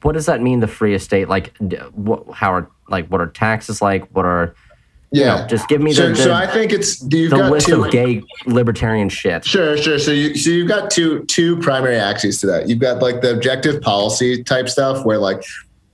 what 0.01 0.13
does 0.13 0.25
that 0.25 0.41
mean? 0.41 0.59
The 0.59 0.67
freest 0.67 1.05
state? 1.05 1.29
Like, 1.29 1.55
what, 1.93 2.33
how 2.33 2.53
are 2.53 2.71
like 2.87 3.07
what 3.09 3.21
are 3.21 3.27
taxes 3.27 3.83
like? 3.83 4.09
What 4.09 4.25
are 4.25 4.55
Yeah, 5.11 5.47
just 5.47 5.67
give 5.67 5.81
me 5.81 5.91
so, 5.91 6.09
the- 6.09 6.15
so 6.15 6.33
I 6.33 6.45
think 6.45 6.71
it's 6.71 7.01
you've 7.11 7.31
the 7.31 7.37
got 7.37 7.51
list 7.51 7.67
two, 7.67 7.83
of 7.83 7.91
gay 7.91 8.21
libertarian 8.45 9.09
shit? 9.09 9.43
Sure, 9.45 9.75
sure. 9.75 9.97
So 9.97 10.11
you 10.11 10.35
so 10.35 10.51
you've 10.51 10.67
got 10.67 10.91
two 10.91 11.23
two 11.25 11.57
primary 11.57 11.97
axes 11.97 12.39
to 12.41 12.47
that. 12.47 12.69
You've 12.69 12.79
got 12.79 13.01
like 13.01 13.21
the 13.21 13.31
objective 13.33 13.81
policy 13.81 14.43
type 14.43 14.69
stuff 14.69 15.05
where 15.05 15.17
like 15.17 15.43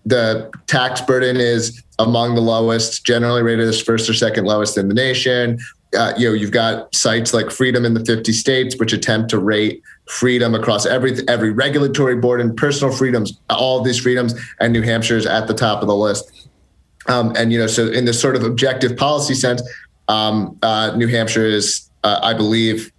the 0.05 0.51
tax 0.67 1.01
burden 1.01 1.37
is 1.37 1.81
among 1.97 2.35
the 2.35 2.41
lowest, 2.41 3.05
generally 3.05 3.41
rated 3.41 3.67
as 3.67 3.81
first 3.81 4.09
or 4.09 4.13
second 4.13 4.45
lowest 4.45 4.77
in 4.77 4.89
the 4.89 4.93
nation. 4.93 5.59
Uh, 5.97 6.13
you 6.17 6.27
know, 6.27 6.33
you've 6.33 6.51
got 6.51 6.93
sites 6.93 7.33
like 7.33 7.49
Freedom 7.49 7.85
in 7.85 7.93
the 7.93 8.03
50 8.03 8.33
states, 8.33 8.77
which 8.77 8.91
attempt 8.91 9.29
to 9.29 9.39
rate 9.39 9.81
freedom 10.09 10.53
across 10.53 10.85
every 10.85 11.17
every 11.29 11.51
regulatory 11.51 12.15
board 12.17 12.41
and 12.41 12.55
personal 12.57 12.93
freedoms, 12.93 13.39
all 13.49 13.79
of 13.79 13.85
these 13.85 13.99
freedoms, 13.99 14.35
and 14.59 14.73
New 14.73 14.81
Hampshire 14.81 15.15
is 15.15 15.25
at 15.25 15.47
the 15.47 15.53
top 15.53 15.81
of 15.81 15.87
the 15.87 15.95
list. 15.95 16.49
Um, 17.07 17.33
and 17.35 17.51
you 17.51 17.59
know, 17.59 17.67
so 17.67 17.87
in 17.87 18.05
this 18.05 18.19
sort 18.19 18.35
of 18.35 18.43
objective 18.43 18.97
policy 18.97 19.33
sense, 19.33 19.61
um, 20.07 20.57
uh, 20.61 20.93
New 20.95 21.07
Hampshire 21.07 21.45
is, 21.45 21.89
uh, 22.03 22.19
I 22.21 22.33
believe, 22.33 22.91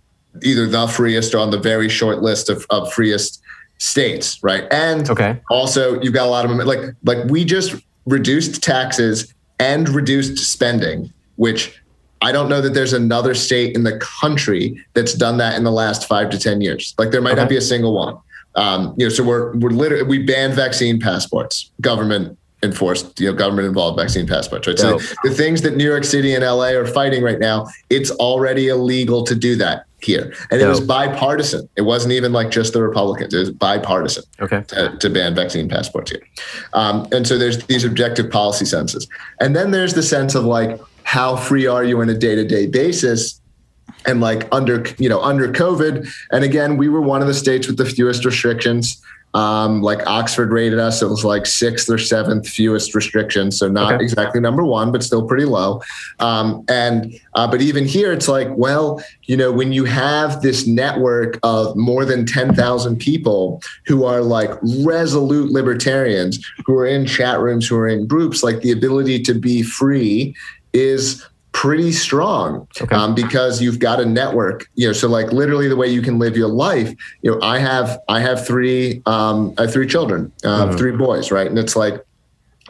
either 0.42 0.66
the 0.66 0.86
freest 0.86 1.34
or 1.34 1.38
on 1.38 1.50
the 1.50 1.58
very 1.58 1.88
short 1.88 2.22
list 2.22 2.50
of, 2.50 2.66
of 2.70 2.92
freest 2.92 3.40
states, 3.78 4.38
right? 4.42 4.64
And 4.70 5.08
Okay. 5.10 5.40
also, 5.50 6.00
you've 6.00 6.14
got 6.14 6.26
a 6.26 6.30
lot 6.30 6.44
of 6.44 6.50
them. 6.50 6.66
Like 6.66 6.80
like 7.04 7.24
we 7.26 7.44
just 7.44 7.74
reduced 8.06 8.62
taxes 8.62 9.32
and 9.58 9.88
reduced 9.88 10.38
spending, 10.38 11.12
which 11.36 11.80
I 12.22 12.32
don't 12.32 12.48
know 12.48 12.60
that 12.60 12.74
there's 12.74 12.92
another 12.92 13.34
state 13.34 13.74
in 13.74 13.82
the 13.82 13.98
country 13.98 14.82
that's 14.94 15.14
done 15.14 15.36
that 15.38 15.56
in 15.56 15.64
the 15.64 15.72
last 15.72 16.06
five 16.06 16.30
to 16.30 16.38
ten 16.38 16.60
years. 16.60 16.94
Like 16.98 17.10
there 17.10 17.20
might 17.20 17.36
not 17.36 17.48
be 17.48 17.56
a 17.56 17.60
single 17.62 17.94
one. 17.94 18.16
Um, 18.54 18.94
you 18.96 19.04
know, 19.06 19.10
so 19.10 19.22
we're 19.22 19.54
we're 19.56 19.70
literally 19.70 20.04
we 20.04 20.22
banned 20.22 20.54
vaccine 20.54 20.98
passports, 20.98 21.70
government 21.80 22.38
enforced, 22.62 23.20
you 23.20 23.30
know, 23.30 23.36
government 23.36 23.68
involved 23.68 23.98
vaccine 23.98 24.26
passports. 24.26 24.66
Right. 24.66 24.78
So 24.78 24.98
the 25.22 25.34
things 25.34 25.62
that 25.62 25.76
New 25.76 25.84
York 25.84 26.04
City 26.04 26.34
and 26.34 26.42
LA 26.44 26.68
are 26.70 26.86
fighting 26.86 27.22
right 27.22 27.38
now, 27.38 27.66
it's 27.90 28.10
already 28.12 28.68
illegal 28.68 29.24
to 29.24 29.34
do 29.34 29.56
that 29.56 29.84
here, 30.00 30.32
and 30.50 30.60
it 30.60 30.66
was 30.68 30.80
bipartisan. 30.80 31.68
It 31.76 31.82
wasn't 31.82 32.12
even 32.12 32.32
like 32.32 32.50
just 32.50 32.72
the 32.72 32.82
Republicans; 32.82 33.34
it 33.34 33.38
was 33.38 33.50
bipartisan 33.50 34.24
Okay. 34.40 34.62
to, 34.68 34.96
to 34.98 35.10
ban 35.10 35.34
vaccine 35.34 35.68
passports 35.68 36.10
here. 36.10 36.22
Um, 36.74 37.06
and 37.12 37.26
so 37.26 37.38
there's 37.38 37.64
these 37.66 37.84
objective 37.84 38.30
policy 38.30 38.64
senses. 38.66 39.08
And 39.40 39.56
then 39.56 39.70
there's 39.70 39.94
the 39.94 40.02
sense 40.02 40.34
of 40.34 40.44
like, 40.44 40.78
how 41.04 41.36
free 41.36 41.66
are 41.66 41.82
you 41.84 42.00
on 42.00 42.08
a 42.08 42.14
day 42.14 42.34
to 42.34 42.44
day 42.46 42.66
basis? 42.66 43.40
And 44.06 44.20
like 44.20 44.46
under, 44.52 44.84
you 44.98 45.08
know, 45.08 45.20
under 45.20 45.48
COVID. 45.48 46.08
And 46.30 46.44
again, 46.44 46.76
we 46.76 46.88
were 46.88 47.00
one 47.00 47.22
of 47.22 47.26
the 47.26 47.34
states 47.34 47.66
with 47.66 47.76
the 47.76 47.84
fewest 47.84 48.24
restrictions. 48.24 49.02
Um, 49.36 49.82
like 49.82 50.00
Oxford 50.06 50.50
rated 50.50 50.78
us, 50.78 51.02
it 51.02 51.08
was 51.08 51.22
like 51.22 51.44
sixth 51.44 51.90
or 51.90 51.98
seventh 51.98 52.48
fewest 52.48 52.94
restrictions. 52.94 53.58
So 53.58 53.68
not 53.68 53.92
Okay. 53.94 54.02
exactly 54.02 54.40
number 54.40 54.64
one, 54.64 54.90
but 54.92 55.02
still 55.02 55.26
pretty 55.26 55.44
low. 55.44 55.82
Um, 56.20 56.64
and 56.68 57.12
uh, 57.34 57.46
but 57.46 57.60
even 57.60 57.84
here, 57.84 58.12
it's 58.12 58.28
like, 58.28 58.48
well, 58.56 59.02
you 59.26 59.36
know, 59.36 59.52
when 59.52 59.72
you 59.72 59.84
have 59.84 60.40
this 60.40 60.66
network 60.66 61.38
of 61.42 61.76
more 61.76 62.06
than 62.06 62.24
ten 62.24 62.54
thousand 62.54 62.96
people 62.96 63.60
who 63.86 64.04
are 64.04 64.22
like 64.22 64.50
resolute 64.84 65.50
libertarians, 65.52 66.42
who 66.64 66.74
are 66.78 66.86
in 66.86 67.04
chat 67.04 67.38
rooms, 67.38 67.68
who 67.68 67.76
are 67.76 67.88
in 67.88 68.06
groups, 68.06 68.42
like 68.42 68.62
the 68.62 68.72
ability 68.72 69.20
to 69.24 69.34
be 69.34 69.62
free 69.62 70.34
is 70.72 71.24
pretty 71.62 71.90
strong 71.90 72.68
Okay. 72.82 72.94
um, 72.94 73.14
because 73.14 73.62
you've 73.62 73.78
got 73.78 73.98
a 73.98 74.04
network 74.04 74.68
you 74.74 74.86
know 74.86 74.92
so 74.92 75.08
like 75.08 75.32
literally 75.32 75.68
the 75.68 75.76
way 75.82 75.88
you 75.88 76.02
can 76.02 76.18
live 76.18 76.36
your 76.36 76.52
life 76.66 76.88
you 77.22 77.30
know 77.30 77.38
i 77.40 77.58
have 77.58 77.98
i 78.08 78.20
have 78.20 78.46
three 78.46 79.00
um 79.06 79.54
i 79.56 79.62
have 79.62 79.72
three 79.72 79.86
children 79.86 80.30
uh, 80.44 80.76
three 80.76 80.92
boys 80.92 81.32
right? 81.32 81.46
And 81.46 81.58
it's 81.58 81.74
like 81.74 82.04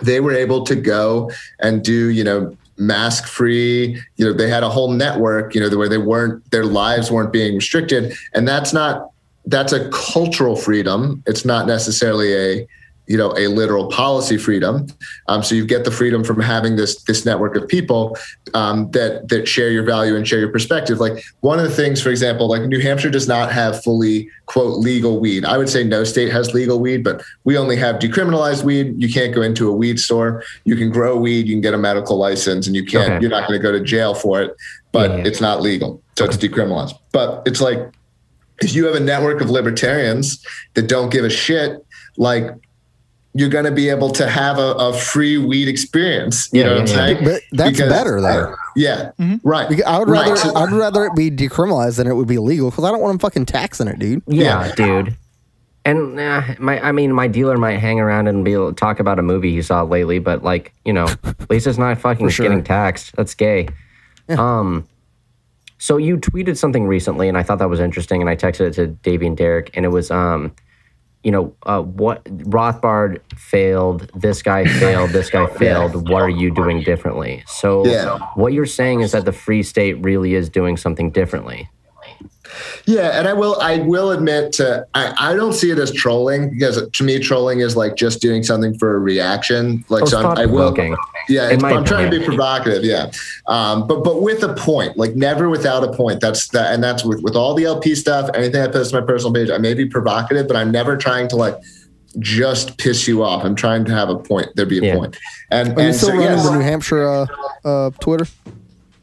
they 0.03 0.21
were 0.21 0.33
able 0.33 0.63
to 0.71 0.77
go 0.77 1.33
and 1.59 1.83
do 1.83 2.11
you 2.11 2.23
know 2.23 2.57
mask 2.79 3.27
free 3.27 4.01
you 4.19 4.25
know 4.25 4.33
they 4.33 4.49
had 4.49 4.63
a 4.63 4.69
whole 4.69 4.93
network 4.93 5.55
you 5.55 5.61
know 5.61 5.69
where 5.77 5.89
they 5.89 5.99
weren't 5.99 6.49
their 6.53 6.65
lives 6.65 7.11
weren't 7.11 7.33
being 7.33 7.57
restricted. 7.57 8.15
And 8.35 8.47
that's 8.47 8.73
not 8.73 9.11
that's 9.47 9.73
a 9.73 9.89
cultural 9.91 10.57
freedom. 10.57 11.23
It's 11.27 11.45
not 11.45 11.67
necessarily 11.67 12.31
a 12.35 12.67
you 13.07 13.17
know 13.17 13.33
a 13.37 13.47
literal 13.49 13.89
policy 13.89 14.37
freedom. 14.37 14.87
Um, 15.29 15.43
so 15.43 15.55
you 15.55 15.67
get 15.67 15.85
the 15.85 15.91
freedom 15.91 16.25
from 16.25 16.41
having 16.41 16.77
this 16.77 17.03
this 17.05 17.25
network 17.25 17.57
of 17.57 17.69
people 17.69 18.17
um, 18.55 18.91
that 18.93 19.29
that 19.29 19.47
share 19.47 19.71
your 19.71 19.85
value 19.85 20.17
and 20.17 20.27
share 20.27 20.39
your 20.41 20.51
perspective. 20.51 20.99
Like 21.01 21.23
one 21.41 21.59
of 21.59 21.65
the 21.65 21.71
things 21.75 22.03
for 22.03 22.11
example 22.11 22.49
like 22.49 22.63
new 22.63 22.81
hampshire 22.81 23.11
does 23.11 23.29
not 23.29 23.53
have 23.53 23.83
fully 23.83 24.29
quote 24.47 24.79
legal 24.79 25.21
weed. 25.21 25.45
I 25.45 25.59
would 25.59 25.69
say 25.69 25.85
no 25.85 26.05
state 26.05 26.33
has 26.33 26.55
legal 26.55 26.81
weed 26.81 27.05
but 27.05 27.23
we 27.45 27.57
only 27.57 27.77
have 27.77 27.97
decriminalized 27.97 28.63
weed. 28.65 28.95
You 29.01 29.13
can't 29.13 29.35
go 29.35 29.43
into 29.43 29.69
a 29.69 29.73
weed 29.73 30.01
store. 30.01 30.43
You 30.65 30.77
can 30.77 30.91
grow 30.91 31.17
weed. 31.17 31.47
You 31.47 31.55
can 31.55 31.61
get 31.63 31.75
a 31.75 31.79
medical 31.79 32.17
license 32.19 32.67
and 32.67 32.75
you 32.75 32.85
can't 32.85 33.07
Okay. 33.07 33.21
you're 33.21 33.31
not 33.31 33.47
going 33.47 33.59
to 33.59 33.63
go 33.63 33.73
to 33.73 33.81
jail 33.81 34.15
for 34.15 34.43
it 34.43 34.55
but 34.93 35.11
Yeah, 35.11 35.17
yeah. 35.19 35.25
it's 35.27 35.41
not 35.41 35.61
legal. 35.61 36.03
So 36.19 36.25
it's 36.25 36.37
decriminalized. 36.39 36.95
But 37.13 37.43
it's 37.47 37.61
like 37.61 37.79
if 38.63 38.75
you 38.75 38.87
have 38.87 38.95
a 38.95 39.01
network 39.01 39.41
of 39.43 39.51
libertarians 39.51 40.43
that 40.75 40.89
don't 40.89 41.11
give 41.11 41.25
a 41.25 41.31
shit 41.31 41.85
like 42.17 42.51
you're 43.39 43.49
going 43.51 43.65
to 43.65 43.71
be 43.71 43.89
able 43.91 44.11
to 44.11 44.27
have 44.29 44.59
a, 44.59 44.73
a 44.79 44.93
free 44.93 45.37
weed 45.37 45.69
experience 45.69 46.49
you 46.53 46.61
Yeah, 46.61 46.67
know 46.67 46.75
yeah, 46.77 46.81
what 46.81 46.91
i'm 46.91 46.97
yeah. 46.97 47.07
saying 47.07 47.25
But 47.25 47.43
that's 47.53 47.71
Because- 47.73 47.93
better 47.93 48.21
though. 48.21 48.55
yeah 48.77 49.11
right 49.45 49.69
Because 49.69 49.85
I 49.85 49.99
would 49.99 50.09
rather 50.09 50.37
so- 50.37 50.55
I'd 50.55 50.73
rather 50.73 51.05
it 51.07 51.15
be 51.15 51.31
decriminalized 51.31 51.97
than 51.97 52.07
it 52.07 52.15
would 52.15 52.29
be 52.29 52.39
legal 52.39 52.71
because 52.71 52.85
I 52.85 52.91
don't 52.91 53.01
want 53.01 53.13
them 53.13 53.19
fucking 53.21 53.47
taxing 53.47 53.89
it, 53.89 53.99
dude. 53.99 54.23
Yeah, 54.27 54.67
Yeah. 54.67 54.75
dude. 54.75 55.17
And 55.85 56.19
uh, 56.19 56.43
my, 56.59 56.81
I 56.81 56.91
mean, 56.91 57.13
my 57.13 57.29
dealer 57.29 57.57
might 57.57 57.79
hang 57.79 58.01
around 58.01 58.27
and 58.27 58.45
be 58.45 58.53
able 58.55 58.71
to 58.71 58.75
talk 58.75 58.99
about 58.99 59.21
a 59.21 59.23
movie 59.23 59.53
he 59.53 59.63
saw 59.63 59.83
lately, 59.83 60.19
but 60.19 60.43
like, 60.43 60.73
you 60.85 60.93
know, 60.93 61.05
at 61.25 61.49
least 61.49 61.69
it's 61.69 61.79
not 61.79 61.97
fucking 62.01 62.29
sure. 62.31 62.45
getting 62.45 62.65
taxed. 62.65 63.15
That's 63.17 63.35
gay. 63.37 63.69
Um, 64.31 64.89
so 65.79 65.97
you 65.97 66.17
tweeted 66.17 66.57
something 66.57 66.87
recently, 66.89 67.29
and 67.29 67.37
I 67.39 67.43
thought 67.45 67.59
that 67.61 67.69
was 67.69 67.79
interesting, 67.81 68.21
and 68.21 68.29
I 68.29 68.35
texted 68.35 68.63
it 68.69 68.73
to 68.75 68.87
Davey 68.89 69.27
and 69.29 69.37
Derek, 69.37 69.71
and 69.77 69.85
it 69.85 69.91
was, 69.91 70.11
um, 70.11 70.53
you 71.27 71.33
know, 71.33 71.53
uh, 71.65 71.83
what 71.83 72.23
Rothbard 72.25 73.19
failed, 73.37 74.09
this 74.15 74.43
guy 74.43 74.65
failed, 74.79 75.11
this 75.11 75.29
guy 75.29 75.45
failed. 75.49 76.09
What 76.09 76.23
are 76.23 76.29
you 76.29 76.55
doing 76.55 76.85
differently? 76.85 77.43
So, 77.49 77.85
Yeah. 77.85 78.19
what 78.37 78.53
you're 78.53 78.65
saying 78.65 79.01
is 79.01 79.11
that 79.11 79.25
the 79.25 79.33
free 79.33 79.65
state 79.65 79.95
really 80.05 80.37
is 80.37 80.49
doing 80.49 80.77
something 80.77 81.11
differently. 81.11 81.69
Yeah, 82.87 83.19
and 83.19 83.27
I 83.29 83.33
will 83.33 83.59
I 83.61 83.79
will 83.79 84.11
admit 84.13 84.53
to 84.55 84.87
I, 84.95 85.13
I 85.19 85.35
don't 85.35 85.53
see 85.53 85.71
it 85.71 85.79
as 85.79 85.93
trolling 85.93 86.51
because 86.51 86.89
to 86.91 87.05
me 87.05 87.19
trolling 87.19 87.61
is 87.61 87.77
like 87.77 87.97
just 87.97 88.21
doing 88.21 88.43
something 88.43 88.79
for 88.79 88.97
a 88.97 88.99
reaction. 88.99 89.85
Like 89.89 90.03
Oh, 90.05 90.07
so 90.07 90.19
I'm, 90.21 90.39
I 90.39 90.47
will 90.47 90.69
thought-provoking. 90.69 90.97
yeah, 91.29 91.49
it's, 91.51 91.63
I'm 91.65 91.85
trying 91.85 92.11
to 92.11 92.19
be 92.19 92.25
provocative, 92.25 92.85
yeah. 92.85 93.11
Um, 93.49 93.87
but 93.87 94.05
but 94.05 94.23
with 94.23 94.43
a 94.43 94.55
point, 94.55 94.97
like 94.97 95.15
never 95.17 95.49
without 95.49 95.83
a 95.85 95.93
point. 95.93 96.21
That's 96.21 96.49
that 96.49 96.73
and 96.75 96.83
that's 96.83 97.05
with, 97.05 97.23
with 97.23 97.35
all 97.37 97.55
the 97.55 97.65
LP 97.65 97.95
stuff, 97.95 98.31
anything 98.35 98.61
I 98.63 98.69
post 98.69 98.95
on 98.95 99.01
my 99.01 99.07
personal 99.07 99.33
page, 99.35 99.51
I 99.51 99.59
may 99.59 99.75
be 99.75 99.87
provocative, 99.87 100.47
but 100.47 100.57
I'm 100.57 100.71
never 100.71 100.97
trying 100.97 101.29
to 101.29 101.37
like 101.37 101.57
just 102.21 102.79
piss 102.79 103.07
you 103.07 103.23
off. 103.23 103.45
I'm 103.45 103.55
trying 103.55 103.85
to 103.87 103.93
have 103.93 104.09
a 104.09 104.17
point. 104.17 104.49
There 104.55 104.65
be 104.65 104.79
a 104.79 104.83
Yeah. 104.83 104.95
point. 104.97 105.17
And, 105.51 105.77
Are 105.77 105.81
you 105.83 105.87
and 105.89 105.95
still 105.95 106.09
so, 106.11 106.15
running 106.15 106.31
yes, 106.31 106.45
the 106.49 106.53
New 106.57 106.61
Hampshire 106.65 107.07
uh, 107.07 107.27
uh, 107.65 107.91
Twitter? 108.01 108.27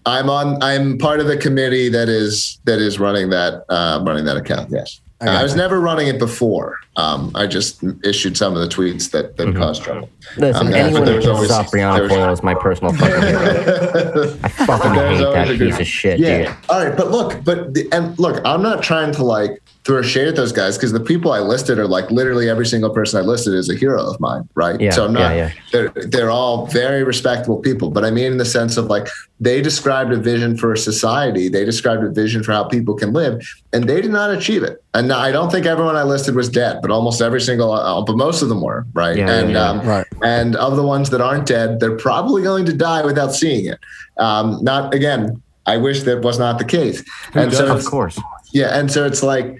I'm 0.06 0.30
on 0.30 0.62
I'm 0.62 0.97
part 0.97 1.20
of 1.20 1.28
the 1.28 1.38
committee 1.38 1.89
that 1.89 2.10
is 2.10 2.60
that 2.66 2.80
is 2.80 2.99
running 2.99 3.30
that 3.30 3.64
uh, 3.70 4.04
running 4.06 4.26
that 4.26 4.38
account. 4.38 4.70
Yes. 4.72 4.99
I 5.22 5.28
I, 5.39 5.43
was 5.43 5.54
you. 5.54 5.58
never 5.60 5.80
running 5.80 6.08
it 6.10 6.20
before. 6.20 6.80
Um, 6.97 7.32
I 7.34 7.47
just 7.47 7.82
issued 8.04 8.36
some 8.36 8.56
of 8.58 8.60
the 8.60 8.68
tweets 8.68 9.12
that, 9.12 9.38
that 9.38 9.56
caused 9.56 9.82
trouble. 9.82 10.10
Listen, 10.36 10.68
Um, 10.68 10.74
anyone 10.74 11.08
who 11.08 11.14
pisses 11.20 11.34
always- 11.34 11.49
off 11.51 11.72
Brianna 11.72 11.95
there's- 11.95 12.12
Foyle 12.12 12.34
is 12.34 12.43
my 12.43 12.54
personal 12.54 12.91
fucking 12.97 13.22
hero. 13.22 14.38
I 14.43 14.47
fucking 14.49 14.93
hate 14.93 15.24
that 15.24 15.47
piece 15.58 15.80
of 15.80 15.88
shit, 15.88 16.20
yeah. 16.20 16.38
dude. 16.39 16.56
All 16.68 16.86
right, 16.86 16.97
but 16.97 17.10
look, 17.10 17.41
but 17.45 17.74
the, 17.74 17.88
and 17.93 18.20
look, 18.20 18.41
I'm 18.43 18.62
not 18.62 18.84
trying 18.84 19.14
to 19.14 19.24
like 19.24 19.62
throw 19.86 19.99
a 19.99 20.03
shade 20.03 20.29
at 20.29 20.36
those 20.38 20.53
guys 20.53 20.77
because 20.77 20.93
the 20.93 20.99
people 20.99 21.34
I 21.34 21.39
listed 21.39 21.77
are 21.77 21.88
like 21.88 22.09
literally 22.09 22.49
every 22.49 22.65
single 22.65 22.89
person 22.89 23.19
I 23.19 23.23
listed 23.27 23.53
is 23.53 23.69
a 23.69 23.75
hero 23.75 24.01
of 24.01 24.17
mine, 24.19 24.47
right? 24.55 24.79
Yeah, 24.79 24.91
so 24.91 25.03
I'm 25.05 25.11
not. 25.13 25.36
yeah, 25.36 25.36
yeah. 25.36 25.51
They're 25.71 25.89
they're 26.07 26.31
all 26.31 26.67
very 26.67 27.03
respectable 27.03 27.57
people, 27.57 27.91
but 27.91 28.05
I 28.05 28.11
mean 28.11 28.31
in 28.34 28.38
the 28.38 28.45
sense 28.45 28.77
of 28.77 28.86
like 28.86 29.07
they 29.41 29.61
described 29.61 30.13
a 30.13 30.17
vision 30.17 30.55
for 30.55 30.71
a 30.71 30.77
society, 30.77 31.49
they 31.49 31.65
described 31.65 32.01
a 32.03 32.09
vision 32.09 32.43
for 32.43 32.53
how 32.53 32.63
people 32.63 32.95
can 32.95 33.11
live, 33.11 33.41
and 33.73 33.89
they 33.89 33.99
did 34.01 34.11
not 34.11 34.31
achieve 34.31 34.63
it. 34.63 34.81
And 34.93 35.11
I 35.11 35.31
don't 35.34 35.51
think 35.51 35.65
everyone 35.65 35.97
I 35.97 36.03
listed 36.03 36.34
was 36.36 36.47
dead, 36.47 36.79
but 36.81 36.89
almost 36.89 37.21
every 37.21 37.41
single, 37.41 37.73
uh, 37.73 38.01
but 38.03 38.15
most 38.15 38.41
of 38.41 38.47
them 38.49 38.61
were, 38.61 38.86
right? 38.93 39.17
Yeah, 39.17 39.29
and 39.31 39.51
yeah, 39.51 39.57
yeah. 39.57 39.69
Um, 39.81 39.88
Right. 39.88 40.07
and 40.23 40.55
of 40.55 40.77
the 40.77 40.84
ones 40.84 41.09
that 41.09 41.19
aren't 41.19 41.45
dead, 41.45 41.79
they're 41.81 41.97
probably 41.97 42.41
going 42.41 42.65
to 42.67 42.73
die 42.73 43.03
without 43.03 43.34
seeing 43.34 43.65
it. 43.65 43.79
Um, 44.17 44.63
not 44.63 44.93
again. 44.93 45.41
I 45.65 45.77
wish 45.77 46.03
that 46.03 46.21
was 46.23 46.38
not 46.39 46.57
the 46.59 46.65
case. 46.65 47.03
and 47.34 47.51
so 47.53 47.65
Of 47.73 47.86
course. 47.86 48.19
yeah, 48.53 48.77
and 48.77 48.91
so 48.91 49.05
it's 49.05 49.23
like, 49.23 49.57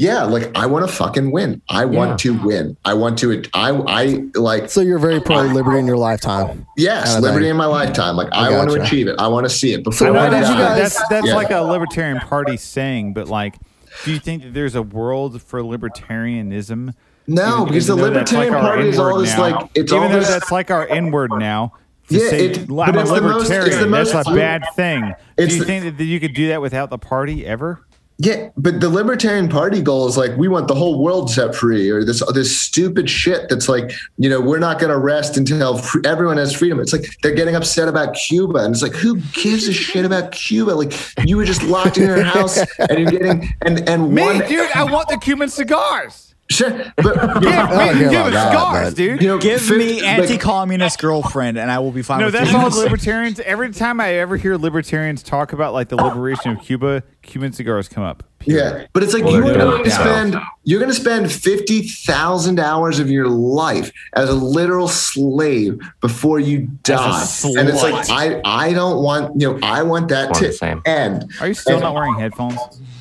yeah, 0.00 0.22
like 0.22 0.56
I 0.56 0.64
want 0.66 0.86
to 0.88 0.92
fucking 0.92 1.32
win. 1.32 1.60
I 1.68 1.84
want 1.84 2.20
to 2.20 2.38
win. 2.42 2.76
I 2.84 2.94
want 2.94 3.18
to. 3.18 3.42
I 3.52 3.70
I 3.70 4.24
like 4.36 4.70
So 4.70 4.80
you're 4.80 5.00
very 5.00 5.20
pro 5.20 5.42
liberty 5.42 5.78
in 5.80 5.86
your 5.86 5.98
lifetime. 5.98 6.66
yes, 6.76 7.12
kinda 7.14 7.20
liberty 7.26 7.46
thing. 7.46 7.50
in 7.50 7.56
my 7.56 7.66
lifetime. 7.66 8.16
Like 8.16 8.28
I, 8.32 8.50
want 8.56 8.70
to 8.70 8.80
achieve 8.80 9.08
it. 9.08 9.16
I 9.18 9.26
want 9.26 9.44
to 9.44 9.50
see 9.50 9.72
it. 9.72 9.82
Before 9.82 10.06
So 10.06 10.06
I 10.06 10.08
I 10.08 10.12
why 10.12 10.24
did 10.30 10.32
that's, 10.34 10.48
you 10.50 10.56
guys- 10.56 10.78
that's 10.94 11.08
that's 11.08 11.26
Yeah. 11.26 11.34
like 11.34 11.50
a 11.50 11.60
libertarian 11.60 12.20
party 12.20 12.56
saying, 12.56 13.12
but 13.12 13.28
like, 13.28 13.56
do 14.04 14.12
you 14.12 14.20
think 14.20 14.44
that 14.44 14.54
there's 14.54 14.76
a 14.76 14.82
world 14.82 15.42
for 15.42 15.60
libertarianism? 15.62 16.94
No, 17.26 17.54
Even- 17.62 17.64
because 17.66 17.86
the 17.88 17.92
even 17.94 18.04
though 18.04 18.10
that's 18.14 18.32
libertarian 18.32 18.52
like 18.54 18.62
party 18.62 18.88
is 18.88 18.98
all 18.98 19.18
this 19.18 19.36
now. 19.36 19.42
like 19.42 19.70
it's 19.74 19.92
even 19.92 20.04
all 20.04 20.08
though 20.10 20.18
this. 20.20 20.28
that's 20.28 20.50
like 20.52 20.70
our 20.70 20.86
inward 20.86 21.30
now. 21.36 21.72
To 22.08 22.14
Yeah, 22.18 22.30
say, 22.30 22.46
it- 22.46 22.58
I'm 22.60 22.66
but 22.68 22.96
a 22.96 23.00
it's 23.00 23.10
the 23.10 23.20
most- 23.20 23.50
it's 23.50 23.76
the 23.76 23.86
most- 23.86 24.12
that's 24.12 24.28
a 24.28 24.32
bad 24.34 24.62
thing. 24.76 25.12
Do 25.36 25.44
you 25.44 25.58
the- 25.58 25.64
think 25.66 25.98
that 25.98 26.04
you 26.04 26.18
could 26.20 26.32
do 26.34 26.48
that 26.48 26.62
without 26.62 26.88
the 26.88 26.96
party 26.98 27.44
ever? 27.44 27.80
Yeah, 28.20 28.50
but 28.56 28.80
the 28.80 28.88
Libertarian 28.88 29.48
Party 29.48 29.80
goal 29.80 30.08
is 30.08 30.16
like 30.16 30.36
we 30.36 30.48
want 30.48 30.66
the 30.66 30.74
whole 30.74 31.00
world 31.00 31.30
set 31.30 31.54
free, 31.54 31.88
or 31.88 32.02
this 32.02 32.20
this 32.34 32.58
stupid 32.58 33.08
shit 33.08 33.48
that's 33.48 33.68
like 33.68 33.92
you 34.16 34.28
know 34.28 34.40
we're 34.40 34.58
not 34.58 34.80
going 34.80 34.90
to 34.90 34.98
rest 34.98 35.36
until 35.36 35.78
fr- 35.78 36.00
everyone 36.04 36.36
has 36.36 36.52
freedom. 36.52 36.80
It's 36.80 36.92
like 36.92 37.06
they're 37.22 37.34
getting 37.34 37.54
upset 37.54 37.86
about 37.86 38.14
Cuba, 38.14 38.58
and 38.58 38.74
it's 38.74 38.82
like 38.82 38.94
who 38.94 39.20
gives 39.34 39.68
a 39.68 39.72
shit 39.72 40.04
about 40.04 40.32
Cuba? 40.32 40.72
Like 40.72 40.92
you 41.24 41.36
were 41.36 41.44
just 41.44 41.62
locked 41.62 41.96
in 41.96 42.08
your 42.08 42.24
house, 42.24 42.58
and 42.78 42.98
you're 42.98 43.10
getting 43.10 43.54
and 43.62 43.88
and 43.88 44.12
Me, 44.12 44.22
one 44.22 44.38
dude, 44.48 44.68
I 44.74 44.82
want 44.82 45.08
the 45.08 45.18
Cuban 45.18 45.48
cigars. 45.48 46.34
Sure, 46.50 46.70
but 46.96 47.40
Give 47.40 47.42
you 47.42 47.50
me 47.50 47.56
know, 47.56 47.62
I 47.62 47.66
don't 47.66 47.78
care 47.78 47.94
Cuban 47.96 48.16
about 48.16 48.32
that, 48.32 48.50
cigars, 48.52 48.94
dude. 48.94 49.22
you 49.22 49.28
know, 49.28 49.38
Give 49.38 49.60
fif- 49.60 49.76
me 49.78 49.94
like- 50.02 50.04
anti-communist 50.04 50.98
girlfriend, 50.98 51.58
and 51.58 51.70
I 51.70 51.78
will 51.78 51.90
be 51.92 52.02
fine. 52.02 52.20
No, 52.20 52.26
with 52.26 52.34
that's 52.34 52.50
you. 52.52 52.56
all 52.58 52.70
libertarians. 52.84 53.40
Every 53.40 53.70
time 53.72 54.00
I 54.00 54.14
ever 54.14 54.36
hear 54.36 54.56
libertarians 54.56 55.22
talk 55.22 55.52
about 55.52 55.72
like 55.72 55.88
the 55.88 55.96
liberation 55.96 56.52
of 56.52 56.60
Cuba, 56.62 57.02
Cuban 57.22 57.52
cigars 57.52 57.88
come 57.88 58.04
up. 58.04 58.22
Yeah, 58.48 58.86
but 58.92 59.02
it's 59.02 59.12
like 59.14 59.24
Well, 59.24 59.34
you 59.34 59.42
they're 59.42 59.54
going 59.54 59.82
to 59.82 59.82
it 59.82 59.88
now. 59.88 60.00
spend 60.00 60.36
you're 60.64 60.80
going 60.80 60.90
to 60.92 60.98
spend 60.98 61.30
fifty 61.30 61.82
thousand 61.82 62.58
hours 62.58 62.98
of 62.98 63.10
your 63.10 63.28
life 63.28 63.92
as 64.14 64.28
a 64.30 64.34
literal 64.34 64.88
slave 64.88 65.78
before 66.00 66.40
you 66.40 66.68
die, 66.82 67.26
and 67.58 67.68
it's 67.68 67.82
like 67.82 68.08
I 68.10 68.40
I 68.44 68.72
don't 68.72 69.02
want 69.02 69.40
you 69.40 69.52
know 69.52 69.58
I 69.62 69.82
want 69.82 70.08
that 70.08 70.30
It's 70.30 70.38
to 70.40 70.46
the 70.48 70.52
same. 70.52 70.82
end. 70.86 71.30
Are 71.40 71.48
you 71.48 71.54
still 71.54 71.74
And- 71.74 71.82
not 71.82 71.94
wearing 71.94 72.14
headphones? 72.18 72.58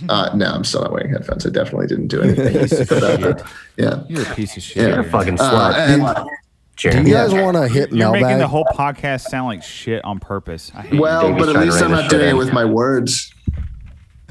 Uh, 0.09 0.29
no, 0.35 0.45
I'm 0.45 0.63
still 0.63 0.81
not 0.81 0.91
wearing 0.91 1.09
headphones. 1.11 1.45
I 1.45 1.49
definitely 1.49 1.87
didn't 1.87 2.07
do 2.07 2.21
anything. 2.21 2.55
about 2.97 3.19
that. 3.21 3.51
Yeah. 3.77 4.03
You're 4.07 4.21
a 4.29 4.35
piece 4.35 4.55
of 4.55 4.63
shit. 4.63 4.83
Yeah. 4.83 4.89
You're 4.89 4.99
a 4.99 5.03
fucking 5.09 5.39
Uh, 5.39 5.73
slut. 5.73 5.75
and- 5.75 6.29
Do 6.77 6.89
you 7.09 7.13
guys 7.15 7.33
want 7.33 7.57
to 7.57 7.67
hit 7.67 7.91
You're 7.91 8.11
making 8.11 8.37
the 8.37 8.47
whole 8.47 8.65
podcast 8.65 9.21
sound 9.21 9.47
like 9.47 9.63
shit 9.63 10.05
on 10.05 10.19
purpose. 10.19 10.71
I 10.75 10.81
hate 10.83 10.99
well, 10.99 11.33
but 11.33 11.49
at 11.49 11.55
least 11.59 11.81
I'm 11.81 11.89
not 11.91 12.09
doing 12.11 12.29
it 12.29 12.37
with 12.37 12.53
my 12.53 12.63
words. 12.65 13.33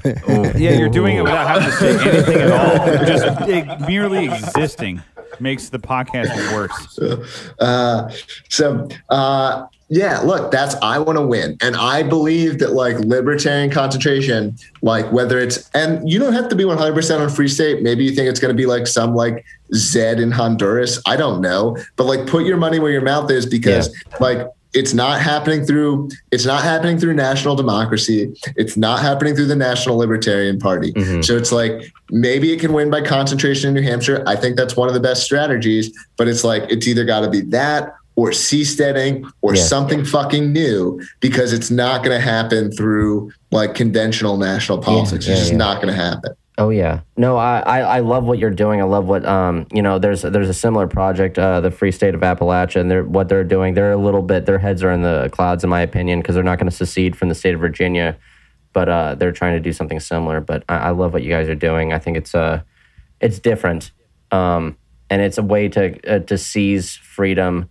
Yeah, 0.57 0.73
you're 0.73 0.89
doing 0.89 1.17
it 1.17 1.23
without 1.23 1.47
having 1.47 1.69
to 1.69 1.77
say 1.77 2.09
anything 2.09 2.41
at 2.41 2.51
all. 2.51 2.87
Just 3.07 3.49
it, 3.49 3.81
merely 3.87 4.27
existing 4.27 5.03
makes 5.41 5.69
the 5.69 5.79
podcast 5.79 6.31
worse. 6.55 6.99
Uh, 7.59 8.11
so 8.49 8.89
uh, 9.11 9.67
yeah, 9.89 10.19
look, 10.21 10.51
that's 10.51 10.75
I 10.83 10.99
want 10.99 11.17
to 11.17 11.25
win, 11.25 11.57
and 11.61 11.77
I 11.77 12.03
believe 12.03 12.59
that 12.59 12.73
like 12.73 12.99
libertarian 12.99 13.71
concentration, 13.71 14.57
like 14.83 15.11
whether 15.13 15.39
it's 15.39 15.71
and 15.71 16.09
you 16.11 16.19
don't 16.19 16.33
have 16.33 16.49
to 16.49 16.57
be 16.57 16.65
100 16.65 16.95
percent 16.95 17.23
on 17.23 17.29
free 17.31 17.49
state. 17.49 17.83
Maybe 17.83 18.05
you 18.05 18.11
think 18.11 18.29
it's 18.29 18.41
going 18.41 18.55
to 18.55 18.57
be 18.57 18.67
like 18.67 18.87
some 18.87 19.15
like 19.15 19.45
Zed 19.75 20.19
in 20.19 20.33
Honduras. 20.33 21.01
I 21.07 21.17
don't 21.17 21.41
know, 21.41 21.77
but 21.97 22.05
like 22.05 22.27
put 22.27 22.45
your 22.45 22.57
money 22.57 22.79
where 22.79 22.91
your 22.91 23.03
mouth 23.03 23.31
is 23.31 23.47
because 23.47 23.95
like. 24.21 24.47
It's 24.77 24.93
not 24.93 25.21
happening 25.21 25.65
through. 25.65 26.11
It's 26.31 26.45
not 26.45 26.63
happening 26.63 26.99
through 26.99 27.15
national 27.15 27.57
democracy. 27.57 28.33
It's 28.57 28.77
not 28.77 29.01
happening 29.01 29.35
through 29.35 29.47
the 29.47 29.57
National 29.57 29.97
Libertarian 29.97 30.59
Party. 30.59 30.93
Mm-hmm. 30.93 31.23
So 31.23 31.37
it's 31.37 31.51
like 31.51 31.93
maybe 32.11 32.53
it 32.53 32.61
can 32.61 32.73
win 32.75 32.91
by 32.91 33.01
concentration 33.01 33.69
in 33.69 33.75
New 33.75 33.83
Hampshire. 33.89 34.23
I 34.27 34.37
think 34.37 34.57
that's 34.57 34.77
one 34.77 34.89
of 34.89 34.95
the 34.95 35.01
best 35.01 35.23
strategies. 35.25 35.91
But 36.19 36.29
it's 36.29 36.45
like 36.45 36.65
it's 36.69 36.87
either 36.87 37.05
got 37.05 37.21
to 37.21 37.31
be 37.31 37.41
that 37.41 37.95
or 38.17 38.31
seasteading 38.31 39.31
or 39.43 39.55
Yeah. 39.55 39.63
something 39.63 40.05
fucking 40.05 40.53
new 40.53 41.01
because 41.21 41.53
it's 41.53 41.71
not 41.71 42.05
going 42.05 42.17
to 42.19 42.25
happen 42.25 42.71
through 42.71 43.33
like 43.51 43.75
conventional 43.75 44.37
national 44.37 44.79
politics. 44.79 45.27
yeah, 45.27 45.33
it's 45.33 45.41
just 45.41 45.53
yeah. 45.53 45.59
not 45.59 45.83
going 45.83 45.95
to 45.95 46.01
happen. 46.01 46.33
Oh 46.59 46.71
yeah, 46.71 47.01
no, 47.19 47.37
I, 47.37 47.61
I 47.61 47.81
I 47.81 48.01
love 48.01 48.25
what 48.25 48.39
you're 48.39 48.51
doing. 48.51 48.81
I 48.81 48.85
love 48.85 49.07
what 49.07 49.27
um 49.27 49.67
you 49.75 49.83
know. 49.83 49.99
There's 49.99 50.23
there's 50.23 50.49
a 50.49 50.55
similar 50.55 50.87
project, 50.87 51.39
uh, 51.39 51.61
the 51.61 51.71
Free 51.71 51.93
State 51.93 52.15
of 52.15 52.23
Appalachia, 52.23 52.81
and 52.81 52.91
they're 52.91 53.05
what 53.05 53.29
they're 53.29 53.45
doing. 53.45 53.75
They're 53.75 53.93
a 53.93 53.97
little 53.99 54.23
bit 54.23 54.47
their 54.47 54.59
heads 54.59 54.83
are 54.83 54.91
in 54.91 55.03
the 55.03 55.29
clouds, 55.33 55.65
in 55.65 55.71
my 55.71 55.83
opinion, 55.83 56.21
because 56.21 56.35
they're 56.35 56.43
not 56.45 56.59
going 56.59 56.71
to 56.71 56.75
secede 56.77 57.15
from 57.15 57.29
the 57.29 57.35
state 57.35 57.53
of 57.53 57.61
Virginia, 57.61 58.17
but 58.73 58.89
uh, 58.89 59.15
they're 59.17 59.33
trying 59.33 59.53
to 59.55 59.61
do 59.61 59.71
something 59.73 60.01
similar. 60.01 60.41
But 60.41 60.65
I, 60.67 60.77
I 60.77 60.91
love 60.91 61.13
what 61.13 61.23
you 61.23 61.29
guys 61.29 61.47
are 61.51 61.55
doing. 61.55 61.93
I 61.93 61.99
think 61.99 62.17
it's 62.17 62.35
uh 62.35 62.63
it's 63.21 63.39
different, 63.39 63.91
um, 64.31 64.79
and 65.11 65.21
it's 65.21 65.37
a 65.37 65.43
way 65.43 65.69
to 65.69 66.01
uh, 66.11 66.21
to 66.21 66.39
seize 66.39 66.97
freedom 66.97 67.69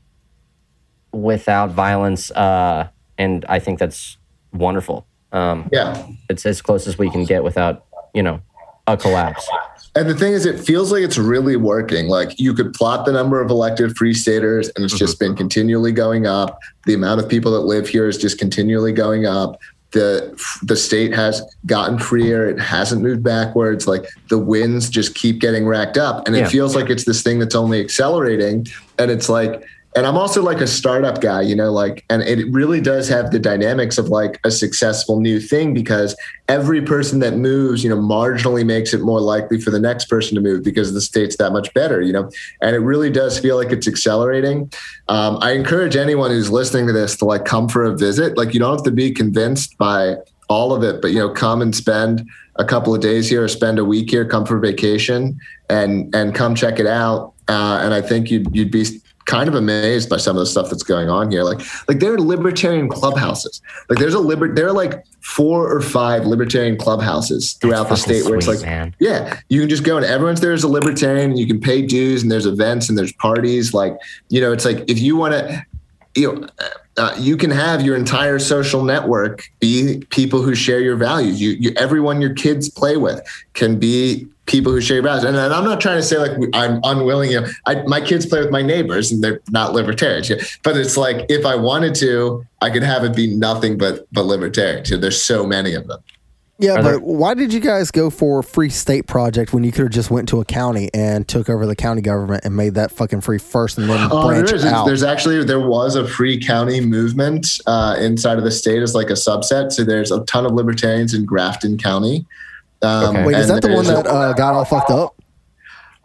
without 1.11 1.71
violence, 1.71 2.29
uh, 2.31 2.89
and 3.17 3.45
I 3.49 3.57
think 3.57 3.79
that's 3.79 4.17
wonderful. 4.53 5.07
Um, 5.31 5.69
Yeah. 5.71 6.05
it's 6.29 6.45
as 6.45 6.61
close 6.61 6.85
as 6.87 6.99
we 6.99 7.09
can 7.09 7.25
get 7.25 7.43
without 7.43 7.85
you 8.13 8.21
know 8.21 8.41
a 8.87 8.97
collapse. 8.97 9.47
And 9.95 10.09
the 10.09 10.15
thing 10.15 10.33
is, 10.33 10.45
it 10.45 10.59
feels 10.59 10.91
like 10.91 11.03
it's 11.03 11.17
really 11.17 11.55
working. 11.55 12.07
Like 12.07 12.37
you 12.37 12.53
could 12.53 12.73
plot 12.73 13.05
the 13.05 13.13
number 13.13 13.41
of 13.41 13.49
elected 13.49 13.95
free 13.95 14.13
staters, 14.13 14.69
and 14.75 14.83
it's 14.83 14.97
just 14.97 15.19
mm-hmm. 15.19 15.31
been 15.31 15.37
continually 15.37 15.93
going 15.93 16.27
up. 16.27 16.59
The 16.85 16.93
amount 16.93 17.21
of 17.21 17.29
people 17.29 17.51
that 17.53 17.61
live 17.61 17.87
here 17.87 18.07
is 18.07 18.17
just 18.17 18.37
continually 18.37 18.91
going 18.91 19.25
up. 19.25 19.59
The 19.91 20.37
the 20.63 20.75
state 20.75 21.13
has 21.13 21.41
gotten 21.65 21.97
freer. 21.97 22.49
It 22.49 22.59
hasn't 22.59 23.01
moved 23.01 23.23
backwards. 23.23 23.87
Like 23.87 24.05
the 24.29 24.37
wins 24.37 24.89
just 24.89 25.15
keep 25.15 25.39
getting 25.39 25.65
racked 25.65 25.97
up, 25.97 26.27
and 26.27 26.35
it 26.35 26.39
Yeah. 26.39 26.49
feels 26.49 26.75
like 26.75 26.89
it's 26.89 27.05
this 27.05 27.23
thing 27.23 27.39
that's 27.39 27.55
only 27.55 27.79
accelerating. 27.79 28.67
And 28.99 29.09
it's 29.09 29.29
like, 29.29 29.63
and 29.95 30.05
I'm 30.05 30.17
also 30.17 30.43
like 30.43 30.59
a 30.59 30.67
startup 30.67 31.21
guy, 31.21 31.41
you 31.41 31.55
know, 31.55 31.71
like, 31.71 32.03
and 32.09 32.21
it 32.21 32.51
really 32.51 32.81
does 32.81 33.07
have 33.07 33.31
the 33.31 33.39
dynamics 33.39 33.97
of 33.97 34.09
like 34.09 34.41
a 34.43 34.51
successful 34.51 35.21
new 35.21 35.39
thing 35.39 35.73
because 35.73 36.17
every 36.49 36.81
person 36.81 37.19
that 37.19 37.37
moves, 37.37 37.81
you 37.81 37.89
know, 37.89 37.97
marginally 37.97 38.65
makes 38.65 38.93
it 38.93 39.01
more 39.01 39.21
likely 39.21 39.59
for 39.59 39.71
the 39.71 39.79
next 39.79 40.05
person 40.05 40.35
to 40.35 40.41
move 40.41 40.63
because 40.65 40.93
the 40.93 40.99
state's 40.99 41.37
that 41.37 41.51
much 41.51 41.73
better, 41.73 42.01
you 42.01 42.11
know, 42.11 42.29
and 42.61 42.75
it 42.75 42.79
really 42.79 43.09
does 43.09 43.39
feel 43.39 43.55
like 43.55 43.71
it's 43.71 43.87
accelerating. 43.87 44.69
Um, 45.07 45.37
I 45.41 45.51
encourage 45.51 45.95
anyone 45.95 46.29
who's 46.29 46.51
listening 46.51 46.87
to 46.87 46.93
this 46.93 47.15
to 47.17 47.25
like 47.25 47.45
come 47.45 47.69
for 47.69 47.85
a 47.85 47.95
visit. 47.95 48.37
Like, 48.37 48.53
you 48.53 48.59
don't 48.59 48.75
have 48.75 48.83
to 48.83 48.91
be 48.91 49.11
convinced 49.11 49.77
by 49.77 50.15
all 50.49 50.73
of 50.73 50.83
it, 50.83 51.01
but 51.01 51.11
you 51.11 51.19
know, 51.19 51.29
come 51.29 51.61
and 51.61 51.73
spend 51.73 52.27
a 52.57 52.65
couple 52.65 52.93
of 52.93 53.01
days 53.01 53.29
here 53.29 53.45
or 53.45 53.47
spend 53.47 53.79
a 53.79 53.85
week 53.85 54.09
here, 54.09 54.25
come 54.25 54.45
for 54.45 54.59
vacation 54.59 55.39
and 55.69 56.13
and 56.13 56.35
come 56.35 56.53
check 56.53 56.79
it 56.79 56.87
out. 56.87 57.33
Uh, 57.47 57.79
and 57.81 57.93
I 57.93 58.01
think 58.01 58.29
you'd 58.29 58.53
you'd 58.55 58.71
be 58.71 58.85
kind 59.25 59.47
of 59.47 59.55
amazed 59.55 60.09
by 60.09 60.17
some 60.17 60.35
of 60.35 60.39
the 60.39 60.45
stuff 60.45 60.69
that's 60.69 60.83
going 60.83 61.09
on 61.09 61.31
here. 61.31 61.43
Like 61.43 61.59
like 61.87 61.99
there 61.99 62.13
are 62.13 62.19
libertarian 62.19 62.87
clubhouses. 62.89 63.61
Like 63.89 63.99
there's 63.99 64.13
a 64.13 64.19
liber 64.19 64.53
there 64.53 64.67
are 64.67 64.73
like 64.73 65.03
four 65.21 65.71
or 65.71 65.81
five 65.81 66.25
libertarian 66.25 66.77
clubhouses 66.77 67.53
throughout 67.53 67.83
the 67.83 67.89
That's 67.89 68.03
state 68.03 68.25
where 68.25 68.37
it's 68.37 68.47
like 68.47 68.61
man. 68.61 68.95
yeah, 68.99 69.39
you 69.49 69.61
can 69.61 69.69
just 69.69 69.83
go 69.83 69.97
and 69.97 70.05
everyone's 70.05 70.41
there 70.41 70.53
as 70.53 70.63
a 70.63 70.67
libertarian 70.67 71.31
and 71.31 71.39
you 71.39 71.47
can 71.47 71.59
pay 71.59 71.81
dues 71.81 72.21
and 72.21 72.31
there's 72.31 72.45
events 72.45 72.89
and 72.89 72.97
there's 72.97 73.13
parties. 73.13 73.73
Like, 73.73 73.97
you 74.29 74.39
know, 74.39 74.51
it's 74.51 74.65
like 74.65 74.87
if 74.87 74.99
you 74.99 75.15
want 75.15 75.33
to, 75.33 75.65
you 76.15 76.33
know, 76.33 76.47
uh, 76.97 77.13
you 77.17 77.35
can 77.35 77.51
have 77.51 77.81
your 77.81 77.95
entire 77.95 78.39
social 78.39 78.83
network 78.83 79.49
be 79.59 80.03
people 80.11 80.41
who 80.41 80.55
share 80.55 80.79
your 80.79 80.95
values. 80.95 81.41
You, 81.41 81.49
you, 81.51 81.73
everyone 81.75 82.21
your 82.21 82.33
kids 82.33 82.69
play 82.69 82.95
with 82.95 83.21
can 83.53 83.77
be 83.77 84.27
people 84.45 84.71
who 84.71 84.79
share 84.81 84.95
your 84.97 85.03
values. 85.03 85.23
And, 85.23 85.35
and 85.35 85.53
I'm 85.53 85.63
not 85.65 85.81
trying 85.81 85.97
to 85.97 86.03
say 86.03 86.17
like 86.17 86.31
I'm 86.53 86.79
unwilling. 86.83 87.31
You 87.31 87.41
know, 87.41 87.47
I, 87.65 87.81
my 87.83 87.99
kids 88.01 88.25
play 88.25 88.39
with 88.41 88.51
my 88.51 88.61
neighbors 88.61 89.11
and 89.11 89.23
they're 89.23 89.41
not 89.49 89.73
libertarians. 89.73 90.29
Yeah. 90.29 90.37
But 90.63 90.77
it's 90.77 90.97
like 90.97 91.25
if 91.29 91.45
I 91.45 91.55
wanted 91.55 91.95
to, 91.95 92.45
I 92.61 92.69
could 92.69 92.83
have 92.83 93.03
it 93.03 93.15
be 93.15 93.35
nothing 93.35 93.77
but 93.77 94.07
but 94.11 94.23
libertarians. 94.25 94.89
You 94.89 94.97
know, 94.97 95.01
there's 95.01 95.21
so 95.21 95.45
many 95.45 95.73
of 95.73 95.87
them. 95.87 95.99
Yeah, 96.57 96.75
Are 96.75 96.75
but 96.77 96.83
there- 96.83 96.99
why 96.99 97.33
did 97.33 97.51
you 97.51 97.59
guys 97.59 97.91
go 97.91 98.09
for 98.09 98.41
free 98.41 98.69
state 98.69 99.07
project 99.07 99.51
when 99.53 99.65
you 99.65 99.73
could 99.73 99.81
have 99.81 99.91
just 99.91 100.09
went 100.09 100.29
to 100.29 100.39
a 100.39 100.45
county 100.45 100.89
and 100.93 101.27
took 101.27 101.49
over 101.49 101.65
the 101.65 101.75
county 101.75 102.01
government 102.01 102.45
and 102.45 102.55
made 102.55 102.75
that 102.75 102.91
fucking 102.91 103.19
free 103.19 103.39
first 103.39 103.77
and 103.77 103.89
then 103.89 104.07
Oh, 104.09 104.25
branch 104.29 104.53
is. 104.53 104.63
out? 104.63 104.85
There's 104.85 105.03
actually 105.03 105.43
there 105.43 105.59
was 105.59 105.97
a 105.97 106.07
free 106.07 106.39
county 106.39 106.79
movement 106.79 107.59
uh, 107.67 107.97
inside 107.99 108.37
of 108.37 108.45
the 108.45 108.51
state 108.51 108.81
as 108.81 108.95
like 108.95 109.09
a 109.09 109.13
subset. 109.13 109.73
So 109.73 109.83
there's 109.83 110.11
a 110.11 110.23
ton 110.25 110.45
of 110.45 110.53
libertarians 110.53 111.13
in 111.13 111.25
Grafton 111.25 111.77
County. 111.77 112.25
Um, 112.85 113.15
Okay. 113.15 113.25
Wait, 113.25 113.37
is 113.37 113.47
that 113.47 113.61
the 113.61 113.71
one 113.73 113.85
that 113.85 114.07
uh, 114.07 114.33
got 114.33 114.53
all 114.53 114.65
fucked 114.65 114.91
up? 114.91 115.15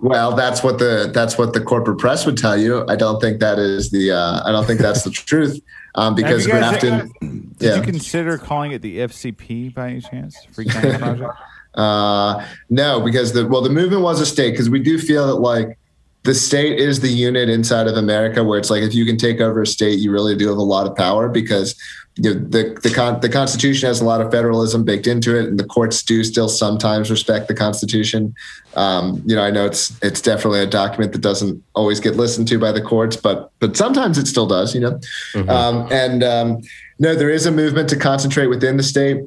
Well, 0.01 0.35
that's 0.35 0.63
what 0.63 0.79
the 0.79 1.11
that's 1.13 1.37
what 1.37 1.53
the 1.53 1.61
corporate 1.61 1.99
press 1.99 2.25
would 2.25 2.39
tell 2.39 2.57
you. 2.57 2.87
I 2.89 2.97
don't 2.97 3.21
think 3.21 3.39
that 3.41 3.59
is 3.59 3.91
the. 3.91 4.13
Uh, 4.13 4.43
I 4.45 4.51
don't 4.51 4.67
think 4.67 4.81
that's 4.81 5.03
the 5.03 5.11
truth. 5.31 5.61
Um, 5.95 6.15
because 6.15 6.47
Have 6.47 6.55
you 6.55 6.81
Grafton. 6.81 7.55
Did 7.59 7.69
yeah. 7.69 7.77
you 7.77 7.83
consider 7.83 8.39
calling 8.39 8.73
it 8.73 8.81
the 8.81 8.99
FCP 8.99 9.75
by 9.75 9.91
any 9.91 10.01
chance? 10.01 10.37
Free 10.53 10.65
County 10.65 10.97
Project? 10.99 11.31
Uh, 11.75 12.47
no, 12.71 13.01
because 13.01 13.33
the 13.33 13.47
well, 13.47 13.61
the 13.61 13.71
movement 13.71 14.03
was 14.03 14.21
a 14.21 14.27
state 14.27 14.53
because 14.53 14.71
we 14.71 14.81
do 14.81 14.99
feel 14.99 15.27
that 15.27 15.35
like 15.35 15.79
the 16.23 16.35
state 16.35 16.79
is 16.79 17.01
the 17.01 17.09
unit 17.09 17.49
inside 17.49 17.87
of 17.87 17.97
America 17.97 18.45
where 18.45 18.59
it's 18.59 18.71
like 18.71 18.83
if 18.83 18.95
you 18.95 19.07
can 19.07 19.17
take 19.17 19.41
over 19.41 19.63
a 19.63 19.67
state, 19.67 19.99
you 19.99 20.13
really 20.13 20.37
do 20.37 20.49
have 20.49 20.59
a 20.59 20.63
lot 20.63 20.87
of 20.87 20.95
power 20.95 21.29
because 21.29 21.75
you 22.17 22.35
know, 22.35 22.41
the 22.41 22.79
the 22.83 22.91
con- 22.91 23.21
the 23.21 23.29
Constitution 23.29 23.87
has 23.87 24.01
a 24.01 24.05
lot 24.05 24.21
of 24.21 24.31
federalism 24.31 24.85
baked 24.85 25.07
into 25.07 25.39
it, 25.39 25.47
and 25.47 25.59
the 25.59 25.65
courts 25.65 26.03
do 26.03 26.23
still 26.25 26.49
sometimes 26.49 27.11
respect 27.11 27.49
the 27.49 27.55
Constitution. 27.55 28.35
Um, 28.75 29.23
you 29.25 29.35
know, 29.35 29.43
I 29.43 29.51
know 29.51 29.65
it's 29.65 29.97
it's 30.03 30.21
definitely 30.21 30.61
a 30.61 30.67
document 30.67 31.13
that 31.13 31.23
doesn't 31.23 31.63
always 31.75 32.01
get 32.01 32.17
listened 32.17 32.49
to 32.49 32.59
by 32.59 32.73
the 32.73 32.83
courts, 32.83 33.17
but 33.17 33.53
but 33.59 33.77
sometimes 33.77 34.19
it 34.19 34.27
still 34.27 34.47
does. 34.47 34.75
You 34.75 34.81
know, 34.81 35.01
um, 35.49 35.89
and 35.91 36.23
um, 36.23 36.61
no, 36.99 37.15
there 37.15 37.31
is 37.31 37.47
a 37.47 37.53
movement 37.53 37.89
to 37.91 37.97
concentrate 37.97 38.49
within 38.49 38.77
the 38.77 38.83
state. 38.83 39.25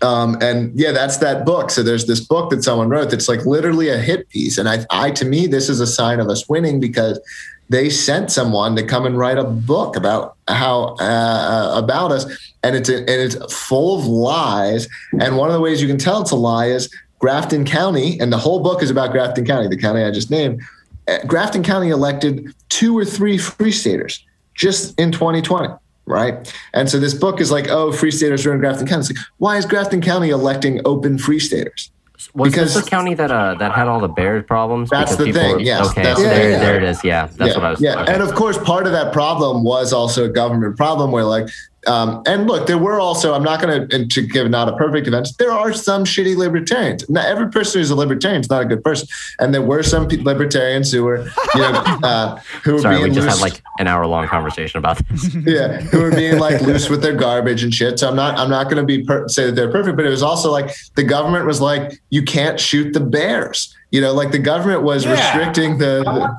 Um, 0.00 0.36
and 0.40 0.72
yeah, 0.78 0.92
that's 0.92 1.18
that 1.18 1.44
book. 1.44 1.70
So 1.70 1.82
there's 1.82 2.06
this 2.06 2.20
book 2.20 2.50
that 2.50 2.64
someone 2.64 2.88
wrote 2.88 3.10
that's 3.10 3.28
like 3.28 3.46
literally 3.46 3.88
a 3.88 3.98
hit 3.98 4.28
piece. 4.30 4.58
And 4.58 4.68
I, 4.68 4.84
I 4.90 5.10
to 5.12 5.24
me, 5.24 5.46
this 5.46 5.68
is 5.68 5.80
a 5.80 5.86
sign 5.86 6.18
of 6.18 6.28
us 6.28 6.48
winning 6.48 6.80
because 6.80 7.20
they 7.68 7.88
sent 7.88 8.30
someone 8.30 8.76
to 8.76 8.82
come 8.82 9.06
and 9.06 9.16
write 9.16 9.38
a 9.38 9.44
book 9.44 9.96
about 9.96 10.36
how 10.48 10.96
uh, 10.96 11.72
about 11.74 12.12
us, 12.12 12.26
and 12.62 12.76
it's 12.76 12.88
and 12.88 13.08
it's 13.08 13.36
full 13.52 13.98
of 13.98 14.06
lies. 14.06 14.88
And 15.20 15.36
one 15.36 15.48
of 15.48 15.54
the 15.54 15.60
ways 15.60 15.80
you 15.80 15.88
can 15.88 15.98
tell 15.98 16.20
it's 16.20 16.32
a 16.32 16.36
lie 16.36 16.66
is 16.66 16.92
Grafton 17.18 17.64
County, 17.64 18.20
and 18.20 18.32
the 18.32 18.36
whole 18.36 18.60
book 18.60 18.82
is 18.82 18.90
about 18.90 19.12
Grafton 19.12 19.46
County, 19.46 19.68
the 19.68 19.76
county 19.76 20.02
I 20.02 20.10
just 20.10 20.30
named. 20.30 20.60
Uh, 21.08 21.18
Grafton 21.26 21.62
County 21.62 21.88
elected 21.88 22.54
two 22.68 22.96
or 22.96 23.04
three 23.04 23.38
free 23.38 23.72
staters 23.72 24.24
just 24.54 24.98
in 25.00 25.10
2020 25.10 25.68
right? 26.06 26.52
And 26.74 26.88
so 26.90 26.98
this 26.98 27.14
book 27.14 27.40
is 27.40 27.50
like, 27.50 27.68
oh, 27.68 27.92
free 27.92 28.10
staters 28.10 28.44
are 28.46 28.52
in 28.52 28.60
Grafton 28.60 28.86
County. 28.86 29.00
It's 29.00 29.10
like, 29.10 29.26
why 29.38 29.56
is 29.56 29.66
Grafton 29.66 30.00
County 30.00 30.30
electing 30.30 30.80
open 30.84 31.18
free 31.18 31.38
staters? 31.40 31.90
Was 32.34 32.50
Because- 32.52 32.74
this 32.74 32.84
the 32.84 32.88
county 32.90 33.14
that 33.14 33.32
uh 33.32 33.54
that 33.58 33.72
had 33.72 33.88
all 33.88 33.98
the 34.00 34.06
bear 34.08 34.42
problems? 34.44 34.90
That's 34.90 35.16
the 35.16 35.32
thing, 35.32 35.52
were- 35.56 35.60
yes, 35.60 35.90
Okay, 35.90 36.02
that's 36.04 36.18
so 36.18 36.22
the 36.22 36.28
there, 36.28 36.50
thing. 36.52 36.60
there 36.60 36.76
it 36.76 36.82
is. 36.84 37.02
Yeah, 37.02 37.26
that's 37.26 37.50
yeah, 37.50 37.56
what 37.56 37.64
I 37.66 37.70
was. 37.70 37.80
Yeah, 37.80 38.00
okay. 38.02 38.12
and 38.14 38.22
of 38.22 38.34
course, 38.34 38.56
part 38.58 38.86
of 38.86 38.92
that 38.92 39.12
problem 39.12 39.64
was 39.64 39.92
also 39.92 40.24
a 40.26 40.28
government 40.28 40.76
problem, 40.76 41.10
where 41.10 41.24
like 41.24 41.48
Um, 41.86 42.22
and 42.26 42.46
look, 42.46 42.66
there 42.66 42.78
were 42.78 43.00
also, 43.00 43.34
I'm 43.34 43.42
not 43.42 43.60
going 43.60 43.88
to, 43.88 44.06
to 44.06 44.26
give 44.26 44.48
not 44.48 44.68
a 44.68 44.76
perfect 44.76 45.08
event, 45.08 45.28
there 45.38 45.50
are 45.50 45.72
some 45.72 46.04
shitty 46.04 46.36
libertarians. 46.36 47.08
Not 47.10 47.26
every 47.26 47.50
person 47.50 47.80
who's 47.80 47.90
a 47.90 47.96
libertarian 47.96 48.40
is 48.40 48.48
not 48.48 48.62
a 48.62 48.64
good 48.66 48.84
person. 48.84 49.08
And 49.40 49.52
there 49.52 49.62
were 49.62 49.82
some 49.82 50.06
pe- 50.06 50.18
libertarians 50.18 50.92
who 50.92 51.02
were, 51.04 51.24
you 51.54 51.60
know, 51.60 51.68
uh, 52.04 52.36
who 52.62 52.74
were 52.74 52.78
Sorry, 52.80 52.96
we 52.98 53.02
being 53.04 53.14
just 53.14 53.26
loose, 53.26 53.34
had 53.34 53.42
like 53.42 53.62
an 53.80 53.88
hour 53.88 54.06
long 54.06 54.28
conversation 54.28 54.78
about 54.78 54.98
this. 55.08 55.34
yeah, 55.46 55.80
who 55.80 56.00
were 56.02 56.10
being 56.12 56.38
like 56.38 56.60
loose 56.60 56.88
with 56.88 57.02
their 57.02 57.16
garbage 57.16 57.64
and 57.64 57.74
shit. 57.74 57.98
So 57.98 58.08
I'm 58.08 58.16
not, 58.16 58.38
I'm 58.38 58.50
not 58.50 58.64
going 58.64 58.76
to 58.76 58.84
be 58.84 59.02
per- 59.02 59.26
say 59.28 59.46
that 59.46 59.52
they're 59.56 59.70
perfect, 59.70 59.96
but 59.96 60.06
it 60.06 60.10
was 60.10 60.22
also 60.22 60.52
like 60.52 60.70
the 60.94 61.04
government 61.04 61.46
was 61.46 61.60
like, 61.60 62.00
you 62.10 62.22
can't 62.22 62.60
shoot 62.60 62.92
the 62.92 63.00
bears. 63.00 63.74
You 63.90 64.00
know, 64.00 64.12
like 64.14 64.30
the 64.30 64.38
government 64.38 64.82
was 64.82 65.04
Yeah. 65.04 65.12
restricting 65.12 65.78
the. 65.78 66.02
the 66.04 66.36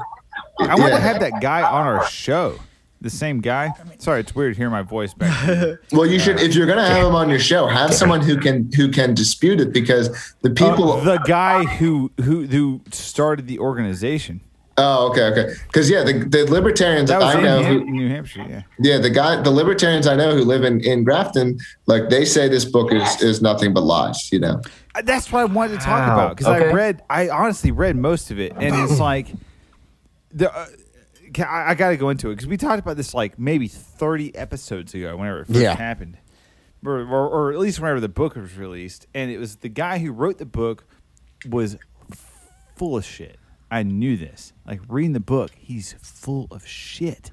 I 0.60 0.76
want 0.76 0.80
yeah. 0.80 0.90
to 0.90 1.00
have 1.00 1.20
that 1.20 1.42
guy 1.42 1.64
on 1.64 1.86
our 1.86 2.06
show. 2.08 2.60
The 3.04 3.10
same 3.10 3.42
guy. 3.42 3.70
Sorry, 4.00 4.22
it's 4.22 4.34
weird 4.34 4.56
hearing 4.58 4.72
my 4.72 4.82
voice 4.82 5.14
back. 5.14 5.78
Well, 5.92 6.06
you 6.08 6.20
should 6.20 6.40
if 6.40 6.56
you're 6.56 6.66
going 6.66 6.78
to 6.80 6.86
have 6.86 7.06
him 7.06 7.14
on 7.16 7.30
your 7.30 7.38
show, 7.38 7.68
have 7.68 7.94
someone 7.94 8.22
who 8.22 8.38
can 8.40 8.72
who 8.76 8.90
can 8.90 9.14
dispute 9.14 9.60
it 9.60 9.72
because 9.74 10.10
the 10.42 10.50
people. 10.50 10.94
Uh, 10.94 11.04
the 11.04 11.18
guy 11.20 11.64
who 11.66 12.12
who 12.24 12.46
who 12.48 12.82
started 12.92 13.46
the 13.48 13.60
organization. 13.60 14.40
oh, 14.78 15.10
okay, 15.12 15.24
okay. 15.32 15.54
Because 15.68 15.90
yeah, 15.90 16.04
the, 16.04 16.14
the 16.14 16.46
libertarians 16.50 17.10
That 17.10 17.20
was 17.22 17.36
I 17.36 17.38
in 17.40 17.44
know, 17.44 17.62
Ham- 17.62 17.80
who, 17.80 17.92
New 17.92 18.08
Hampshire. 18.10 18.46
Yeah. 18.50 18.62
yeah, 18.80 18.98
the 19.00 19.10
guy, 19.12 19.40
the 19.42 19.52
libertarians 19.52 20.08
I 20.08 20.16
know 20.16 20.34
who 20.36 20.44
live 20.46 20.64
in 20.64 20.80
in 20.80 21.04
Grafton, 21.04 21.60
like 21.86 22.10
they 22.10 22.24
say 22.26 22.48
this 22.48 22.66
book 22.66 22.92
is 22.94 23.22
is 23.22 23.42
nothing 23.42 23.74
but 23.74 23.82
lies. 23.84 24.32
You 24.32 24.40
know. 24.40 24.62
Uh, 24.96 25.02
That's 25.04 25.32
what 25.32 25.42
I 25.42 25.46
wanted 25.46 25.80
to 25.80 25.86
talk 25.86 26.08
Wow. 26.08 26.14
about 26.14 26.38
because 26.38 26.48
I 26.48 26.72
read, 26.72 27.02
I 27.10 27.28
honestly 27.30 27.72
read 27.72 27.96
most 27.98 28.32
of 28.32 28.40
it, 28.40 28.54
and 28.56 28.74
it's 28.90 29.00
like, 29.12 29.28
the 30.32 30.50
uh, 30.56 30.66
ca- 30.66 30.72
I, 31.40 31.70
I 31.72 31.74
got 31.76 31.90
to 31.90 31.98
go 31.98 32.10
into 32.10 32.30
it 32.30 32.36
because 32.36 32.48
we 32.48 32.58
talked 32.58 32.80
about 32.80 32.98
this 32.98 33.14
like 33.14 33.38
maybe 33.40 33.68
thirty 33.68 34.36
episodes 34.36 34.94
ago, 34.94 35.16
whenever 35.18 35.42
it 35.42 35.48
first 35.48 35.60
Yeah. 35.60 35.76
happened, 35.76 36.18
or, 36.86 37.00
or, 37.02 37.30
or 37.30 37.52
at 37.54 37.60
least 37.60 37.80
whenever 37.80 38.00
the 38.00 38.10
book 38.10 38.36
was 38.36 38.56
released, 38.58 39.08
and 39.14 39.32
it 39.32 39.38
was 39.38 39.58
the 39.58 39.70
guy 39.70 40.00
who 40.00 40.12
wrote 40.12 40.38
the 40.38 40.46
book 40.46 40.86
was 41.50 41.78
full 42.76 42.98
of 42.98 43.06
shit. 43.06 43.38
I 43.72 43.84
knew 43.84 44.18
this. 44.18 44.54
Like 44.68 44.82
reading 44.88 45.14
the 45.14 45.20
book, 45.20 45.52
he's 45.58 45.94
full 46.02 46.48
of 46.52 46.68
shit, 46.68 47.32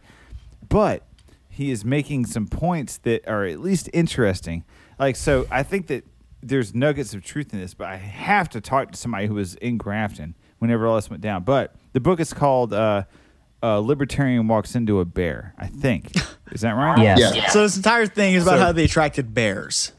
but 0.68 1.06
he 1.48 1.70
is 1.70 1.84
making 1.84 2.26
some 2.26 2.46
points 2.46 2.96
that 2.98 3.28
are 3.28 3.44
at 3.44 3.60
least 3.60 3.90
interesting. 3.92 4.64
Like, 4.98 5.16
so 5.16 5.46
I 5.50 5.62
think 5.62 5.88
that 5.88 6.04
there's 6.42 6.74
nuggets 6.74 7.12
of 7.12 7.22
truth 7.22 7.52
in 7.52 7.60
this, 7.60 7.74
but 7.74 7.88
I 7.88 7.96
have 7.96 8.48
to 8.50 8.60
talk 8.62 8.92
to 8.92 8.96
somebody 8.96 9.26
who 9.26 9.34
was 9.34 9.56
in 9.56 9.76
Grafton 9.76 10.34
whenever 10.58 10.86
all 10.86 10.96
this 10.96 11.10
went 11.10 11.20
down. 11.22 11.42
But 11.44 11.74
the 11.92 12.00
book 12.00 12.20
is 12.20 12.32
called 12.32 12.72
uh, 12.72 13.02
uh, 13.62 13.78
"Libertarian 13.78 14.48
Walks 14.48 14.74
Into 14.74 15.00
a 15.00 15.04
Bear." 15.04 15.54
I 15.58 15.66
think 15.66 16.12
is 16.52 16.60
that 16.62 16.72
right? 16.72 16.98
Yes. 16.98 17.34
Yeah. 17.34 17.48
So 17.48 17.62
this 17.62 17.76
entire 17.76 18.06
thing 18.06 18.34
is 18.34 18.42
about 18.44 18.58
So- 18.58 18.64
how 18.64 18.72
they 18.72 18.84
attracted 18.84 19.34
bears. 19.34 19.92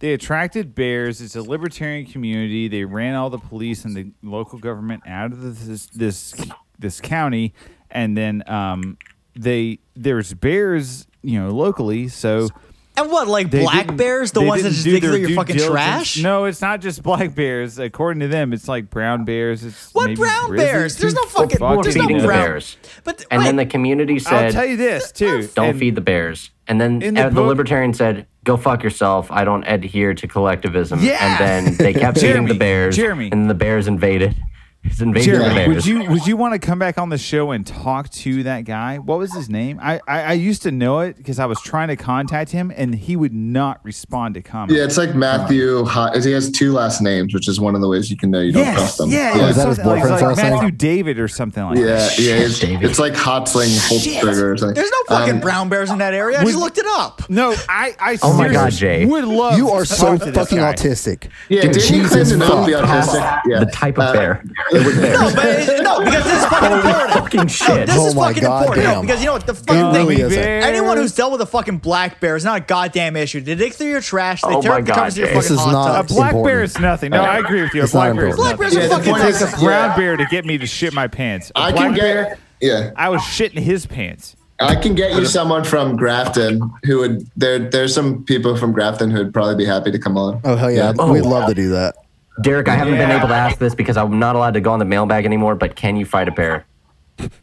They 0.00 0.12
attracted 0.14 0.74
bears. 0.74 1.20
It's 1.20 1.36
a 1.36 1.42
libertarian 1.42 2.06
community. 2.06 2.66
They 2.66 2.84
ran 2.84 3.14
all 3.14 3.30
the 3.30 3.38
police 3.38 3.84
and 3.84 3.96
the 3.96 4.10
local 4.24 4.58
government 4.58 5.04
out 5.06 5.30
of 5.32 5.64
this 5.64 5.86
this 5.86 6.34
this 6.76 7.00
county, 7.00 7.54
and 7.88 8.16
then 8.16 8.42
um, 8.50 8.98
they 9.36 9.78
there's 9.94 10.34
bears, 10.34 11.06
you 11.22 11.40
know, 11.40 11.50
locally. 11.50 12.08
So 12.08 12.48
And 12.94 13.10
what, 13.10 13.26
like 13.26 13.50
they 13.50 13.62
black 13.62 13.96
bears, 13.96 14.32
the 14.32 14.42
ones 14.42 14.62
that 14.64 14.68
just 14.70 14.84
do 14.84 14.92
dig 14.92 15.02
their 15.02 15.12
through 15.12 15.20
your 15.28 15.36
fucking 15.36 15.56
diligence. 15.56 15.72
trash? 15.72 16.22
No, 16.22 16.44
it's 16.44 16.60
not 16.60 16.80
just 16.82 17.02
black 17.02 17.34
bears. 17.34 17.78
According 17.78 18.20
to 18.20 18.28
them, 18.28 18.52
it's 18.52 18.68
like 18.68 18.90
brown 18.90 19.24
bears. 19.24 19.64
It's 19.64 19.94
What 19.94 20.08
maybe 20.08 20.16
brown 20.20 20.54
bears? 20.54 20.98
There's 20.98 21.14
no 21.14 21.22
fucking- 21.24 21.48
People 21.52 21.76
were 21.76 21.82
there's 21.82 21.96
no 21.96 22.02
feeding 22.02 22.18
the 22.18 22.28
bears. 22.28 22.76
But 23.02 23.24
And 23.30 23.42
then 23.46 23.56
the 23.56 23.64
community 23.66 24.18
said, 24.18 24.32
I'll 24.32 24.40
said, 24.40 24.52
tell 24.52 24.66
you 24.66 24.76
this 24.76 25.10
too. 25.10 25.48
don't 25.54 25.70
and- 25.70 25.78
feed 25.78 25.94
the 25.94 26.02
bears. 26.02 26.50
And 26.68 26.80
then 26.80 26.98
the 27.00 27.08
uh, 27.08 27.28
the, 27.28 27.34
book- 27.34 27.48
libertarian 27.48 27.94
said, 27.94 28.26
go 28.44 28.56
fuck 28.58 28.82
yourself. 28.82 29.30
I 29.32 29.44
don't 29.44 29.64
adhere 29.64 30.12
to 30.14 30.28
collectivism. 30.28 31.00
Yeah. 31.02 31.18
And 31.20 31.40
then 31.68 31.76
they 31.78 31.92
kept 31.94 32.18
feeding 32.20 32.44
the 32.44 32.54
bears. 32.54 32.94
Jeremy. 32.94 33.30
And 33.32 33.48
the 33.48 33.54
bears 33.54 33.88
invaded. 33.88 34.36
It's 34.84 35.00
invading 35.00 35.34
the 35.34 35.38
Jeremy, 35.38 35.54
bears. 35.54 35.68
would 35.68 35.86
you 35.86 36.10
would 36.10 36.26
you 36.26 36.36
want 36.36 36.54
to 36.54 36.58
come 36.58 36.78
back 36.80 36.98
on 36.98 37.08
the 37.08 37.16
show 37.16 37.52
and 37.52 37.64
talk 37.64 38.08
to 38.10 38.42
that 38.42 38.62
guy? 38.64 38.98
What 38.98 39.18
was 39.18 39.32
his 39.32 39.48
name? 39.48 39.78
I 39.80 40.00
I, 40.08 40.22
I 40.22 40.32
used 40.32 40.62
to 40.62 40.72
know 40.72 40.98
it 41.00 41.16
because 41.16 41.38
I 41.38 41.46
was 41.46 41.60
trying 41.60 41.86
to 41.88 41.96
contact 41.96 42.50
him 42.50 42.72
and 42.76 42.92
he 42.92 43.14
would 43.14 43.32
not 43.32 43.78
respond 43.84 44.34
to 44.34 44.42
comments. 44.42 44.74
Yeah, 44.76 44.84
it's 44.84 44.98
like 44.98 45.14
Matthew. 45.14 45.84
Ho- 45.84 46.10
He 46.20 46.32
has 46.32 46.50
two 46.50 46.72
last 46.72 47.00
names, 47.00 47.32
which 47.32 47.46
is 47.48 47.60
one 47.60 47.76
of 47.76 47.80
the 47.80 47.86
ways 47.88 48.10
you 48.10 48.16
can 48.16 48.32
know 48.32 48.40
you 48.40 48.50
don't 48.50 48.74
trust 48.74 48.98
them. 48.98 49.10
yeah, 49.10 49.36
yeah, 49.36 49.44
it 49.46 49.50
Is 49.50 49.56
that 49.56 49.68
his 49.68 49.76
something 49.76 49.86
like, 49.86 50.02
boyfriend's 50.02 50.22
like 50.22 50.36
last 50.36 50.42
name? 50.42 50.52
Matthew 50.54 50.70
David 50.72 51.18
or 51.20 51.28
something 51.28 51.64
like 51.64 51.78
yeah, 51.78 51.84
that. 51.84 52.18
yeah. 52.18 52.32
It's, 52.34 52.58
David. 52.58 52.90
it's 52.90 52.98
like 52.98 53.12
Hotzling 53.12 53.78
Holzberger 53.88 54.52
or 54.52 54.56
something. 54.56 54.74
there's 54.74 54.90
no 54.90 55.16
fucking 55.16 55.34
Um, 55.34 55.40
brown 55.40 55.68
bears 55.68 55.90
in 55.90 55.98
that 55.98 56.12
area. 56.12 56.38
I 56.40 56.42
just 56.42 56.56
would- 56.56 56.60
looked 56.62 56.78
it 56.78 56.86
up. 56.88 57.22
No, 57.30 57.54
I 57.68 57.94
I 58.00 58.18
Oh 58.22 58.36
my 58.36 58.48
God, 58.48 58.72
seriously 58.72 59.04
Jay. 59.04 59.06
would 59.06 59.24
love. 59.26 59.56
You 59.58 59.66
to 59.68 59.72
are 59.74 59.84
talk 59.84 59.96
so 59.96 60.18
to 60.18 60.24
this 60.24 60.34
fucking 60.34 60.58
guy. 60.58 60.72
autistic. 60.74 61.28
Yeah, 61.48 61.62
Dude, 61.62 61.72
didn't 61.74 61.84
you 61.96 62.08
claim 62.08 62.24
Jesus 62.24 62.30
to 62.30 62.36
not 62.36 62.66
be 62.66 62.72
autistic? 62.72 63.40
Yeah. 63.46 63.60
The 63.60 63.66
type 63.66 63.98
of 63.98 64.08
Uh, 64.08 64.12
bear. 64.12 64.44
It 64.72 64.84
was 64.86 64.96
bears. 64.96 65.18
No, 65.20 65.34
but 65.34 65.44
it- 65.46 65.82
no, 65.82 66.04
because 66.04 66.24
this 66.24 66.38
is 66.38 66.44
fucking 66.46 66.72
important. 66.72 67.10
fucking 67.12 67.38
No, 67.40 67.86
this 67.86 67.96
Oh 67.98 68.06
is 68.08 68.14
my 68.14 68.28
fucking 68.28 68.42
God, 68.42 68.62
important. 68.62 68.86
No, 68.86 69.00
because 69.02 69.20
you 69.20 69.26
know 69.26 69.32
what 69.34 69.46
the 69.46 69.54
fucking 69.54 69.76
It 69.76 69.92
thing 69.92 70.06
really 70.08 70.20
is. 70.22 70.36
Anyone 70.36 70.96
who's 70.96 71.14
dealt 71.14 71.32
with 71.32 71.40
a 71.42 71.46
fucking 71.46 71.78
black 71.78 72.20
bear 72.20 72.36
is 72.36 72.44
not 72.44 72.56
a 72.58 72.64
goddamn 72.64 73.16
issue. 73.16 73.40
They 73.40 73.54
dig 73.54 73.74
through 73.74 73.90
your 73.90 74.00
trash. 74.00 74.42
They 74.42 74.48
Oh 74.54 74.62
tear 74.62 74.70
my 74.72 74.78
up 74.78 74.84
the 74.84 74.88
God, 74.88 74.94
covers 74.96 75.14
of 75.14 75.18
your 75.18 75.26
Jay. 75.28 75.34
fucking 75.34 75.42
This 75.42 75.50
is 75.50 75.58
hot 75.60 75.72
not- 75.72 76.00
A 76.10 76.14
black 76.14 76.28
important. 76.32 76.44
bear 76.44 76.62
is 76.62 76.78
nothing. 76.78 77.10
No, 77.10 77.22
I 77.22 77.38
agree 77.38 77.62
with 77.62 77.74
you. 77.74 77.80
A 77.82 77.84
It's 77.84 77.94
not 77.94 78.00
black 78.14 78.16
bear 78.16 78.28
is. 78.28 78.36
Black 78.36 78.50
nothing. 78.58 78.58
bears 78.60 78.74
Yeah, 78.74 78.80
are 78.80 78.82
the 78.82 78.94
fucking. 78.96 79.12
point 79.12 79.24
It 79.24 79.28
is- 79.28 79.38
takes 79.40 79.52
a 79.54 79.64
brown 79.64 79.96
bear 79.98 80.16
to 80.16 80.24
get 80.26 80.44
me 80.46 80.58
to 80.58 80.66
shit 80.66 80.92
my 80.94 81.06
pants. 81.08 81.52
A 81.54 81.58
I 81.60 81.72
black 81.72 81.84
can 81.86 81.94
bear, 81.94 82.24
get. 82.24 82.38
Yeah, 82.60 82.90
I 82.96 83.08
was 83.08 83.20
shitting 83.22 83.58
his 83.58 83.86
pants. 83.86 84.36
I 84.60 84.76
can 84.76 84.94
get 84.94 85.14
you 85.16 85.24
someone 85.26 85.64
from 85.64 85.96
Grafton 85.96 86.60
who 86.84 86.98
would. 86.98 87.26
There, 87.36 87.58
there's 87.58 87.92
some 87.92 88.22
people 88.22 88.56
from 88.56 88.70
Grafton 88.72 89.10
who 89.10 89.18
would 89.18 89.34
probably 89.34 89.56
be 89.56 89.64
happy 89.64 89.90
to 89.90 89.98
come 89.98 90.16
on. 90.16 90.40
Oh 90.44 90.54
hell 90.54 90.70
yeah, 90.70 90.92
Oh. 90.98 91.12
we'd 91.12 91.22
love 91.22 91.48
to 91.48 91.54
do 91.54 91.70
that. 91.70 91.96
Derek, 92.40 92.68
I 92.68 92.74
haven't 92.76 92.96
been 92.96 93.10
able 93.10 93.28
to 93.28 93.34
ask 93.34 93.58
this 93.58 93.74
because 93.74 93.96
I'm 93.96 94.18
not 94.18 94.36
allowed 94.36 94.54
to 94.54 94.60
go 94.60 94.72
on 94.72 94.78
the 94.78 94.84
mailbag 94.84 95.24
anymore, 95.24 95.54
but 95.54 95.76
can 95.76 95.96
you 95.96 96.06
fight 96.06 96.28
a 96.28 96.32
bear? 96.32 96.66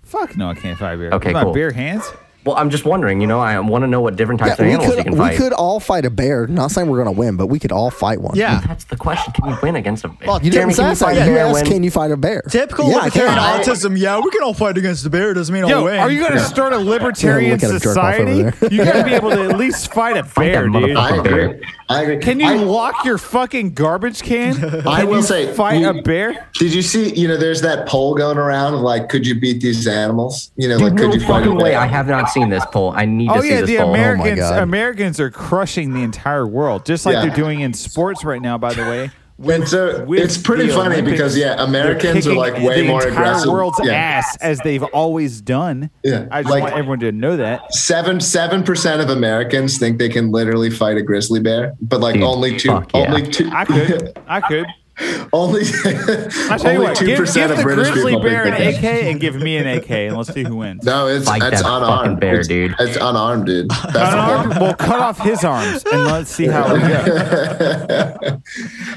Fuck 0.02 0.36
no, 0.36 0.50
I 0.50 0.56
can't 0.56 0.78
fight 0.78 0.94
a 0.94 0.98
bear. 0.98 1.12
Okay, 1.12 1.32
my 1.32 1.44
cool. 1.44 1.54
bare 1.54 1.72
hands. 1.72 2.12
Well, 2.50 2.58
I'm 2.58 2.72
just 2.72 2.84
wondering, 2.84 3.22
you 3.22 3.28
know, 3.28 3.40
I 3.40 3.60
want 3.60 3.84
to 3.84 3.88
know 3.88 4.02
what 4.02 4.16
different 4.16 4.40
types 4.40 4.58
Yeah, 4.58 4.64
of 4.64 4.68
we 4.68 4.74
animals 4.74 4.90
you 4.90 5.04
could 5.04 5.14
can 5.14 5.30
we 5.30 5.38
could 5.38 5.54
all 5.54 5.80
fight 5.80 6.04
a 6.04 6.10
bear. 6.10 6.48
Not 6.48 6.72
saying 6.72 6.90
we're 6.90 6.98
gonna 6.98 7.12
win, 7.12 7.36
but 7.38 7.46
we 7.46 7.60
could 7.60 7.72
all 7.72 7.92
fight 7.92 8.20
one. 8.22 8.36
Yeah. 8.36 8.62
That's 8.68 8.86
the 8.86 8.96
question. 8.98 9.32
Can 9.34 9.50
you 9.52 9.58
win 9.62 9.76
against 9.76 10.04
a 10.04 10.08
bear? 10.08 10.28
Well, 10.28 10.44
You 10.44 10.50
Jeremy, 10.50 10.74
didn't 10.74 10.86
can 10.86 10.90
you 10.90 10.96
fight 10.96 11.14
that. 11.16 11.22
a 11.22 11.30
You 11.30 11.36
bear 11.36 11.46
asked, 11.46 11.66
can 11.66 11.84
you 11.84 11.92
fight 11.92 12.12
a 12.12 12.18
bear? 12.18 12.42
Typical 12.50 12.90
yeah, 12.90 12.96
I 12.98 13.04
libertarian 13.06 13.36
can. 13.36 13.62
autism. 13.64 13.98
Yeah, 14.00 14.20
we 14.20 14.32
can 14.32 14.42
all 14.42 14.56
fight 14.56 14.78
against 14.80 15.04
the 15.04 15.12
bear. 15.12 15.34
Doesn't 15.36 15.54
mean 15.54 15.64
I'll 15.66 15.70
Yo, 15.70 15.84
win. 15.86 16.00
are 16.00 16.10
you 16.10 16.20
going 16.22 16.32
to 16.32 16.40
start 16.40 16.74
a 16.74 16.78
libertarian 16.80 17.52
look 17.52 17.64
at 17.64 17.70
him 17.72 17.80
jerk 17.80 17.98
off 17.98 18.16
over 18.20 18.52
society? 18.52 18.76
You 18.76 18.84
got 18.84 18.94
to 18.94 19.04
be 19.04 19.14
able 19.14 19.30
to 19.30 19.50
at 19.50 19.58
least 19.58 19.94
fight 19.94 20.18
a 20.18 20.24
bear, 20.24 20.68
dude. 20.70 20.96
I 20.98 21.16
agree. 21.18 21.62
I 21.90 22.02
agree. 22.04 22.18
Can 22.20 22.40
you 22.40 22.48
I, 22.48 22.56
lock 22.56 23.04
your 23.06 23.18
fucking 23.18 23.74
garbage 23.74 24.22
can? 24.24 24.84
I 24.88 25.04
will 25.04 25.18
you 25.18 25.22
say, 25.24 25.54
fight 25.54 25.82
you- 25.82 25.90
a 25.90 26.02
bear. 26.02 26.48
Did 26.56 26.74
you 26.74 26.82
see? 26.82 27.14
You 27.14 27.28
know, 27.28 27.38
there's 27.38 27.62
that 27.62 27.88
poll 27.88 28.16
going 28.16 28.38
around 28.38 28.74
of 28.76 28.80
like, 28.82 29.10
could 29.10 29.28
you 29.28 29.40
beat 29.40 29.62
these 29.62 29.86
animals? 29.88 30.52
You 30.56 30.70
know, 30.70 30.78
like, 30.78 30.96
could 30.98 31.14
you 31.14 31.20
fight 31.22 31.46
a 31.48 31.56
bear? 31.56 31.78
I 31.80 31.86
have 31.88 32.08
not 32.08 32.30
seen 32.30 32.39
this 32.48 32.66
poll. 32.72 32.94
I 32.96 33.06
need 33.06 33.30
oh, 33.30 33.34
to 33.34 33.40
Oh 33.40 33.42
see 33.42 33.50
yeah, 33.50 33.60
this 33.62 33.70
the 33.72 33.78
poll. 33.78 33.88
Oh 33.88 33.90
Americans 33.90 34.40
God. 34.40 34.64
Americans 34.64 35.20
are 35.20 35.30
crushing 35.32 35.94
the 35.94 36.04
entire 36.04 36.48
world, 36.48 36.86
just 36.86 37.06
like 37.06 37.16
Yeah. 37.16 37.26
they're 37.26 37.36
doing 37.36 37.60
in 37.60 37.74
sports 37.74 38.24
right 38.24 38.42
now. 38.42 38.58
By 38.58 38.74
the 38.74 38.84
way, 38.84 39.12
And 39.42 39.66
so 39.68 40.04
with 40.04 40.20
it's 40.20 40.38
pretty 40.38 40.68
funny 40.68 40.96
Olympics, 40.96 41.12
because 41.12 41.38
yeah, 41.38 41.64
Americans 41.64 42.28
are 42.28 42.34
like 42.36 42.56
way 42.62 42.82
the 42.82 42.88
more 42.90 43.08
entire 43.08 43.24
aggressive. 43.24 43.50
world's 43.52 43.80
yeah. 43.82 43.94
ass 43.94 44.36
as 44.42 44.60
they've 44.66 44.84
always 44.84 45.40
done. 45.40 45.90
Yeah, 46.04 46.28
I 46.30 46.42
just 46.42 46.52
like- 46.52 46.64
want 46.64 46.76
everyone 46.76 47.00
to 47.00 47.12
know 47.14 47.38
that. 47.38 47.74
Seven 47.74 48.20
seven 48.20 48.64
percent 48.64 49.02
of 49.02 49.10
Americans 49.10 49.78
think 49.78 49.98
they 49.98 50.10
can 50.10 50.32
literally 50.34 50.70
fight 50.70 50.98
a 50.98 51.02
grizzly 51.02 51.40
bear, 51.40 51.74
but 51.82 52.02
like 52.02 52.16
Dude, 52.16 52.24
only 52.24 52.58
two, 52.58 52.68
fuck 52.70 52.92
yeah. 52.94 53.00
only 53.08 53.32
two, 53.32 53.50
I 53.54 53.64
could, 53.64 54.20
I 54.28 54.42
could. 54.42 54.66
only 55.34 55.62
I 55.62 56.58
tell 56.58 56.74
you 56.74 56.80
only 56.80 56.80
what, 56.80 56.96
two 56.98 57.16
percent 57.16 57.50
give 57.50 57.52
of 57.52 57.58
the 57.58 57.64
British 57.64 57.90
grizzly 57.92 58.12
people 58.14 58.24
bear 58.24 58.44
think 58.46 58.78
an 58.84 58.86
AK 58.86 59.04
and 59.06 59.20
give 59.20 59.36
me 59.36 59.58
an 59.58 59.68
AK, 59.68 59.90
and 59.90 60.18
let's 60.18 60.34
see 60.34 60.44
who 60.44 60.58
wins. 60.58 60.84
No, 60.84 61.08
it's 61.08 61.26
Fight 61.26 61.42
it's 61.44 61.62
that 61.62 61.70
fucking 61.70 61.84
unarmed. 61.88 62.20
bear, 62.20 62.40
it's, 62.40 62.48
dude. 62.48 62.76
It's 62.80 62.98
unarmed, 62.98 63.46
dude. 63.46 63.70
That's 63.70 63.96
Unarmed, 64.14 64.52
point. 64.54 64.62
we'll 64.62 64.74
cut 64.76 65.00
off 65.00 65.20
his 65.20 65.44
arms 65.46 65.84
and 65.92 66.04
let's 66.06 66.30
see 66.30 66.48
how 66.48 66.76
it 66.76 66.80
goes. 66.82 68.42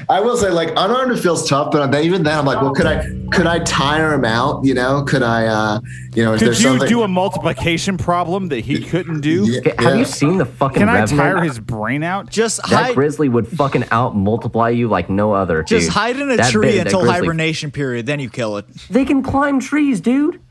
I 0.09 0.19
will 0.19 0.37
say, 0.37 0.49
like 0.49 0.69
unarmed, 0.71 1.11
it 1.13 1.21
feels 1.21 1.47
tough, 1.47 1.71
but 1.71 1.89
then, 1.91 2.03
even 2.03 2.23
then, 2.23 2.37
I'm 2.37 2.45
like, 2.45 2.61
well, 2.61 2.73
could 2.73 2.85
I 2.85 3.05
could 3.31 3.47
I 3.47 3.59
tire 3.59 4.13
him 4.13 4.25
out? 4.25 4.65
You 4.65 4.73
know, 4.73 5.03
could 5.03 5.23
I? 5.23 5.45
uh 5.47 5.79
You 6.13 6.23
know, 6.25 6.33
is 6.33 6.41
there 6.41 6.49
Could 6.49 6.59
you 6.59 6.63
something? 6.69 6.87
do 6.89 7.01
a 7.03 7.07
multiplication 7.07 7.97
problem 7.97 8.49
that 8.49 8.59
he 8.59 8.83
couldn't 8.83 9.21
do? 9.21 9.45
Yeah, 9.49 9.61
Have 9.79 9.93
yeah. 9.93 9.95
you 9.99 10.05
seen 10.05 10.37
the 10.37 10.45
fucking 10.45 10.79
Can 10.79 10.89
I 10.89 10.99
Revenant? 11.01 11.19
tire 11.21 11.41
his 11.43 11.59
brain 11.59 12.03
out? 12.03 12.29
just 12.29 12.57
That 12.63 12.67
hide, 12.67 12.95
grizzly 12.95 13.29
would 13.29 13.47
fucking 13.47 13.85
out 13.91 14.15
multiply 14.15 14.69
you 14.69 14.87
like 14.87 15.09
no 15.09 15.31
other. 15.33 15.63
just 15.63 15.87
dude. 15.87 15.92
Hide 15.93 16.17
in 16.17 16.29
a 16.31 16.37
That 16.37 16.51
tree 16.51 16.71
big- 16.71 16.81
until 16.81 17.05
hibernation 17.05 17.71
period. 17.71 18.05
Then 18.05 18.19
you 18.19 18.29
kill 18.29 18.57
it. 18.57 18.67
They 18.89 19.05
can 19.05 19.23
climb 19.23 19.59
trees, 19.59 20.01
dude. 20.01 20.41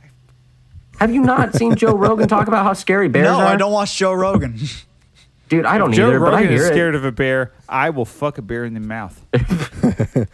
Have 0.99 1.13
you 1.13 1.23
not 1.23 1.55
seen 1.55 1.75
Joe 1.77 1.97
Rogan 1.97 2.29
talk 2.29 2.49
about 2.49 2.65
how 2.65 2.73
scary 2.75 3.09
bears 3.09 3.25
no, 3.25 3.41
are? 3.41 3.47
I 3.47 3.57
don't 3.57 3.73
watch 3.73 3.97
Joe 3.97 4.13
Rogan. 4.13 4.59
Dude, 5.49 5.67
I 5.67 5.77
don't 5.77 5.93
Joe 5.93 6.09
either, 6.09 6.19
but 6.19 6.33
I 6.33 6.37
Rogan 6.39 6.49
hear 6.53 6.63
is 6.63 6.69
it. 6.71 6.73
scared 6.73 6.95
of 6.95 7.05
a 7.05 7.13
bear. 7.13 7.53
I 7.69 7.91
will 7.91 8.07
fuck 8.07 8.39
a 8.39 8.43
bear 8.43 8.65
in 8.65 8.73
the 8.73 8.81
mouth. 8.81 9.21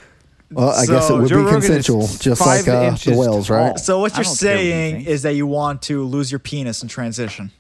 Well, 0.51 0.71
I 0.71 0.87
guess 0.87 1.11
it 1.11 1.13
would 1.13 1.29
Joe 1.29 1.37
be 1.41 1.43
Rogan 1.43 1.61
consensual, 1.61 2.07
just 2.07 2.41
like 2.41 2.67
uh, 2.67 2.91
the 2.93 3.15
whales, 3.15 3.51
right? 3.51 3.79
so 3.79 3.99
what 3.99 4.13
you're 4.17 4.25
don't 4.25 4.39
care 4.39 4.55
what 4.57 4.63
you 4.63 4.71
saying 4.71 5.05
is 5.05 5.23
that 5.23 5.35
you 5.35 5.47
want 5.47 5.83
to 5.83 6.05
lose 6.05 6.33
your 6.33 6.39
penis 6.39 6.83
in 6.83 6.89
transition. 6.89 7.51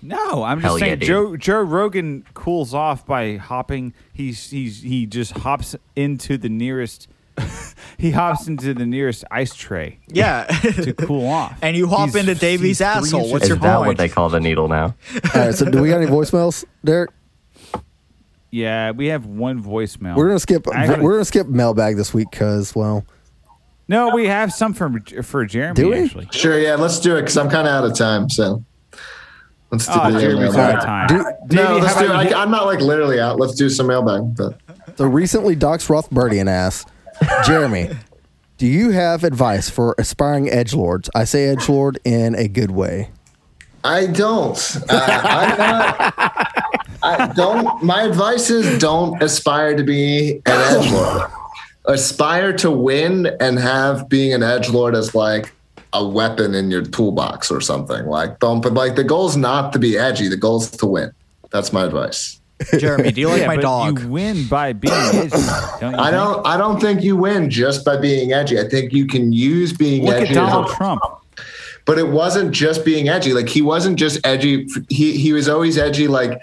No, 0.00 0.44
I'm 0.44 0.58
just 0.60 0.64
Hell 0.66 0.78
yeah, 0.78 0.84
saying 0.86 0.98
dude. 1.00 1.08
Joe 1.08 1.36
Joe 1.36 1.60
Rogan 1.62 2.24
cools 2.34 2.72
off 2.74 3.04
by 3.04 3.36
hopping. 3.36 3.94
He's 4.12 4.48
he's 4.50 4.80
he 4.82 5.06
just 5.06 5.32
hops 5.38 5.74
into 5.96 6.38
the 6.38 6.48
nearest. 6.48 7.08
he 7.98 8.10
hops 8.10 8.46
into 8.48 8.74
the 8.74 8.84
nearest 8.86 9.24
ice 9.30 9.54
tray 9.54 10.00
Yeah. 10.08 10.44
to 10.44 10.92
cool 10.92 11.28
off. 11.28 11.56
And 11.62 11.76
you 11.76 11.86
hop 11.86 12.10
He's- 12.10 12.16
into 12.16 12.34
Davey's 12.34 12.78
he's 12.78 12.78
three 12.78 12.86
asshole. 12.86 13.20
inches- 13.20 13.32
What's 13.32 13.42
Is 13.44 13.48
your 13.50 13.58
that 13.58 13.76
point? 13.76 13.86
what 13.86 13.96
they 13.96 14.08
call 14.08 14.28
the 14.28 14.40
needle 14.40 14.66
now? 14.68 14.84
All 15.34 15.40
right, 15.42 15.54
so 15.54 15.70
do 15.70 15.80
we 15.80 15.88
got 15.88 16.00
any 16.00 16.10
voicemails, 16.10 16.64
Derek? 16.84 17.10
Yeah, 18.50 18.92
we 18.92 19.06
have 19.08 19.26
one 19.26 19.62
voicemail. 19.62 20.16
We're 20.16 20.28
gonna 20.28 20.40
skip. 20.40 20.66
Actually- 20.72 21.02
we're 21.02 21.12
gonna 21.12 21.24
skip 21.24 21.48
mailbag 21.48 21.96
this 21.96 22.14
week 22.14 22.30
because 22.30 22.74
well, 22.74 23.04
no, 23.88 24.10
we 24.14 24.26
have 24.26 24.52
some 24.52 24.72
for 24.74 25.00
for 25.22 25.44
Jeremy 25.44 25.74
Do 25.74 25.90
we? 25.90 26.04
actually. 26.04 26.28
Sure, 26.32 26.58
yeah, 26.58 26.74
let's 26.76 26.98
do 26.98 27.16
it 27.16 27.22
because 27.22 27.36
I'm 27.36 27.50
kind 27.50 27.68
of 27.68 27.72
out 27.74 27.84
of 27.84 27.94
time. 27.96 28.28
So 28.30 28.64
let's 29.70 29.86
do 29.86 29.92
Oh, 29.94 30.12
the 30.12 30.20
Jeremy's 30.20 30.54
mailbag. 30.54 30.74
out 30.74 30.78
of 30.78 30.84
time. 30.84 31.06
Do- 31.48 31.56
No, 31.56 31.78
let's 31.78 31.98
do. 31.98 32.12
I, 32.12 32.42
I'm 32.42 32.50
not 32.50 32.66
like 32.66 32.80
literally 32.80 33.20
out. 33.20 33.38
Let's 33.38 33.54
do 33.54 33.68
some 33.68 33.86
mailbag. 33.86 34.36
But 34.36 34.58
so 34.96 35.06
recently 35.06 35.54
Docs 35.54 35.86
Rothbardian 35.88 36.48
asked 36.48 36.88
Jeremy, 37.44 37.90
"Do 38.58 38.66
you 38.66 38.90
have 38.90 39.24
advice 39.24 39.68
for 39.70 39.94
aspiring 39.98 40.48
edge 40.50 40.74
lords? 40.74 41.08
I 41.14 41.24
say 41.24 41.46
edge 41.48 41.68
lord 41.68 41.98
in 42.04 42.34
a 42.34 42.48
good 42.48 42.70
way." 42.70 43.10
I 43.84 44.06
don't. 44.06 44.58
Uh, 44.88 45.20
I'm 45.24 45.58
not. 45.58 46.14
I 47.02 47.32
don't. 47.36 47.82
My 47.82 48.02
advice 48.02 48.50
is 48.50 48.78
don't 48.80 49.22
aspire 49.22 49.76
to 49.76 49.84
be 49.84 50.42
an 50.46 50.52
edge 50.76 50.90
lord. 50.90 51.30
Aspire 51.86 52.52
to 52.54 52.70
win 52.70 53.26
and 53.40 53.58
have 53.58 54.08
being 54.08 54.34
an 54.34 54.42
edge 54.42 54.68
lord 54.68 54.94
as 54.96 55.14
like 55.14 55.54
a 55.98 56.08
weapon 56.08 56.54
in 56.54 56.70
your 56.70 56.82
toolbox 56.82 57.50
or 57.50 57.60
something. 57.60 58.06
Like 58.06 58.38
don't. 58.38 58.60
But 58.62 58.74
like 58.74 58.94
the 58.96 59.04
goal 59.04 59.26
is 59.28 59.36
not 59.36 59.72
to 59.72 59.78
be 59.78 59.98
edgy. 59.98 60.28
The 60.28 60.36
goal 60.36 60.60
is 60.62 60.70
to 60.70 60.86
win. 60.86 61.12
That's 61.50 61.72
my 61.72 61.84
advice. 61.84 62.40
Jeremy, 62.78 63.12
do 63.12 63.20
you 63.20 63.28
like 63.28 63.40
yeah, 63.42 63.46
my 63.46 63.56
but 63.56 63.62
dog? 63.62 64.00
You 64.00 64.08
win 64.08 64.46
by 64.48 64.72
being 64.72 64.92
edgy. 64.96 65.28
Don't 65.30 65.92
you 65.94 65.98
I 65.98 66.10
think? 66.10 66.12
don't. 66.12 66.46
I 66.46 66.56
don't 66.56 66.80
think 66.80 67.02
you 67.02 67.16
win 67.16 67.50
just 67.50 67.84
by 67.84 67.96
being 67.96 68.32
edgy. 68.32 68.58
I 68.58 68.68
think 68.68 68.92
you 68.92 69.06
can 69.06 69.32
use 69.32 69.72
being 69.72 70.04
Look 70.04 70.14
edgy. 70.14 70.24
at 70.24 70.30
as 70.30 70.36
a- 70.36 70.40
Donald 70.40 70.68
Trump. 70.70 71.00
but 71.84 71.98
it 71.98 72.08
wasn't 72.08 72.50
just 72.52 72.84
being 72.84 73.08
edgy. 73.08 73.32
Like 73.32 73.48
he 73.48 73.62
wasn't 73.62 73.96
just 73.98 74.18
edgy. 74.26 74.66
He 74.88 75.16
he 75.16 75.32
was 75.32 75.48
always 75.48 75.78
edgy. 75.78 76.08
Like 76.08 76.40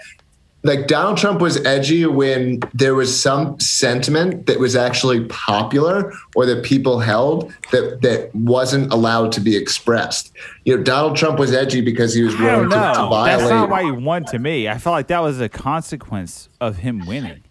like 0.66 0.86
Donald 0.86 1.16
Trump 1.18 1.40
was 1.40 1.64
edgy 1.64 2.04
when 2.06 2.60
there 2.74 2.94
was 2.94 3.18
some 3.20 3.58
sentiment 3.60 4.46
that 4.46 4.58
was 4.60 4.76
actually 4.76 5.24
popular 5.26 6.12
or 6.34 6.44
that 6.46 6.64
people 6.64 7.00
held 7.00 7.52
that 7.72 8.00
that 8.02 8.34
wasn't 8.34 8.92
allowed 8.92 9.32
to 9.32 9.40
be 9.40 9.56
expressed. 9.56 10.32
You 10.64 10.76
know, 10.76 10.82
Donald 10.82 11.16
Trump 11.16 11.38
was 11.38 11.52
edgy 11.52 11.80
because 11.80 12.14
he 12.14 12.22
was 12.22 12.36
willing 12.38 12.68
to, 12.70 12.74
to 12.76 12.76
violate. 12.76 13.38
That's 13.38 13.50
not 13.50 13.70
why 13.70 13.84
he 13.84 13.90
won 13.90 14.24
to 14.26 14.38
me. 14.38 14.68
I 14.68 14.78
felt 14.78 14.92
like 14.94 15.06
that 15.08 15.20
was 15.20 15.40
a 15.40 15.48
consequence 15.48 16.48
of 16.60 16.78
him 16.78 17.06
winning. 17.06 17.42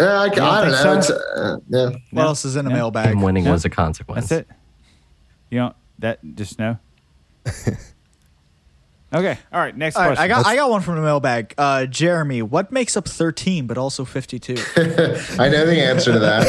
Uh, 0.00 0.04
I, 0.04 0.24
I 0.24 0.28
don't 0.28 0.70
know. 0.70 0.72
so? 0.72 0.98
It's, 0.98 1.10
uh, 1.10 1.56
yeah. 1.68 1.90
what 2.10 2.22
else 2.22 2.44
is 2.44 2.56
in 2.56 2.66
a 2.66 2.70
Yeah. 2.70 2.76
mailbag? 2.76 3.06
Him 3.08 3.22
winning 3.22 3.44
Yeah. 3.44 3.52
was 3.52 3.64
a 3.64 3.70
consequence. 3.70 4.28
That's 4.28 4.42
it. 4.48 4.56
You 5.50 5.58
know 5.58 5.74
that 5.98 6.18
just 6.34 6.58
no. 6.58 6.78
okay. 9.14 9.38
All 9.52 9.60
right. 9.60 9.76
Next 9.76 9.96
All 9.96 10.02
right, 10.02 10.16
question. 10.16 10.24
I 10.24 10.28
got 10.28 10.46
I 10.46 10.56
got 10.56 10.70
one 10.70 10.80
from 10.80 10.96
the 10.96 11.02
mailbag. 11.02 11.54
Uh, 11.56 11.86
Jeremy, 11.86 12.42
what 12.42 12.72
makes 12.72 12.96
up 12.96 13.08
13 13.08 13.66
but 13.66 13.78
also 13.78 14.04
52? 14.04 14.54
I 15.38 15.48
know 15.48 15.66
the 15.66 15.80
answer 15.80 16.12
to 16.12 16.18
that. 16.18 16.46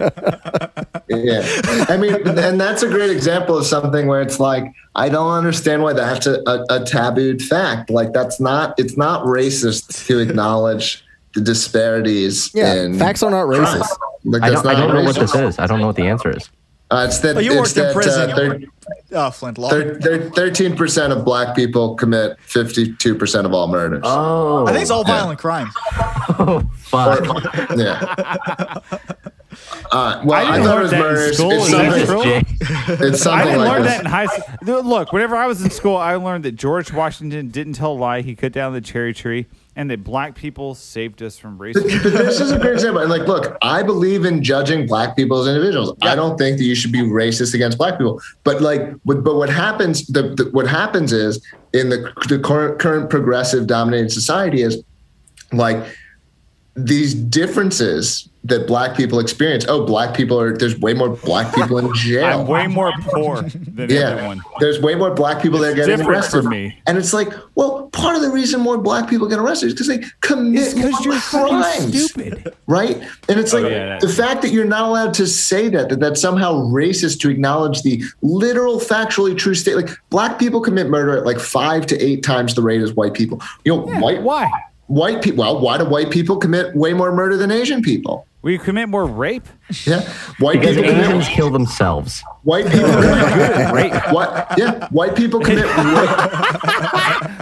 Uh, 0.00 0.98
yeah, 1.08 1.42
I 1.88 1.96
mean, 1.96 2.14
and 2.38 2.60
that's 2.60 2.82
a 2.82 2.88
great 2.88 3.10
example 3.10 3.56
of 3.56 3.66
something 3.66 4.06
where 4.06 4.20
it's 4.20 4.40
like 4.40 4.64
I 4.94 5.08
don't 5.08 5.32
understand 5.32 5.82
why 5.82 5.92
that's 5.92 6.26
a, 6.26 6.40
a, 6.46 6.64
a 6.70 6.84
tabooed 6.84 7.42
fact. 7.42 7.90
Like 7.90 8.12
that's 8.12 8.40
not 8.40 8.78
it's 8.78 8.96
not 8.96 9.24
racist 9.26 10.06
to 10.06 10.18
acknowledge 10.18 11.04
the 11.34 11.40
disparities. 11.40 12.50
Yeah, 12.54 12.74
in 12.74 12.98
facts 12.98 13.22
are 13.22 13.30
not 13.30 13.46
racist. 13.46 13.88
Like, 14.24 14.42
I 14.42 14.50
don't, 14.50 14.66
I 14.66 14.74
don't 14.74 14.94
know 14.94 15.04
what 15.04 15.16
this 15.16 15.34
is. 15.34 15.58
I 15.58 15.66
don't 15.66 15.80
know 15.80 15.86
what 15.86 15.96
the 15.96 16.06
answer 16.06 16.36
is. 16.36 16.50
Uh, 16.90 17.04
it's 17.08 17.18
that 17.20 17.36
Oh, 17.36 17.40
you 17.40 17.52
it's 17.52 17.76
worked 17.76 17.88
in 17.88 17.92
prison. 17.94 18.30
uh, 18.30 18.34
thir- 18.36 18.60
Oh, 19.12 19.30
Flintlock. 19.30 19.70
thir- 19.70 19.98
13% 20.34 21.12
of 21.16 21.24
black 21.24 21.54
people 21.54 21.94
commit 21.94 22.36
52% 22.48 23.44
of 23.46 23.52
all 23.54 23.68
murders. 23.68 24.00
Oh, 24.04 24.66
I 24.66 24.72
think 24.72 24.82
it's 24.82 24.90
all 24.90 25.04
violent 25.04 25.38
crime. 25.38 25.68
fuck. 26.78 27.20
yeah. 27.76 28.74
Uh, 29.92 30.22
well, 30.24 30.38
I 30.38 30.42
I, 30.48 30.52
didn't 30.58 30.66
thought 30.68 30.78
it 30.78 30.82
was 30.82 30.90
that 30.92 30.96
in 31.00 31.02
murders. 31.02 31.36
school. 31.36 31.50
It's 31.52 31.64
Is 31.64 31.70
that 31.72 32.06
something, 32.06 32.06
true? 32.06 32.22
Jay. 32.22 32.42
it's 33.08 33.26
I 33.26 33.30
something 33.30 33.46
didn't 33.48 33.58
like 33.60 33.68
learn 33.72 33.82
this. 33.82 33.92
that 33.92 34.00
in 34.00 34.06
high 34.06 34.26
school. 34.26 34.82
Look, 34.84 35.12
whenever 35.12 35.34
I 35.36 35.46
was 35.48 35.60
in 35.62 35.70
school, 35.70 35.96
I 35.96 36.14
learned 36.14 36.44
that 36.44 36.52
George 36.52 36.92
Washington 36.92 37.48
didn't 37.48 37.72
tell 37.72 37.92
a 37.92 37.98
lie. 37.98 38.20
He 38.22 38.36
cut 38.36 38.52
down 38.52 38.72
the 38.74 38.80
cherry 38.80 39.12
tree, 39.12 39.46
and 39.76 39.90
that 39.90 40.02
black 40.02 40.34
people 40.34 40.74
saved 40.74 41.22
us 41.22 41.38
from 41.38 41.58
racism. 41.58 42.02
but 42.02 42.12
this 42.12 42.40
is 42.40 42.50
a 42.50 42.58
great 42.58 42.74
example. 42.74 43.00
And 43.00 43.10
like, 43.10 43.26
look, 43.28 43.56
I 43.62 43.82
believe 43.82 44.24
in 44.24 44.42
judging 44.42 44.86
black 44.86 45.16
people 45.16 45.40
as 45.40 45.48
individuals. 45.48 45.96
I 46.02 46.14
don't 46.14 46.36
think 46.36 46.58
that 46.58 46.64
you 46.64 46.74
should 46.74 46.92
be 46.92 47.00
racist 47.00 47.54
against 47.54 47.78
black 47.78 47.98
people. 47.98 48.20
But 48.44 48.60
like, 48.60 48.92
but, 49.04 49.22
but 49.22 49.36
what 49.36 49.48
happens? 49.48 50.06
The, 50.06 50.34
the 50.34 50.48
what 50.52 50.66
happens 50.66 51.12
is 51.12 51.44
in 51.72 51.88
the 51.88 52.12
the 52.28 52.38
current, 52.38 52.78
current 52.78 53.10
progressive 53.10 53.66
dominated 53.66 54.10
society 54.10 54.62
is 54.62 54.82
like 55.52 55.84
these 56.74 57.14
differences 57.14 58.29
that 58.44 58.66
black 58.66 58.96
people 58.96 59.18
experience. 59.20 59.66
Oh, 59.68 59.84
black 59.84 60.14
people 60.16 60.40
are 60.40 60.56
there's 60.56 60.78
way 60.78 60.94
more 60.94 61.10
black 61.10 61.54
people 61.54 61.76
in 61.78 61.94
jail. 61.94 62.40
I'm 62.40 62.46
way 62.46 62.66
more 62.68 62.90
poor 63.02 63.42
than 63.42 63.90
yeah, 63.90 64.10
everyone. 64.12 64.42
there's 64.60 64.80
way 64.80 64.94
more 64.94 65.12
black 65.14 65.42
people 65.42 65.58
that 65.58 65.72
are 65.72 65.74
getting 65.74 66.06
arrested. 66.06 66.42
for 66.44 66.48
me. 66.48 66.76
And 66.86 66.96
it's 66.96 67.12
like, 67.12 67.28
well, 67.54 67.88
part 67.92 68.16
of 68.16 68.22
the 68.22 68.30
reason 68.30 68.60
more 68.60 68.78
black 68.78 69.10
people 69.10 69.28
get 69.28 69.38
arrested 69.38 69.66
is 69.66 69.72
because 69.74 69.88
they 69.88 70.02
commit 70.22 70.74
Because 70.74 71.04
you're 71.04 71.14
fucking 71.20 71.48
crimes 71.48 72.10
stupid. 72.10 72.54
right? 72.66 72.96
And 73.28 73.38
it's 73.38 73.52
Oh, 73.52 73.60
like 73.60 73.70
yeah, 73.72 73.98
the 73.98 74.08
fact 74.08 74.40
that 74.42 74.52
you're 74.52 74.64
not 74.64 74.84
allowed 74.88 75.12
to 75.14 75.26
say 75.26 75.68
that, 75.68 75.90
that 75.90 76.00
that's 76.00 76.20
somehow 76.20 76.54
racist 76.70 77.20
to 77.20 77.28
acknowledge 77.30 77.82
the 77.82 78.02
literal, 78.22 78.80
factually 78.80 79.36
true 79.36 79.54
state. 79.54 79.76
Like 79.76 79.90
black 80.08 80.38
people 80.38 80.62
commit 80.62 80.88
murder 80.88 81.16
at 81.18 81.26
like 81.26 81.38
five 81.38 81.84
to 81.88 81.98
eight 82.02 82.22
times 82.22 82.54
the 82.54 82.62
rate 82.62 82.80
as 82.80 82.92
white 82.94 83.12
people. 83.12 83.42
You 83.66 83.76
know, 83.76 83.82
white 84.00 84.22
Why? 84.22 84.50
white 84.86 85.20
people. 85.22 85.44
Well, 85.44 85.60
why 85.60 85.76
do 85.78 85.84
white 85.84 86.10
people 86.10 86.36
commit 86.38 86.74
way 86.74 86.94
more 86.94 87.12
murder 87.12 87.36
than 87.36 87.50
Asian 87.50 87.82
people? 87.82 88.26
We 88.42 88.56
commit 88.58 88.88
more 88.88 89.04
rape. 89.06 89.46
Yeah, 89.84 90.00
white 90.38 90.60
Because 90.60 90.76
people 90.76 90.90
Asians 90.92 91.24
commit. 91.24 91.36
kill 91.36 91.50
themselves. 91.50 92.22
White 92.42 92.66
people 92.66 92.90
commit 92.90 93.72
rape. 93.74 93.92
What? 94.12 94.54
Yeah, 94.56 94.88
white 94.88 95.14
people 95.14 95.40
commit. 95.40 95.66
Way, 95.76 96.06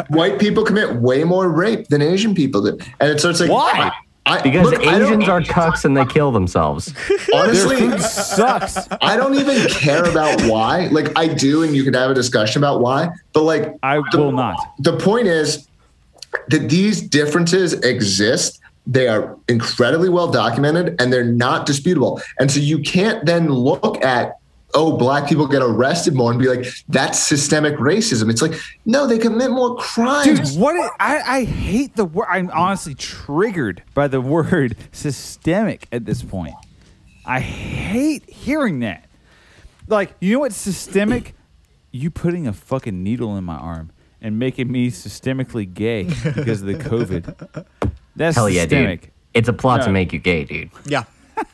white 0.08 0.38
people 0.40 0.64
commit 0.64 0.96
way 0.96 1.22
more 1.24 1.48
rape 1.48 1.86
than 1.88 2.02
Asian 2.02 2.34
people 2.34 2.62
do, 2.62 2.76
and 3.00 3.10
it's 3.12 3.22
so 3.22 3.30
it's 3.30 3.40
like 3.40 3.50
Why? 3.50 3.92
I, 4.26 4.42
Because 4.42 4.70
look, 4.72 4.80
Asians 4.82 5.26
are 5.28 5.40
cucks 5.40 5.84
and 5.86 5.96
they 5.96 6.04
kill 6.04 6.32
themselves. 6.32 6.92
honestly. 7.32 7.76
It 7.76 8.00
sucks. 8.00 8.86
I 9.00 9.16
don't 9.16 9.34
even 9.36 9.66
care 9.68 10.04
about 10.04 10.42
why. 10.42 10.88
Like 10.88 11.16
I 11.16 11.28
do, 11.28 11.62
and 11.62 11.74
you 11.74 11.82
could 11.84 11.94
have 11.94 12.10
a 12.10 12.14
discussion 12.14 12.60
about 12.60 12.80
why. 12.80 13.08
But 13.32 13.44
like 13.44 13.74
I 13.82 14.02
the, 14.12 14.18
will 14.18 14.32
not. 14.32 14.56
The 14.80 14.98
point 14.98 15.28
is 15.28 15.66
that 16.48 16.68
these 16.68 17.00
differences 17.00 17.72
exist. 17.74 18.60
They 18.88 19.06
are 19.06 19.36
incredibly 19.48 20.08
well 20.08 20.30
documented 20.30 21.00
and 21.00 21.12
they're 21.12 21.24
not 21.24 21.66
disputable. 21.66 22.20
And 22.40 22.50
so 22.50 22.58
you 22.58 22.80
can't 22.80 23.24
then 23.24 23.48
look 23.48 24.02
at, 24.02 24.38
oh, 24.74 24.96
black 24.96 25.28
people 25.28 25.46
get 25.46 25.62
arrested 25.62 26.14
more 26.14 26.30
and 26.30 26.40
be 26.40 26.48
like, 26.48 26.66
that's 26.88 27.18
systemic 27.18 27.74
racism. 27.74 28.30
It's 28.30 28.42
like, 28.42 28.58
no, 28.84 29.06
they 29.06 29.18
commit 29.18 29.50
more 29.50 29.76
crimes. 29.76 30.52
Dude, 30.52 30.60
what 30.60 30.74
is, 30.74 30.90
I, 30.98 31.20
I 31.20 31.44
hate 31.44 31.94
the 31.94 32.06
word. 32.06 32.26
I'm 32.30 32.50
honestly 32.50 32.94
triggered 32.94 33.82
by 33.94 34.08
the 34.08 34.20
word 34.20 34.76
systemic 34.92 35.86
at 35.92 36.04
this 36.04 36.22
point. 36.22 36.54
I 37.24 37.40
hate 37.40 38.28
hearing 38.28 38.80
that. 38.80 39.04
Like, 39.86 40.14
you 40.20 40.32
know 40.32 40.40
what's 40.40 40.56
systemic? 40.56 41.34
you 41.90 42.10
putting 42.10 42.46
a 42.46 42.52
fucking 42.52 43.02
needle 43.02 43.36
in 43.36 43.44
my 43.44 43.56
arm 43.56 43.90
and 44.20 44.38
making 44.38 44.70
me 44.70 44.90
systemically 44.90 45.72
gay 45.72 46.04
because 46.04 46.62
of 46.62 46.66
the 46.66 46.74
COVID. 46.74 47.66
That's 48.18 48.36
Hell 48.36 48.48
yeah, 48.50 48.62
systemic. 48.62 49.00
dude. 49.02 49.10
It's 49.34 49.48
a 49.48 49.52
plot 49.52 49.82
to 49.84 49.90
make 49.92 50.12
you 50.12 50.18
gay, 50.18 50.44
dude. 50.44 50.70
Yeah. 50.86 51.04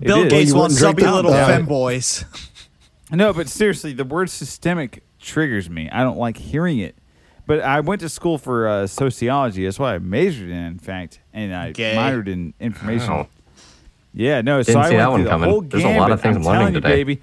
It 0.00 0.06
Bill 0.08 0.24
is. 0.24 0.32
Gates 0.32 0.50
you 0.50 0.56
wants 0.56 0.74
wouldn't 0.82 0.96
drink 0.96 1.00
subby 1.00 1.02
that? 1.04 1.14
little 1.14 1.32
Uh, 1.32 1.48
femboys. 1.48 2.24
No, 3.12 3.32
but 3.32 3.48
seriously, 3.48 3.92
the 3.92 4.04
word 4.04 4.28
systemic 4.28 5.04
triggers 5.20 5.70
me. 5.70 5.88
I 5.90 6.02
don't 6.02 6.16
like 6.18 6.36
hearing 6.36 6.78
it. 6.78 6.96
But 7.46 7.60
I 7.60 7.78
went 7.80 8.00
to 8.00 8.08
school 8.08 8.38
for 8.38 8.66
uh, 8.66 8.86
sociology. 8.88 9.64
That's 9.64 9.78
what 9.78 9.94
I 9.94 9.98
majored 9.98 10.48
in, 10.50 10.56
in 10.56 10.78
fact, 10.78 11.20
and 11.32 11.54
I 11.54 11.70
Gay. 11.72 11.94
minored 11.94 12.26
in 12.26 12.54
information. 12.58 13.10
Wow. 13.10 13.28
Yeah, 14.14 14.40
no. 14.40 14.62
so 14.62 14.72
Didn't 14.72 14.82
I 14.82 14.88
see 14.88 14.94
went 14.96 14.98
that 15.04 15.10
one 15.10 15.18
through 15.20 15.24
the 15.24 15.30
coming. 15.30 15.50
whole 15.50 15.60
There's 15.60 15.84
a 15.84 15.98
lot 15.98 16.10
of 16.10 16.20
gambit. 16.20 16.20
things 16.22 16.36
I'm 16.36 16.42
I'm 16.42 16.46
learning 16.46 16.58
telling 16.60 16.74
you, 16.74 16.80
today. 16.80 16.94
baby. 17.04 17.22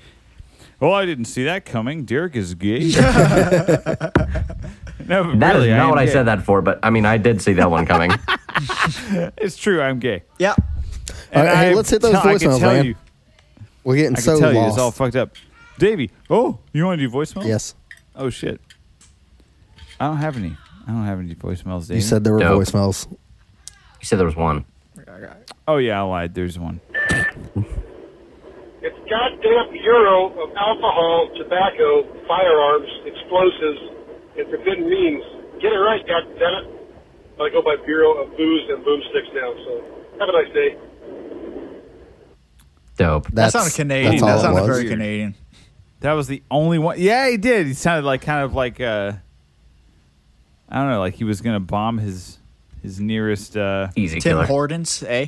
Oh, 0.80 0.92
I 0.94 1.06
didn't 1.06 1.26
see 1.26 1.44
that 1.46 1.66
coming. 1.66 2.06
Derek 2.06 2.36
is 2.36 2.54
gay. 2.54 2.92
no, 5.08 5.24
but 5.24 5.40
That 5.40 5.56
is 5.56 5.62
really, 5.64 5.70
not 5.72 5.80
am 5.84 5.90
what 5.90 6.00
I 6.00 6.06
said 6.06 6.24
that 6.24 6.44
for, 6.44 6.62
but 6.62 6.80
I 6.84 6.90
mean, 6.90 7.06
I 7.06 7.18
did 7.18 7.42
see 7.42 7.54
that 7.54 7.70
one 7.72 7.86
coming. 7.86 8.12
It's 9.38 9.58
true. 9.58 9.82
I'm 9.82 10.00
gay. 10.00 10.24
Yeah. 10.38 10.54
All 11.34 11.44
right, 11.44 11.56
hey, 11.58 11.74
let's 11.76 11.90
hit 11.90 12.02
those 12.02 12.12
tell- 12.12 12.22
I 12.28 12.38
can 12.38 12.50
voicemails, 12.50 12.60
tell 12.60 12.74
man. 12.74 12.86
You, 12.86 12.96
We're 13.84 13.96
getting 13.96 14.12
I 14.14 14.16
can 14.16 14.24
so 14.24 14.40
tell 14.40 14.54
you, 14.54 14.62
it's 14.68 14.78
all 14.78 14.92
fucked 14.92 15.16
up. 15.16 15.36
Davey, 15.80 16.12
oh, 16.30 16.60
you 16.74 16.86
want 16.86 17.00
to 17.00 17.08
do 17.08 17.12
voicemail? 17.12 17.46
yes. 17.48 17.74
Oh 18.16 18.30
shit. 18.30 18.62
I 20.00 20.08
don't 20.08 20.18
have 20.18 20.38
any. 20.38 20.56
I 20.88 20.92
don't 20.92 21.06
have 21.06 21.20
any 21.20 21.34
voicemails. 21.34 21.88
Dave. 21.88 21.96
You 21.98 22.02
said 22.02 22.24
there 22.24 22.34
were 22.34 22.40
Dope. 22.40 22.62
voicemails. 22.62 23.08
You 23.10 23.18
said 24.06 24.20
there 24.20 24.26
was 24.28 24.36
one. 24.36 24.66
Oh 25.68 25.78
yeah, 25.78 26.00
I 26.00 26.04
lied. 26.04 26.36
There's 26.36 26.60
one. 26.60 26.82
It's 28.84 28.98
goddamn 29.10 29.76
euro 29.76 30.28
of 30.42 30.50
Alcohol, 30.58 31.30
Tobacco, 31.38 32.04
Firearms, 32.28 32.90
Explosives, 33.06 33.80
and 34.38 34.48
Forbidden 34.50 34.90
Means. 34.90 35.24
Get 35.62 35.72
it 35.74 35.78
right, 35.78 36.02
goddammit. 36.06 36.78
I 37.40 37.50
go 37.50 37.62
by 37.62 37.76
Bureau 37.86 38.22
of 38.24 38.30
Booze 38.38 38.70
and 38.70 38.84
Boomsticks 38.86 39.34
now, 39.34 39.54
so 39.66 39.84
have 40.20 40.30
a 40.30 40.32
nice 40.32 40.54
day. 40.54 40.78
Dope. 42.98 43.26
That 43.28 43.36
That's 43.36 43.54
sounded 43.54 43.74
Canadian. 43.74 44.12
That's 44.12 44.24
all 44.24 44.28
That 44.30 44.36
it 44.38 44.42
sounded 44.42 44.62
was. 44.70 44.78
very 44.78 44.90
Canadian. 44.90 45.36
That 46.02 46.14
was 46.14 46.28
the 46.28 46.44
only 46.52 46.78
one. 46.80 47.00
Yeah, 47.00 47.30
he 47.30 47.38
did. 47.38 47.68
He 47.68 47.74
sounded 47.74 48.06
like 48.06 48.22
kind 48.22 48.44
of 48.44 48.54
like 48.54 48.80
uh, 48.82 49.14
I 50.70 50.76
don't 50.82 50.90
know, 50.92 51.00
like 51.00 51.16
he 51.16 51.24
was 51.24 51.42
gonna 51.42 51.60
bomb 51.60 51.98
his 52.00 52.38
his 52.82 53.00
nearest. 53.00 53.56
Uh, 53.58 53.90
Easy 53.96 54.20
Tim 54.20 54.34
killer. 54.34 54.46
Hortons, 54.46 55.04
eh? 55.08 55.28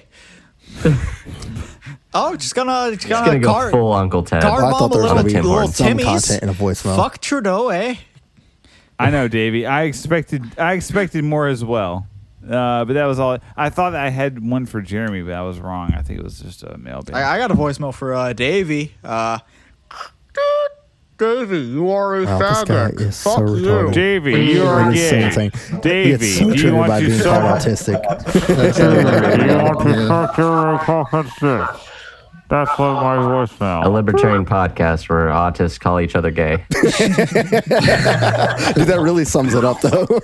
oh, 2.14 2.36
just 2.36 2.56
gonna, 2.56 2.92
just 2.92 3.04
He's 3.04 3.10
gonna, 3.12 3.26
gonna 3.28 3.40
go 3.40 3.52
car, 3.52 3.70
full 3.72 3.94
Uncle 3.94 4.24
Ted. 4.24 4.42
car 4.42 4.58
Well, 4.62 4.66
I 4.68 4.72
bomb 4.72 4.80
thought 4.80 4.86
a 4.86 4.94
there 4.94 5.02
was 5.04 5.12
little, 5.12 5.16
gonna 5.18 5.24
be 5.28 5.34
Tim 5.34 5.44
little 5.44 5.58
Hortons. 5.58 5.76
some 5.78 5.88
Timmy's. 5.88 6.06
content 6.06 6.44
in 6.44 6.50
a 6.50 6.54
voicemail. 6.54 6.96
Fuck 6.96 7.18
Trudeau, 7.20 7.70
eh? 7.70 7.96
I 9.00 9.10
know, 9.10 9.28
Davey. 9.28 9.66
I 9.66 9.84
expected 9.84 10.44
I 10.60 10.74
expected 10.74 11.24
more 11.24 11.48
as 11.48 11.64
well. 11.66 12.08
Uh, 12.44 12.84
but 12.86 12.94
that 12.94 13.06
was 13.06 13.20
all. 13.20 13.38
I 13.56 13.70
thought 13.70 13.96
I 13.96 14.10
had 14.10 14.46
one 14.48 14.66
for 14.66 14.82
Jeremy, 14.82 15.22
but 15.22 15.34
I 15.34 15.42
was 15.44 15.60
wrong. 15.60 15.94
I 15.94 16.02
think 16.02 16.20
it 16.20 16.24
was 16.24 16.40
just 16.40 16.62
a 16.64 16.78
mailbag. 16.78 17.16
I, 17.16 17.36
I 17.36 17.38
got 17.38 17.52
a 17.52 17.56
voicemail 17.56 17.94
for 17.94 18.14
uh, 18.14 18.34
Davey. 18.34 18.94
Uh, 19.04 19.40
Davey, 21.18 21.60
you 21.60 21.90
are 21.92 22.18
a 22.20 22.26
Wow, 22.26 22.40
this 22.40 22.64
guy 22.66 22.74
faggot. 22.92 23.00
is 23.02 23.16
so 23.16 23.30
Fuck 23.32 23.40
you. 23.42 23.46
retarded. 23.46 23.94
Davey, 23.94 24.32
you 24.46 24.64
are 24.66 24.90
the 24.90 24.96
gay. 24.96 25.10
same 25.10 25.32
thing. 25.32 25.52
He 25.76 25.78
Davey, 25.82 26.10
gets 26.18 26.34
so 26.38 26.40
do 26.40 26.46
you 26.50 26.54
triggered 26.56 26.74
want 26.74 26.88
by 26.90 27.00
to 27.02 27.06
being 27.08 27.20
suck? 27.20 27.42
called 27.42 27.62
autistic. 27.62 28.02
That's 32.54 32.70
what 32.78 32.94
my 32.94 33.16
voicemail. 33.18 33.84
A 33.84 33.90
libertarian 33.90 34.46
podcast 34.46 35.10
where 35.10 35.26
autists 35.30 35.80
call 35.80 36.00
each 36.00 36.16
other 36.16 36.30
gay. 36.30 36.64
Dude, 36.70 36.84
that 38.88 39.00
really 39.02 39.26
sums 39.26 39.56
it 39.56 39.66
up, 39.66 39.82
though. 39.82 40.06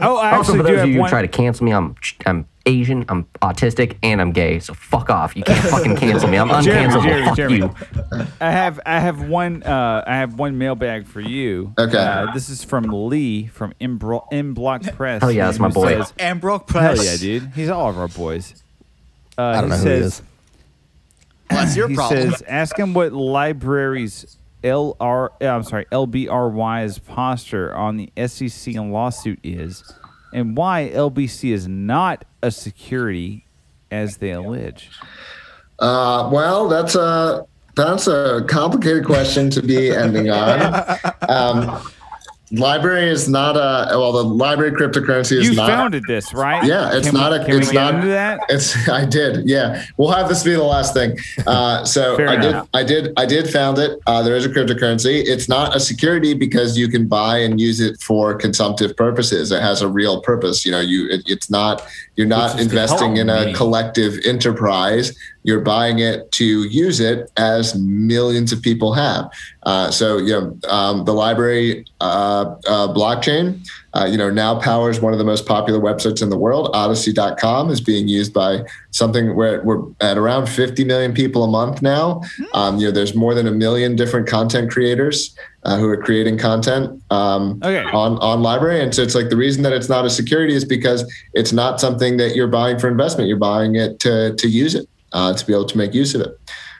Oh, 0.00 0.16
I 0.16 0.36
Also, 0.36 0.52
actually 0.54 0.58
for 0.58 0.66
do 0.66 0.72
those 0.76 0.82
of 0.82 0.88
you 0.88 0.94
who 0.94 1.00
one. 1.00 1.10
try 1.10 1.20
to 1.22 1.28
cancel 1.28 1.64
me, 1.66 1.72
I'm 1.72 1.94
I'm 2.26 2.46
Asian, 2.64 3.04
I'm 3.08 3.24
autistic, 3.42 3.96
and 4.02 4.20
I'm 4.20 4.32
gay. 4.32 4.58
So 4.60 4.72
fuck 4.74 5.10
off. 5.10 5.36
You 5.36 5.42
can't 5.42 5.64
fucking 5.68 5.96
cancel 5.96 6.28
me. 6.28 6.38
I'm 6.38 6.48
Jeremy, 6.64 6.88
uncancelable. 6.88 7.02
Jeremy, 7.04 7.26
fuck 7.26 7.36
Jeremy. 7.36 7.56
you. 7.58 7.74
I 8.40 8.50
have 8.50 8.80
I 8.86 9.00
have 9.00 9.28
one 9.28 9.62
uh, 9.62 10.02
I 10.06 10.16
have 10.16 10.38
one 10.38 10.56
mailbag 10.58 11.06
for 11.06 11.20
you. 11.20 11.74
Okay. 11.78 11.98
Uh, 11.98 12.32
this 12.32 12.48
is 12.48 12.64
from 12.64 12.84
Lee 12.84 13.46
from 13.48 13.74
M, 13.80 13.98
Bro- 13.98 14.26
M 14.32 14.54
Block 14.54 14.82
Press. 14.94 15.20
Hell 15.20 15.30
yeah, 15.30 15.46
that's 15.46 15.58
my 15.58 15.68
who 15.68 15.74
boy. 15.74 15.98
says- 15.98 16.14
Ambrook 16.18 16.70
Hell 16.70 16.80
Press. 16.94 17.04
yeah, 17.04 17.16
dude. 17.18 17.50
He's 17.54 17.68
all 17.68 17.90
of 17.90 17.98
our 17.98 18.08
boys. 18.08 18.54
Uh, 19.36 19.42
I 19.42 19.60
don't 19.60 19.70
know 19.70 19.76
he 19.76 19.82
who 19.82 19.88
he 19.90 19.94
is. 19.96 20.22
Well, 21.52 21.64
that's 21.64 21.76
your 21.76 21.88
he 21.88 21.94
problem. 21.94 22.30
says, 22.30 22.42
ask 22.46 22.78
him 22.78 22.94
what 22.94 23.12
LBRY's 23.12 24.38
LR, 24.62 25.30
uh, 25.40 25.46
I'm 25.46 25.62
sorry, 25.64 25.86
LBRY's 25.86 26.98
posture 26.98 27.74
on 27.74 27.96
the 27.96 28.12
SEC 28.26 28.74
and 28.74 28.92
lawsuit 28.92 29.38
is, 29.42 29.82
and 30.32 30.56
why 30.56 30.90
LBC 30.94 31.52
is 31.52 31.66
not 31.66 32.24
a 32.42 32.50
security 32.50 33.44
as 33.90 34.18
they 34.18 34.30
allege. 34.30 34.90
Uh, 35.78 36.30
well, 36.32 36.68
that's 36.68 36.94
a 36.94 37.46
that's 37.74 38.06
a 38.06 38.44
complicated 38.48 39.04
question 39.04 39.50
to 39.50 39.62
be 39.62 39.90
ending 39.90 40.30
on. 40.30 40.98
Um, 41.28 41.80
LBRY 42.52 43.04
is 43.10 43.28
not 43.28 43.56
a 43.56 43.98
well. 43.98 44.12
The 44.12 44.24
LBRY 44.24 44.72
cryptocurrency 44.76 45.38
is 45.38 45.48
You 45.48 45.54
not. 45.54 45.68
founded 45.68 46.04
this, 46.06 46.34
right? 46.34 46.62
Yeah, 46.64 46.94
it's 46.94 47.06
Can 47.06 47.14
we- 47.14 47.20
not 47.20 47.32
a. 47.32 47.44
Can 47.44 47.58
it's 47.58 47.68
we 47.68 47.72
get 47.72 47.80
not. 47.80 47.94
into 47.94 48.08
that? 48.08 48.40
It's. 48.50 48.88
I 48.88 49.06
did. 49.06 49.48
Yeah, 49.48 49.84
we'll 49.96 50.10
have 50.10 50.28
this 50.28 50.42
be 50.44 50.52
the 50.52 50.62
last 50.62 50.92
thing. 50.92 51.16
Uh, 51.46 51.82
so 51.84 52.14
I 52.28 52.36
did. 52.36 52.54
I 52.74 52.82
did. 52.84 53.12
I 53.16 53.24
did 53.24 53.48
found 53.50 53.78
it. 53.78 53.98
Uh, 54.06 54.22
there 54.22 54.36
is 54.36 54.44
a 54.44 54.50
cryptocurrency. 54.50 55.22
It's 55.24 55.48
not 55.48 55.74
a 55.74 55.80
security 55.80 56.34
because 56.34 56.76
you 56.76 56.88
can 56.88 57.08
buy 57.08 57.38
and 57.38 57.58
use 57.58 57.80
it 57.80 58.00
for 58.02 58.34
consumptive 58.34 58.94
purposes. 58.96 59.50
It 59.50 59.62
has 59.62 59.80
a 59.80 59.88
real 59.88 60.20
purpose. 60.20 60.66
You 60.66 60.72
know, 60.72 60.80
you. 60.80 61.08
It, 61.08 61.22
it's 61.26 61.48
not. 61.50 61.82
You're 62.16 62.26
not 62.26 62.54
Which 62.54 62.60
is 62.60 62.66
to 62.68 62.72
investing 62.72 63.16
in 63.16 63.30
a 63.30 63.54
collective 63.54 64.18
enterprise. 64.24 65.16
You're 65.44 65.60
buying 65.60 66.00
it 66.00 66.30
to 66.32 66.44
use 66.44 67.00
it 67.00 67.30
as 67.36 67.74
millions 67.74 68.52
of 68.52 68.60
people 68.60 68.92
have. 68.92 69.30
Uh, 69.62 69.90
so, 69.90 70.18
you 70.18 70.32
know, 70.32 70.58
um, 70.68 71.04
the 71.04 71.12
LBRY 71.12 71.86
uh, 72.00 72.04
uh, 72.04 72.94
blockchain, 72.94 73.66
uh, 73.94 74.04
you 74.06 74.16
know, 74.16 74.30
now 74.30 74.58
powers 74.58 75.00
one 75.00 75.12
of 75.12 75.18
the 75.18 75.24
most 75.24 75.46
popular 75.46 75.78
websites 75.78 76.22
in 76.22 76.30
the 76.30 76.36
world. 76.38 76.70
Odysee.com 76.74 77.70
is 77.70 77.80
being 77.80 78.08
used 78.08 78.32
by 78.32 78.62
something 78.90 79.36
where 79.36 79.62
we're 79.62 79.82
at 80.00 80.16
around 80.16 80.48
50 80.48 80.84
million 80.84 81.12
people 81.12 81.44
a 81.44 81.48
month 81.48 81.82
now. 81.82 82.22
Um, 82.54 82.78
you 82.78 82.86
know, 82.86 82.90
there's 82.90 83.14
more 83.14 83.34
than 83.34 83.46
a 83.46 83.52
million 83.52 83.94
different 83.94 84.26
content 84.26 84.70
creators 84.70 85.36
uh, 85.64 85.76
who 85.78 85.86
are 85.88 85.96
creating 85.96 86.38
content 86.38 87.02
um, 87.10 87.60
Okay. 87.62 87.84
on 87.92 88.18
on 88.18 88.42
LBRY. 88.42 88.82
And 88.82 88.94
so 88.94 89.02
it's 89.02 89.14
like 89.14 89.28
the 89.28 89.36
reason 89.36 89.62
that 89.64 89.72
it's 89.72 89.88
not 89.88 90.04
a 90.04 90.10
security 90.10 90.54
is 90.54 90.64
because 90.64 91.04
it's 91.34 91.52
not 91.52 91.80
something 91.80 92.16
that 92.16 92.34
you're 92.34 92.48
buying 92.48 92.78
for 92.78 92.88
investment. 92.88 93.28
You're 93.28 93.36
buying 93.38 93.76
it 93.76 93.98
to 94.00 94.34
to 94.34 94.48
use 94.48 94.74
it, 94.74 94.88
uh, 95.12 95.34
to 95.34 95.46
be 95.46 95.52
able 95.52 95.66
to 95.66 95.76
make 95.76 95.92
use 95.92 96.14
of 96.14 96.22
it. 96.22 96.38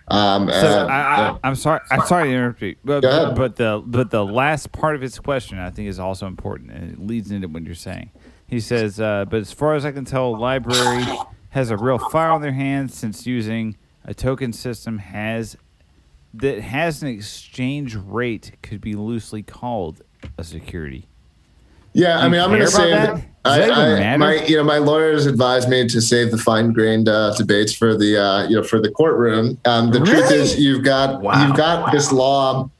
Um, 0.08 0.48
So 0.48 0.54
uh, 0.54 0.86
I, 0.86 1.28
I, 1.30 1.38
I'm 1.44 1.54
sorry. 1.54 1.80
I'm 1.90 2.06
sorry 2.06 2.28
to 2.28 2.34
interrupt 2.34 2.62
you, 2.62 2.76
but, 2.84 3.02
but 3.34 3.56
the 3.56 3.82
but 3.86 4.10
the 4.10 4.24
last 4.24 4.72
part 4.72 4.94
of 4.94 5.00
his 5.00 5.18
question 5.18 5.58
I 5.58 5.70
think 5.70 5.88
is 5.88 5.98
also 5.98 6.26
important, 6.26 6.70
and 6.72 6.92
it 6.92 6.98
leads 6.98 7.30
into 7.30 7.48
what 7.48 7.62
you're 7.64 7.74
saying. 7.74 8.10
He 8.46 8.60
says, 8.60 9.00
uh, 9.00 9.24
"But 9.30 9.40
as 9.40 9.52
far 9.52 9.74
as 9.74 9.84
I 9.84 9.92
can 9.92 10.04
tell, 10.04 10.34
LBRY 10.34 11.26
has 11.50 11.70
a 11.70 11.76
real 11.76 11.98
fire 11.98 12.30
on 12.30 12.42
their 12.42 12.52
hands 12.52 12.94
since 12.94 13.26
using 13.26 13.76
a 14.04 14.12
token 14.14 14.52
system 14.52 14.98
has 14.98 15.56
that 16.34 16.60
has 16.60 17.02
an 17.02 17.08
exchange 17.08 17.94
rate 17.94 18.52
could 18.62 18.80
be 18.80 18.94
loosely 18.94 19.42
called 19.42 20.02
a 20.36 20.44
security." 20.44 21.08
Yeah, 21.94 22.18
I 22.18 22.28
mean, 22.28 22.40
I'm 22.40 22.50
going 22.50 22.60
to 22.60 22.66
say 22.68 22.90
that? 22.90 23.22
I, 23.44 23.70
I, 23.70 24.16
my, 24.16 24.34
you 24.44 24.56
know, 24.56 24.62
my 24.64 24.78
lawyers 24.78 25.26
advised 25.26 25.68
me 25.68 25.88
to 25.88 26.00
save 26.00 26.30
the 26.30 26.38
fine-grained 26.38 27.08
uh, 27.08 27.34
debates 27.34 27.74
for 27.74 27.96
the, 27.96 28.16
uh, 28.16 28.48
you 28.48 28.56
know, 28.56 28.62
for 28.62 28.80
the 28.80 28.90
courtroom. 28.90 29.58
Um, 29.64 29.90
the 29.90 29.98
truth 29.98 30.30
is, 30.30 30.58
you've 30.60 30.84
got 30.84 31.20
Wow. 31.20 31.44
you've 31.46 31.56
got 31.56 31.90
this 31.90 32.12
law 32.12 32.70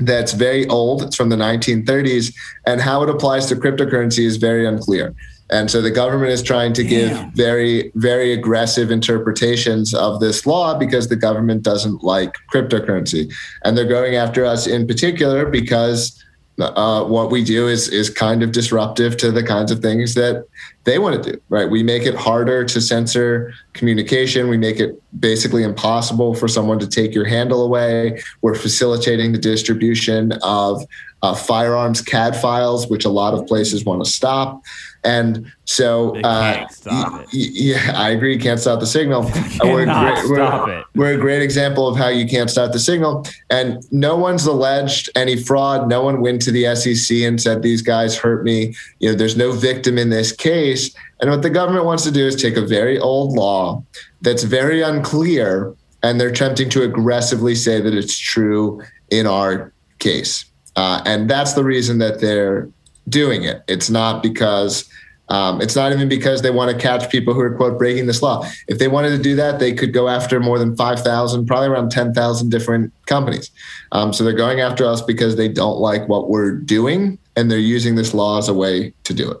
that's 0.00 0.32
very 0.32 0.66
old. 0.68 1.02
It's 1.02 1.16
from 1.16 1.28
the 1.28 1.36
1930s, 1.36 2.34
and 2.64 2.80
how 2.80 3.02
it 3.02 3.10
applies 3.10 3.46
to 3.46 3.56
cryptocurrency 3.56 4.24
is 4.24 4.38
very 4.38 4.66
unclear. 4.66 5.14
And 5.50 5.70
so 5.70 5.82
the 5.82 5.90
government 5.90 6.30
is 6.30 6.42
trying 6.42 6.72
to 6.74 6.84
give 6.84 7.10
very, 7.34 7.90
very 7.96 8.32
aggressive 8.32 8.90
interpretations 8.92 9.92
of 9.92 10.20
this 10.20 10.46
law 10.46 10.78
because 10.78 11.08
the 11.08 11.16
government 11.16 11.62
doesn't 11.64 12.04
like 12.04 12.36
cryptocurrency, 12.54 13.30
and 13.64 13.76
they're 13.76 13.84
going 13.84 14.14
after 14.14 14.46
us 14.46 14.66
in 14.66 14.86
particular 14.86 15.44
because 15.44 16.24
uh, 16.62 17.04
what 17.04 17.30
we 17.30 17.44
do 17.44 17.68
is 17.68 17.88
is 17.88 18.10
kind 18.10 18.42
of 18.42 18.52
disruptive 18.52 19.16
to 19.18 19.30
the 19.30 19.42
kinds 19.42 19.70
of 19.70 19.80
things 19.80 20.14
that 20.14 20.46
they 20.84 20.98
want 20.98 21.22
to 21.22 21.32
do. 21.32 21.40
Right? 21.48 21.68
We 21.68 21.82
make 21.82 22.04
it 22.04 22.14
harder 22.14 22.64
to 22.64 22.80
censor 22.80 23.52
communication. 23.72 24.48
We 24.48 24.56
make 24.56 24.80
it 24.80 25.00
basically 25.18 25.62
impossible 25.62 26.34
for 26.34 26.48
someone 26.48 26.78
to 26.78 26.86
take 26.88 27.14
your 27.14 27.24
handle 27.24 27.64
away. 27.64 28.20
We're 28.42 28.54
facilitating 28.54 29.32
the 29.32 29.38
distribution 29.38 30.32
of 30.42 30.82
uh, 31.22 31.34
firearms 31.34 32.00
CAD 32.00 32.36
files, 32.36 32.88
which 32.88 33.04
a 33.04 33.10
lot 33.10 33.34
of 33.34 33.46
places 33.46 33.84
want 33.84 34.04
to 34.04 34.10
stop. 34.10 34.62
And 35.02 35.50
so, 35.64 36.14
uh, 36.24 36.66
y- 36.86 37.26
yeah, 37.32 37.92
I 37.96 38.10
agree. 38.10 38.36
Can't 38.38 38.60
stop 38.60 38.80
the 38.80 38.86
signal. 38.86 39.22
We're, 39.62 39.82
a 39.82 39.86
great, 39.86 40.28
we're- 40.30 40.84
we're 40.94 41.14
a 41.14 41.18
great 41.18 41.42
example 41.42 41.88
of 41.88 41.96
how 41.96 42.08
you 42.08 42.26
can't 42.26 42.50
stop 42.50 42.72
the 42.72 42.78
signal. 42.78 43.26
And 43.48 43.82
no 43.90 44.16
one's 44.16 44.44
alleged 44.46 45.08
any 45.14 45.42
fraud. 45.42 45.88
No 45.88 46.02
one 46.02 46.20
went 46.20 46.42
to 46.42 46.50
the 46.52 46.74
SEC 46.74 47.16
and 47.18 47.40
said 47.40 47.62
these 47.62 47.80
guys 47.82 48.16
hurt 48.16 48.44
me. 48.44 48.74
You 48.98 49.10
know, 49.10 49.14
there's 49.16 49.36
no 49.36 49.52
victim 49.52 49.96
in 49.98 50.10
this 50.10 50.32
case. 50.32 50.94
And 51.20 51.30
what 51.30 51.42
the 51.42 51.50
government 51.50 51.84
wants 51.86 52.04
to 52.04 52.10
do 52.10 52.26
is 52.26 52.36
take 52.36 52.56
a 52.56 52.66
very 52.66 52.98
old 52.98 53.32
law 53.32 53.82
that's 54.22 54.42
very 54.42 54.82
unclear, 54.82 55.74
and 56.02 56.20
they're 56.20 56.28
attempting 56.28 56.68
to 56.70 56.82
aggressively 56.82 57.54
say 57.54 57.80
that 57.80 57.94
it's 57.94 58.18
true 58.18 58.82
in 59.10 59.26
our 59.26 59.72
case. 59.98 60.44
Uh, 60.76 61.02
and 61.04 61.28
that's 61.28 61.52
the 61.54 61.64
reason 61.64 61.98
that 61.98 62.20
they're 62.20 62.68
doing 63.10 63.44
it. 63.44 63.62
It's 63.68 63.90
not 63.90 64.22
because 64.22 64.88
um, 65.30 65.60
it's 65.60 65.76
not 65.76 65.92
even 65.92 66.08
because 66.08 66.42
they 66.42 66.50
want 66.50 66.72
to 66.72 66.76
catch 66.76 67.08
people 67.08 67.34
who 67.34 67.40
are 67.40 67.54
quote 67.54 67.78
breaking 67.78 68.06
this 68.06 68.20
law. 68.20 68.44
If 68.66 68.78
they 68.78 68.88
wanted 68.88 69.10
to 69.10 69.22
do 69.22 69.36
that, 69.36 69.60
they 69.60 69.72
could 69.72 69.92
go 69.92 70.08
after 70.08 70.40
more 70.40 70.58
than 70.58 70.76
five 70.76 71.00
thousand, 71.00 71.46
probably 71.46 71.68
around 71.68 71.90
ten 71.90 72.12
thousand 72.12 72.50
different 72.50 72.92
companies. 73.06 73.50
Um, 73.92 74.12
so 74.12 74.24
they're 74.24 74.32
going 74.32 74.60
after 74.60 74.84
us 74.84 75.00
because 75.00 75.36
they 75.36 75.48
don't 75.48 75.78
like 75.78 76.08
what 76.08 76.28
we're 76.28 76.52
doing, 76.52 77.18
and 77.36 77.50
they're 77.50 77.58
using 77.58 77.94
this 77.94 78.12
law 78.12 78.38
as 78.38 78.48
a 78.48 78.54
way 78.54 78.92
to 79.04 79.14
do 79.14 79.30
it. 79.30 79.38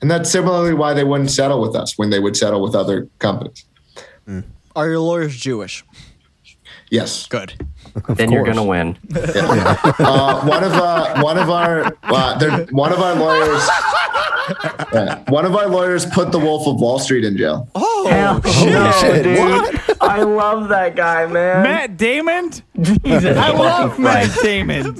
And 0.00 0.10
that's 0.10 0.28
similarly 0.28 0.74
why 0.74 0.94
they 0.94 1.04
wouldn't 1.04 1.30
settle 1.30 1.60
with 1.60 1.76
us 1.76 1.96
when 1.96 2.10
they 2.10 2.18
would 2.18 2.36
settle 2.36 2.60
with 2.60 2.74
other 2.74 3.08
companies. 3.20 3.64
Are 4.74 4.88
your 4.88 4.98
lawyers 4.98 5.36
Jewish? 5.36 5.84
Yes. 6.90 7.26
Good. 7.26 7.54
Then 8.08 8.32
you're 8.32 8.44
gonna 8.44 8.64
win. 8.64 8.98
uh, 9.14 10.44
one 10.44 10.64
of 10.64 10.72
uh, 10.72 11.20
one 11.22 11.38
of 11.38 11.50
our 11.50 11.84
uh, 12.02 12.66
one 12.70 12.92
of 12.92 13.00
our 13.00 13.14
lawyers 13.14 13.68
yeah, 14.92 15.22
one 15.30 15.44
of 15.44 15.54
our 15.54 15.68
lawyers 15.68 16.04
put 16.06 16.32
the 16.32 16.38
Wolf 16.38 16.66
of 16.66 16.80
Wall 16.80 16.98
Street 16.98 17.24
in 17.24 17.36
jail. 17.36 17.68
Oh, 17.74 18.40
no, 18.44 18.50
shit, 19.00 19.22
dude. 19.24 19.38
what? 19.38 20.02
I 20.02 20.22
love 20.22 20.68
that 20.68 20.96
guy, 20.96 21.26
man. 21.26 21.62
Matt 21.62 21.96
Damon. 21.96 22.50
Jesus 22.80 23.36
I 23.36 23.50
love 23.52 23.90
fucking 23.90 24.04
Matt 24.04 24.38
Damon. 24.42 24.96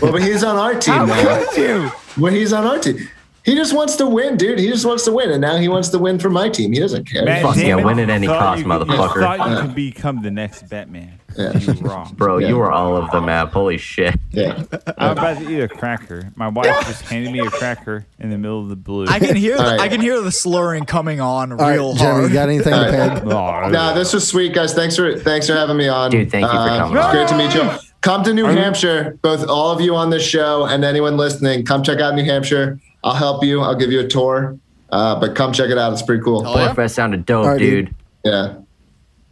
Well, 0.00 0.12
but 0.12 0.22
he's 0.22 0.42
on 0.42 0.56
our 0.56 0.74
team 0.74 0.94
How 0.94 1.04
now. 1.06 1.44
could 1.50 1.56
you? 1.56 1.90
Well, 2.18 2.32
he's 2.32 2.52
on 2.52 2.64
our 2.66 2.78
team. 2.78 2.96
He 3.44 3.54
just 3.54 3.74
wants 3.74 3.96
to 3.96 4.06
win, 4.06 4.36
dude. 4.36 4.58
He 4.58 4.68
just 4.68 4.84
wants 4.84 5.04
to 5.04 5.12
win, 5.12 5.30
and 5.30 5.40
now 5.40 5.56
he 5.56 5.68
wants 5.68 5.88
to 5.90 5.98
win 5.98 6.18
for 6.18 6.28
my 6.30 6.48
team. 6.48 6.72
He 6.72 6.78
doesn't 6.80 7.04
care. 7.04 7.24
Matt 7.24 7.42
Fuck 7.42 7.56
yeah, 7.56 7.62
Damon 7.76 7.84
win 7.84 7.98
at 8.00 8.10
any 8.10 8.26
thought 8.26 8.38
cost, 8.40 8.58
you 8.58 8.64
could- 8.64 8.88
motherfucker. 8.88 9.20
Thought 9.20 9.50
you 9.50 9.60
could 9.66 9.74
become 9.74 10.22
the 10.22 10.30
next 10.30 10.68
Batman. 10.68 11.19
Yeah. 11.40 11.58
You 11.58 11.72
wrong. 11.80 12.12
Bro, 12.16 12.38
Yeah. 12.38 12.48
you 12.48 12.56
were 12.58 12.70
all 12.70 12.96
of 12.96 13.10
the 13.10 13.20
map. 13.20 13.52
Holy 13.52 13.78
shit. 13.78 14.14
Yeah. 14.30 14.62
I'm 14.98 15.12
about 15.12 15.38
to 15.38 15.50
eat 15.50 15.60
a 15.60 15.68
cracker. 15.68 16.30
My 16.36 16.48
wife 16.48 16.66
just 16.86 17.02
handed 17.02 17.32
me 17.32 17.40
a 17.40 17.50
cracker 17.50 18.06
in 18.18 18.30
the 18.30 18.38
middle 18.38 18.60
of 18.60 18.68
the 18.68 18.76
blue. 18.76 19.06
I 19.08 19.18
can 19.18 19.36
hear 19.36 19.56
the, 19.56 19.62
All 19.64 19.70
right. 19.70 19.80
I 19.80 19.88
can 19.88 20.00
hear 20.00 20.20
the 20.20 20.30
slurring 20.32 20.84
coming 20.84 21.20
on 21.20 21.52
All 21.52 21.58
right, 21.58 21.74
real 21.74 21.94
Jeremy, 21.94 22.18
hard. 22.20 22.28
you 22.30 22.34
got 22.34 22.48
anything 22.48 22.72
to 22.72 22.78
All 22.78 22.82
right. 22.84 23.12
peg? 23.22 23.22
Oh, 23.32 23.68
Nah, 23.70 23.94
this 23.94 24.12
was 24.12 24.26
sweet, 24.28 24.54
guys. 24.54 24.74
Thanks 24.74 24.96
for 24.96 25.18
thanks 25.18 25.46
for 25.46 25.54
having 25.54 25.76
me 25.76 25.88
on. 25.88 26.10
Dude, 26.10 26.30
thank 26.30 26.44
you 26.44 26.50
for 26.50 26.56
Uh, 26.56 26.78
coming 26.78 26.96
It's 26.98 27.10
great 27.12 27.28
to 27.28 27.36
meet 27.36 27.54
you. 27.54 27.70
Come 28.02 28.22
to 28.24 28.32
New 28.32 28.46
Hampshire, 28.46 29.18
both 29.22 29.46
all 29.48 29.70
of 29.70 29.80
you 29.80 29.94
on 29.94 30.08
this 30.10 30.22
show 30.22 30.64
and 30.66 30.84
anyone 30.84 31.16
listening. 31.16 31.64
Come 31.66 31.82
check 31.82 32.00
out 32.00 32.14
New 32.14 32.24
Hampshire. 32.24 32.78
I'll 33.04 33.14
help 33.14 33.44
you. 33.44 33.60
I'll 33.60 33.74
give 33.74 33.92
you 33.92 34.00
a 34.00 34.06
tour. 34.08 34.58
Uh, 34.90 35.20
but 35.20 35.34
come 35.36 35.52
check 35.52 35.70
it 35.70 35.78
out. 35.78 35.92
It's 35.92 36.02
pretty 36.02 36.22
cool. 36.22 36.44
Oh, 36.46 36.56
yeah? 36.58 36.72
PorcFest 36.74 36.92
sounded 36.94 37.24
dope, 37.26 37.44
All 37.44 37.50
right, 37.52 37.58
dude. 37.58 37.86
dude. 37.86 37.94
Yeah. 38.24 38.54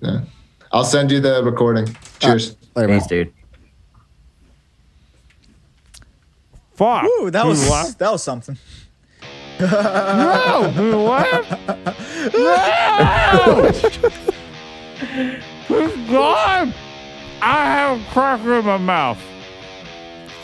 Yeah. 0.01 0.21
I'll 0.73 0.85
send 0.85 1.11
you 1.11 1.21
the 1.21 1.43
recording. 1.43 1.89
Uh, 1.89 1.93
Cheers. 2.21 2.57
Later, 2.75 2.89
man. 2.89 3.01
Thanks, 3.01 3.07
dude. 3.09 3.33
fuck. 6.75 7.05
Ooh, 7.05 7.31
that 7.31 7.45
You 7.45 7.49
was 7.51 7.69
what? 7.69 7.99
that 7.99 8.13
was 8.13 8.23
something. 8.23 8.57
No, 9.61 10.73
you 10.77 10.99
what? 11.03 11.59
No! 12.33 13.71
God! 16.11 16.75
I 17.41 17.65
have 17.65 18.01
a 18.01 18.05
cracker 18.11 18.59
in 18.59 18.65
my 18.65 18.77
mouth. 18.77 19.19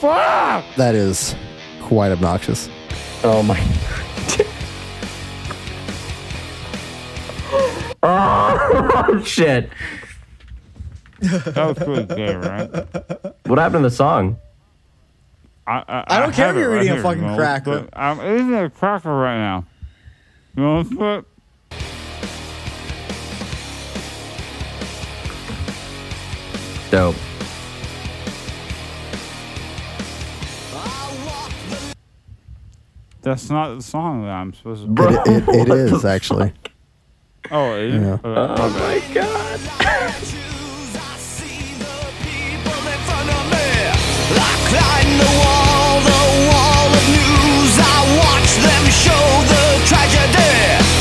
Fuck! 0.00 0.64
That 0.76 0.94
is 0.94 1.34
quite 1.82 2.12
obnoxious. 2.12 2.68
Oh 3.22 3.42
my. 3.42 3.58
oh 8.02 9.22
shit! 9.24 9.70
That 11.24 11.64
was 11.66 11.78
pretty 11.78 12.04
good, 12.04 12.44
right? 12.44 12.68
What 13.46 13.58
happened 13.58 13.84
to 13.84 13.88
the 13.88 13.94
song? 13.94 14.38
I, 15.66 15.82
I, 15.88 16.04
I 16.08 16.20
don't 16.20 16.34
care 16.34 16.50
if 16.50 16.56
you're 16.56 16.72
it 16.72 16.76
right 16.76 16.84
eating 16.84 16.98
a 16.98 17.02
fucking 17.02 17.22
Mo, 17.22 17.36
cracker. 17.36 17.88
I'm 17.94 18.20
um, 18.20 18.34
eating 18.34 18.54
a 18.54 18.68
cracker 18.68 19.14
right 19.14 19.38
now. 19.38 19.64
You 20.56 20.62
want 20.62 20.90
to 20.90 21.24
Dope. 26.90 27.16
That's 33.22 33.48
not 33.48 33.74
the 33.74 33.82
song 33.82 34.22
that 34.24 34.30
I'm 34.30 34.52
supposed 34.52 34.82
to. 34.82 34.88
Bro, 34.88 35.08
It, 35.08 35.26
it, 35.26 35.48
it 35.48 35.68
what 35.68 35.78
is 35.78 36.02
the 36.02 36.08
actually. 36.08 36.52
Oh, 37.50 37.74
it 37.74 37.94
is? 37.94 38.02
Yeah. 38.02 38.18
Oh, 38.22 38.30
okay, 38.30 38.62
Oh 38.62 38.68
my 38.70 39.14
god. 39.14 40.60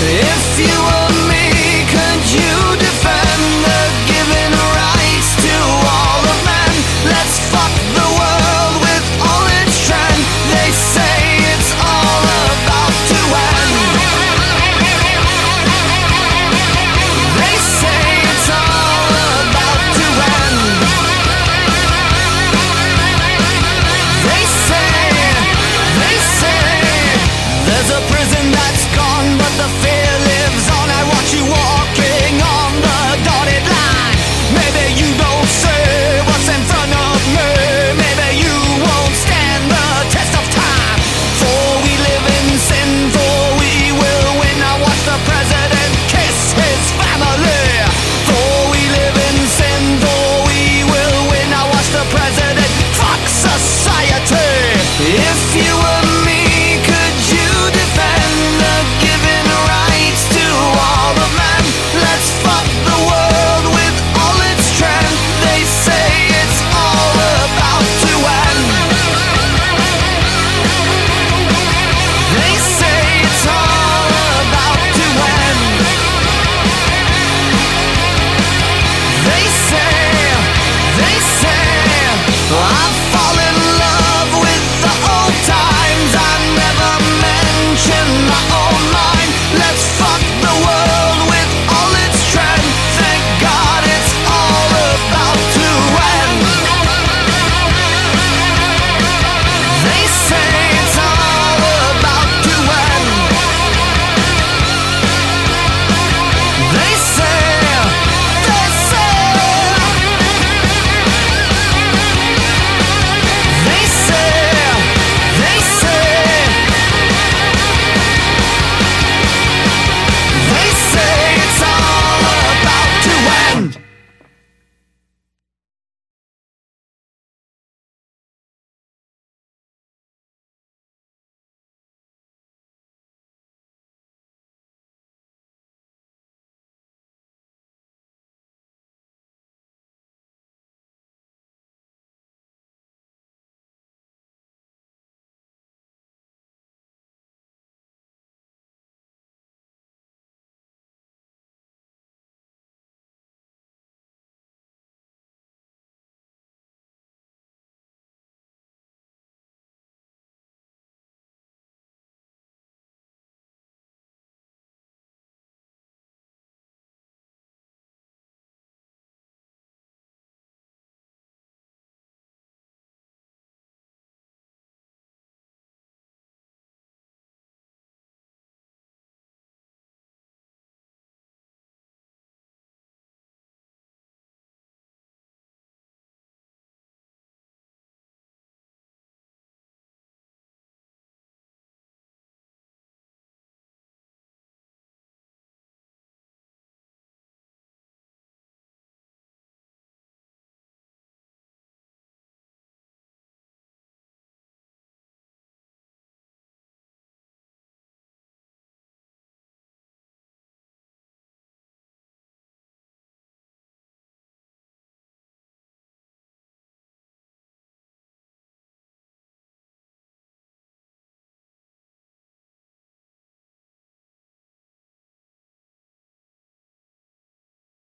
If 0.05 0.59
you 0.59 1.02